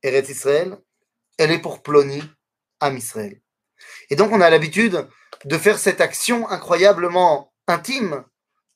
Eretz 0.04 0.30
Israël, 0.30 0.78
elle 1.38 1.52
est 1.52 1.60
pour 1.60 1.82
Ploni, 1.82 2.22
Am 2.80 2.96
Israël. 2.96 3.42
Et 4.10 4.16
donc 4.16 4.32
on 4.32 4.42
a 4.42 4.50
l'habitude 4.50 5.08
de 5.46 5.58
faire 5.58 5.80
cette 5.80 6.02
action 6.02 6.48
incroyablement 6.50 7.54
intime 7.68 8.26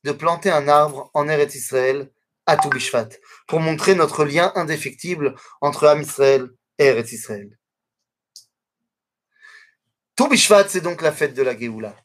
de 0.03 0.11
planter 0.11 0.51
un 0.51 0.67
arbre 0.67 1.09
en 1.13 1.27
Eretz 1.27 1.55
Israël 1.55 2.11
à 2.45 2.57
Toubishvat 2.57 3.09
pour 3.47 3.59
montrer 3.59 3.95
notre 3.95 4.25
lien 4.25 4.51
indéfectible 4.55 5.35
entre 5.61 5.87
Am 5.87 6.01
Israël 6.01 6.49
et 6.77 6.85
Eretz 6.85 7.11
Israël. 7.11 7.57
Toubishvat, 10.15 10.67
c'est 10.67 10.81
donc 10.81 11.01
la 11.01 11.11
fête 11.11 11.33
de 11.33 11.41
la 11.41 11.57
Géoula. 11.57 11.95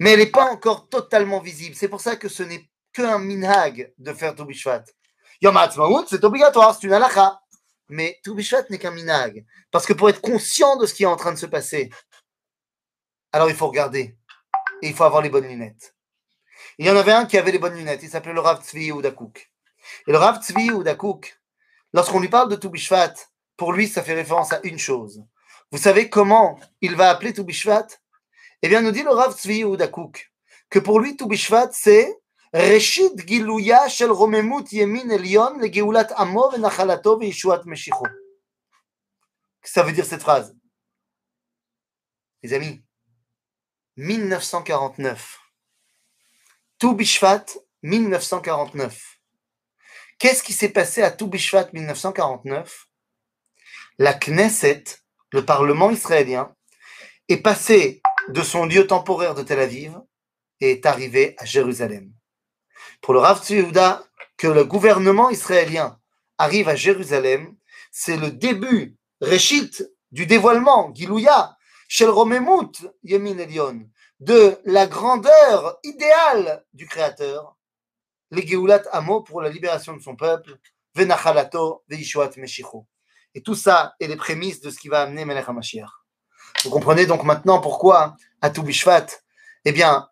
Mais 0.00 0.12
elle 0.12 0.20
n'est 0.20 0.26
pas 0.26 0.50
encore 0.50 0.88
totalement 0.88 1.40
visible. 1.40 1.76
C'est 1.76 1.88
pour 1.88 2.00
ça 2.00 2.16
que 2.16 2.28
ce 2.28 2.42
n'est 2.42 2.68
qu'un 2.92 3.18
minhag 3.18 3.92
de 3.98 4.12
faire 4.12 4.34
Toubishvat. 4.34 4.84
Yom 5.40 5.56
HaAtzmaut, 5.56 6.06
c'est 6.08 6.24
obligatoire, 6.24 6.74
c'est 6.74 6.86
une 6.86 6.92
halakha. 6.92 7.40
Mais 7.88 8.18
Toubishvat 8.24 8.64
n'est 8.70 8.78
qu'un 8.78 8.90
minhag. 8.90 9.44
Parce 9.70 9.86
que 9.86 9.92
pour 9.92 10.08
être 10.08 10.20
conscient 10.20 10.76
de 10.76 10.86
ce 10.86 10.94
qui 10.94 11.04
est 11.04 11.06
en 11.06 11.16
train 11.16 11.32
de 11.32 11.38
se 11.38 11.46
passer, 11.46 11.90
alors 13.32 13.48
il 13.48 13.56
faut 13.56 13.68
regarder. 13.68 14.16
Et 14.82 14.88
il 14.88 14.94
faut 14.94 15.04
avoir 15.04 15.22
les 15.22 15.30
bonnes 15.30 15.46
lunettes. 15.46 15.94
Il 16.78 16.86
y 16.86 16.90
en 16.90 16.96
avait 16.96 17.12
un 17.12 17.26
qui 17.26 17.36
avait 17.36 17.52
les 17.52 17.58
bonnes 17.58 17.76
lunettes. 17.76 18.02
Il 18.02 18.08
s'appelait 18.08 18.32
le 18.32 18.40
Rav 18.40 18.64
Tzvi 18.64 18.92
Oudakouk. 18.92 19.50
Et 20.06 20.12
le 20.12 20.18
Rav 20.18 20.40
Tzvi 20.42 20.70
Oudakouk, 20.70 21.40
lorsqu'on 21.92 22.20
lui 22.20 22.28
parle 22.28 22.48
de 22.48 22.56
Toubishvat, 22.56 23.14
pour 23.56 23.72
lui, 23.72 23.88
ça 23.88 24.02
fait 24.02 24.14
référence 24.14 24.52
à 24.52 24.60
une 24.62 24.78
chose. 24.78 25.24
Vous 25.70 25.78
savez 25.78 26.08
comment 26.08 26.58
il 26.80 26.94
va 26.94 27.10
appeler 27.10 27.32
Toubishvat? 27.32 27.86
Eh 28.62 28.68
bien, 28.68 28.80
nous 28.80 28.92
dit 28.92 29.02
le 29.02 29.10
Rav 29.10 29.36
Tzvi 29.36 29.64
Oudakouk 29.64 30.32
que 30.70 30.78
pour 30.78 31.00
lui, 31.00 31.16
Toubishvat, 31.16 31.70
c'est 31.72 32.14
Reshit 32.52 33.26
Gilouya 33.26 33.88
Shel 33.88 34.10
Romemut 34.10 34.70
Yemin 34.72 35.10
Elion 35.10 35.58
le 35.58 35.68
Geulat 35.68 36.12
Amo 36.16 36.56
Nachalato 36.58 37.18
Veishuat 37.18 37.62
Meshicho. 37.64 38.06
Ça 39.62 39.82
veut 39.82 39.92
dire 39.92 40.06
cette 40.06 40.22
phrase? 40.22 40.54
Les 42.42 42.54
amis, 42.54 42.82
1949. 43.96 45.47
Toubishvat 46.78 47.44
1949. 47.82 49.18
Qu'est-ce 50.20 50.44
qui 50.44 50.52
s'est 50.52 50.68
passé 50.68 51.02
à 51.02 51.10
Toubishvat 51.10 51.70
1949 51.72 52.86
La 53.98 54.14
Knesset, 54.14 54.84
le 55.32 55.44
Parlement 55.44 55.90
israélien, 55.90 56.54
est 57.28 57.38
passé 57.38 58.00
de 58.28 58.42
son 58.42 58.64
lieu 58.64 58.86
temporaire 58.86 59.34
de 59.34 59.42
Tel 59.42 59.58
Aviv 59.58 59.98
et 60.60 60.70
est 60.70 60.86
arrivé 60.86 61.34
à 61.38 61.44
Jérusalem. 61.44 62.12
Pour 63.00 63.12
le 63.12 63.18
Rav 63.18 63.42
Tzviouda, 63.42 64.04
que 64.36 64.46
le 64.46 64.62
gouvernement 64.62 65.30
israélien 65.30 65.98
arrive 66.38 66.68
à 66.68 66.76
Jérusalem, 66.76 67.56
c'est 67.90 68.16
le 68.16 68.30
début, 68.30 68.96
Réchit, 69.20 69.72
du 70.12 70.26
dévoilement, 70.26 70.94
Gilouya, 70.94 71.56
Shel 71.88 72.10
Romemut, 72.10 72.86
Yemin 73.02 73.38
Elion, 73.38 73.90
de 74.20 74.58
la 74.64 74.86
grandeur 74.86 75.78
idéale 75.84 76.64
du 76.72 76.86
Créateur, 76.86 77.56
les 78.30 78.44
Geulat 78.44 78.82
Amo 78.92 79.22
pour 79.22 79.40
la 79.40 79.48
libération 79.48 79.96
de 79.96 80.02
son 80.02 80.16
peuple, 80.16 80.58
Venachalato, 80.94 81.84
Veishuat 81.88 82.30
Meshicho. 82.36 82.86
Et 83.34 83.42
tout 83.42 83.54
ça 83.54 83.94
est 84.00 84.08
les 84.08 84.16
prémices 84.16 84.60
de 84.60 84.70
ce 84.70 84.78
qui 84.78 84.88
va 84.88 85.02
amener 85.02 85.24
Melech 85.24 85.48
HaMashiach. 85.48 85.90
Vous 86.64 86.70
comprenez 86.70 87.06
donc 87.06 87.22
maintenant 87.24 87.60
pourquoi, 87.60 88.16
à 88.40 88.50
Toubishvat, 88.50 89.06
eh 89.64 89.72
bien, 89.72 90.08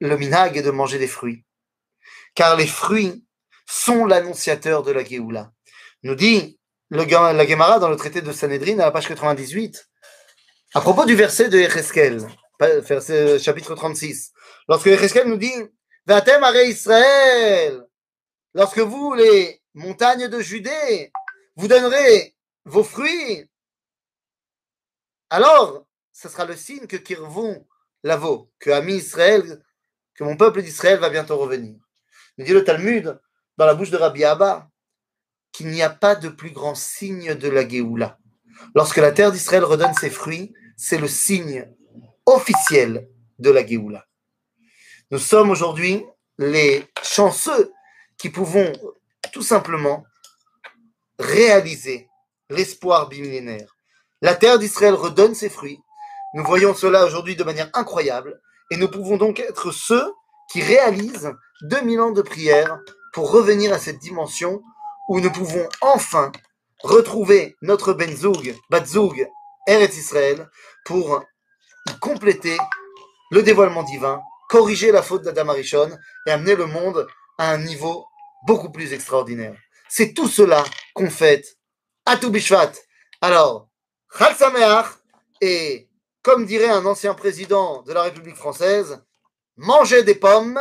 le 0.00 0.16
minhag 0.16 0.56
est 0.56 0.62
de 0.62 0.70
manger 0.70 0.98
des 0.98 1.06
fruits. 1.06 1.44
Car 2.34 2.56
les 2.56 2.66
fruits 2.66 3.24
sont 3.66 4.06
l'annonciateur 4.06 4.82
de 4.82 4.92
la 4.92 5.04
Géoula. 5.04 5.52
Nous 6.02 6.14
dit 6.14 6.58
le, 6.90 7.04
la 7.04 7.46
Gemara 7.46 7.78
dans 7.78 7.90
le 7.90 7.96
traité 7.96 8.22
de 8.22 8.32
Sanhedrin 8.32 8.78
à 8.80 8.86
la 8.86 8.90
page 8.90 9.08
98, 9.08 9.88
à 10.74 10.80
propos 10.80 11.04
du 11.04 11.14
verset 11.14 11.48
de 11.48 11.58
Echeskel, 11.58 12.26
chapitre 13.38 13.74
36, 13.74 14.32
lorsque 14.68 14.86
Echeskel 14.88 15.28
nous 15.28 15.36
dit 15.36 15.52
Vatem 16.06 16.42
are 16.42 16.56
Israël, 16.56 17.84
lorsque 18.54 18.78
vous, 18.78 19.14
les 19.14 19.62
montagnes 19.74 20.28
de 20.28 20.40
Judée, 20.40 21.12
vous 21.56 21.68
donnerez 21.68 22.34
vos 22.64 22.82
fruits, 22.82 23.48
alors 25.30 25.86
ce 26.12 26.28
sera 26.28 26.44
le 26.44 26.56
signe 26.56 26.86
que 26.86 26.96
Kirvon 26.96 27.66
lavo, 28.02 28.50
que 28.58 28.70
Ami 28.70 28.94
Israël, 28.94 29.62
que 30.14 30.24
mon 30.24 30.36
peuple 30.36 30.62
d'Israël 30.62 30.98
va 30.98 31.10
bientôt 31.10 31.36
revenir. 31.36 31.76
Nous 32.38 32.44
dit 32.44 32.52
le 32.52 32.64
Talmud, 32.64 33.20
dans 33.56 33.66
la 33.66 33.74
bouche 33.74 33.90
de 33.90 33.96
Rabbi 33.96 34.24
Abba, 34.24 34.70
qu'il 35.52 35.68
n'y 35.68 35.82
a 35.82 35.90
pas 35.90 36.16
de 36.16 36.28
plus 36.28 36.50
grand 36.50 36.74
signe 36.74 37.34
de 37.34 37.48
la 37.48 37.68
Géoula. 37.68 38.18
Lorsque 38.74 38.96
la 38.96 39.12
terre 39.12 39.32
d'Israël 39.32 39.64
redonne 39.64 39.94
ses 39.94 40.10
fruits, 40.10 40.54
c'est 40.76 40.98
le 40.98 41.08
signe 41.08 41.68
officiel 42.28 43.08
de 43.38 43.50
la 43.50 43.66
Géoula. 43.66 44.04
Nous 45.10 45.18
sommes 45.18 45.50
aujourd'hui 45.50 46.04
les 46.36 46.84
chanceux 47.02 47.72
qui 48.18 48.28
pouvons 48.28 48.70
tout 49.32 49.42
simplement 49.42 50.04
réaliser 51.18 52.08
l'espoir 52.50 53.08
bimillénaire. 53.08 53.76
La 54.20 54.34
terre 54.34 54.58
d'Israël 54.58 54.94
redonne 54.94 55.34
ses 55.34 55.48
fruits. 55.48 55.80
Nous 56.34 56.44
voyons 56.44 56.74
cela 56.74 57.06
aujourd'hui 57.06 57.34
de 57.34 57.44
manière 57.44 57.70
incroyable 57.72 58.40
et 58.70 58.76
nous 58.76 58.90
pouvons 58.90 59.16
donc 59.16 59.40
être 59.40 59.72
ceux 59.72 60.12
qui 60.52 60.62
réalisent 60.62 61.32
2000 61.62 62.00
ans 62.00 62.10
de 62.10 62.22
prière 62.22 62.78
pour 63.14 63.30
revenir 63.30 63.72
à 63.72 63.78
cette 63.78 64.00
dimension 64.00 64.62
où 65.08 65.20
nous 65.20 65.32
pouvons 65.32 65.66
enfin 65.80 66.30
retrouver 66.82 67.56
notre 67.62 67.94
Benzoug, 67.94 68.54
Batzoug, 68.68 69.26
Eretz 69.66 69.96
Israël 69.96 70.50
pour 70.84 71.22
compléter 72.00 72.56
le 73.30 73.42
dévoilement 73.42 73.82
divin, 73.82 74.20
corriger 74.48 74.92
la 74.92 75.02
faute 75.02 75.22
d'Adam 75.22 75.48
Arishon 75.50 75.90
et 76.26 76.30
amener 76.30 76.56
le 76.56 76.66
monde 76.66 77.06
à 77.38 77.52
un 77.52 77.58
niveau 77.58 78.06
beaucoup 78.46 78.70
plus 78.70 78.92
extraordinaire. 78.92 79.56
C'est 79.88 80.12
tout 80.14 80.28
cela 80.28 80.64
qu'on 80.94 81.10
fête 81.10 81.58
à 82.06 82.16
Toubishvat. 82.16 82.72
Alors, 83.20 83.68
Chal 84.16 84.34
et, 85.40 85.88
comme 86.22 86.46
dirait 86.46 86.70
un 86.70 86.84
ancien 86.86 87.14
président 87.14 87.82
de 87.82 87.92
la 87.92 88.02
République 88.02 88.36
française, 88.36 89.02
mangez 89.56 90.02
des 90.02 90.14
pommes 90.14 90.60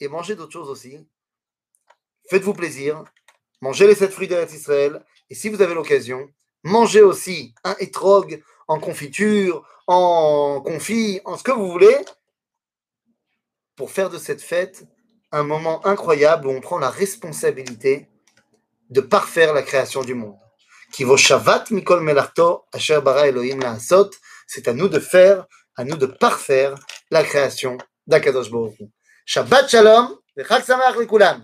et 0.00 0.08
mangez 0.08 0.34
d'autres 0.34 0.52
choses 0.52 0.68
aussi. 0.68 1.08
Faites-vous 2.28 2.54
plaisir, 2.54 3.04
mangez 3.60 3.86
les 3.86 3.94
sept 3.94 4.12
fruits 4.12 4.28
d'Eretz 4.28 4.52
Israël 4.52 5.04
et 5.30 5.34
si 5.34 5.48
vous 5.48 5.62
avez 5.62 5.74
l'occasion, 5.74 6.28
mangez 6.62 7.02
aussi 7.02 7.54
un 7.64 7.76
étrog 7.78 8.42
en 8.68 8.78
confiture, 8.78 9.66
en 9.86 10.60
confit, 10.64 11.20
en 11.24 11.36
ce 11.36 11.42
que 11.42 11.52
vous 11.52 11.70
voulez, 11.70 11.96
pour 13.76 13.90
faire 13.90 14.10
de 14.10 14.18
cette 14.18 14.40
fête 14.40 14.84
un 15.32 15.42
moment 15.42 15.84
incroyable 15.86 16.46
où 16.46 16.50
on 16.50 16.60
prend 16.60 16.78
la 16.78 16.90
responsabilité 16.90 18.08
de 18.90 19.00
parfaire 19.00 19.52
la 19.52 19.62
création 19.62 20.02
du 20.02 20.14
monde. 20.14 20.38
Qui 20.92 21.04
vaut 21.04 21.16
Shavat 21.16 21.64
Mikol 21.70 22.00
Melarto, 22.00 22.64
Asher 22.72 23.00
Bara 23.00 23.28
Elohim 23.28 23.60
Laasot, 23.60 24.10
c'est 24.46 24.68
à 24.68 24.72
nous 24.72 24.88
de 24.88 25.00
faire, 25.00 25.46
à 25.76 25.84
nous 25.84 25.96
de 25.96 26.06
parfaire 26.06 26.74
la 27.10 27.22
création 27.24 27.76
d'Akadosh 28.06 28.50
Baruch 28.50 28.78
Shabbat 29.24 29.68
Shalom, 29.68 30.16
Chag 30.38 30.62
Likulam. 30.98 31.42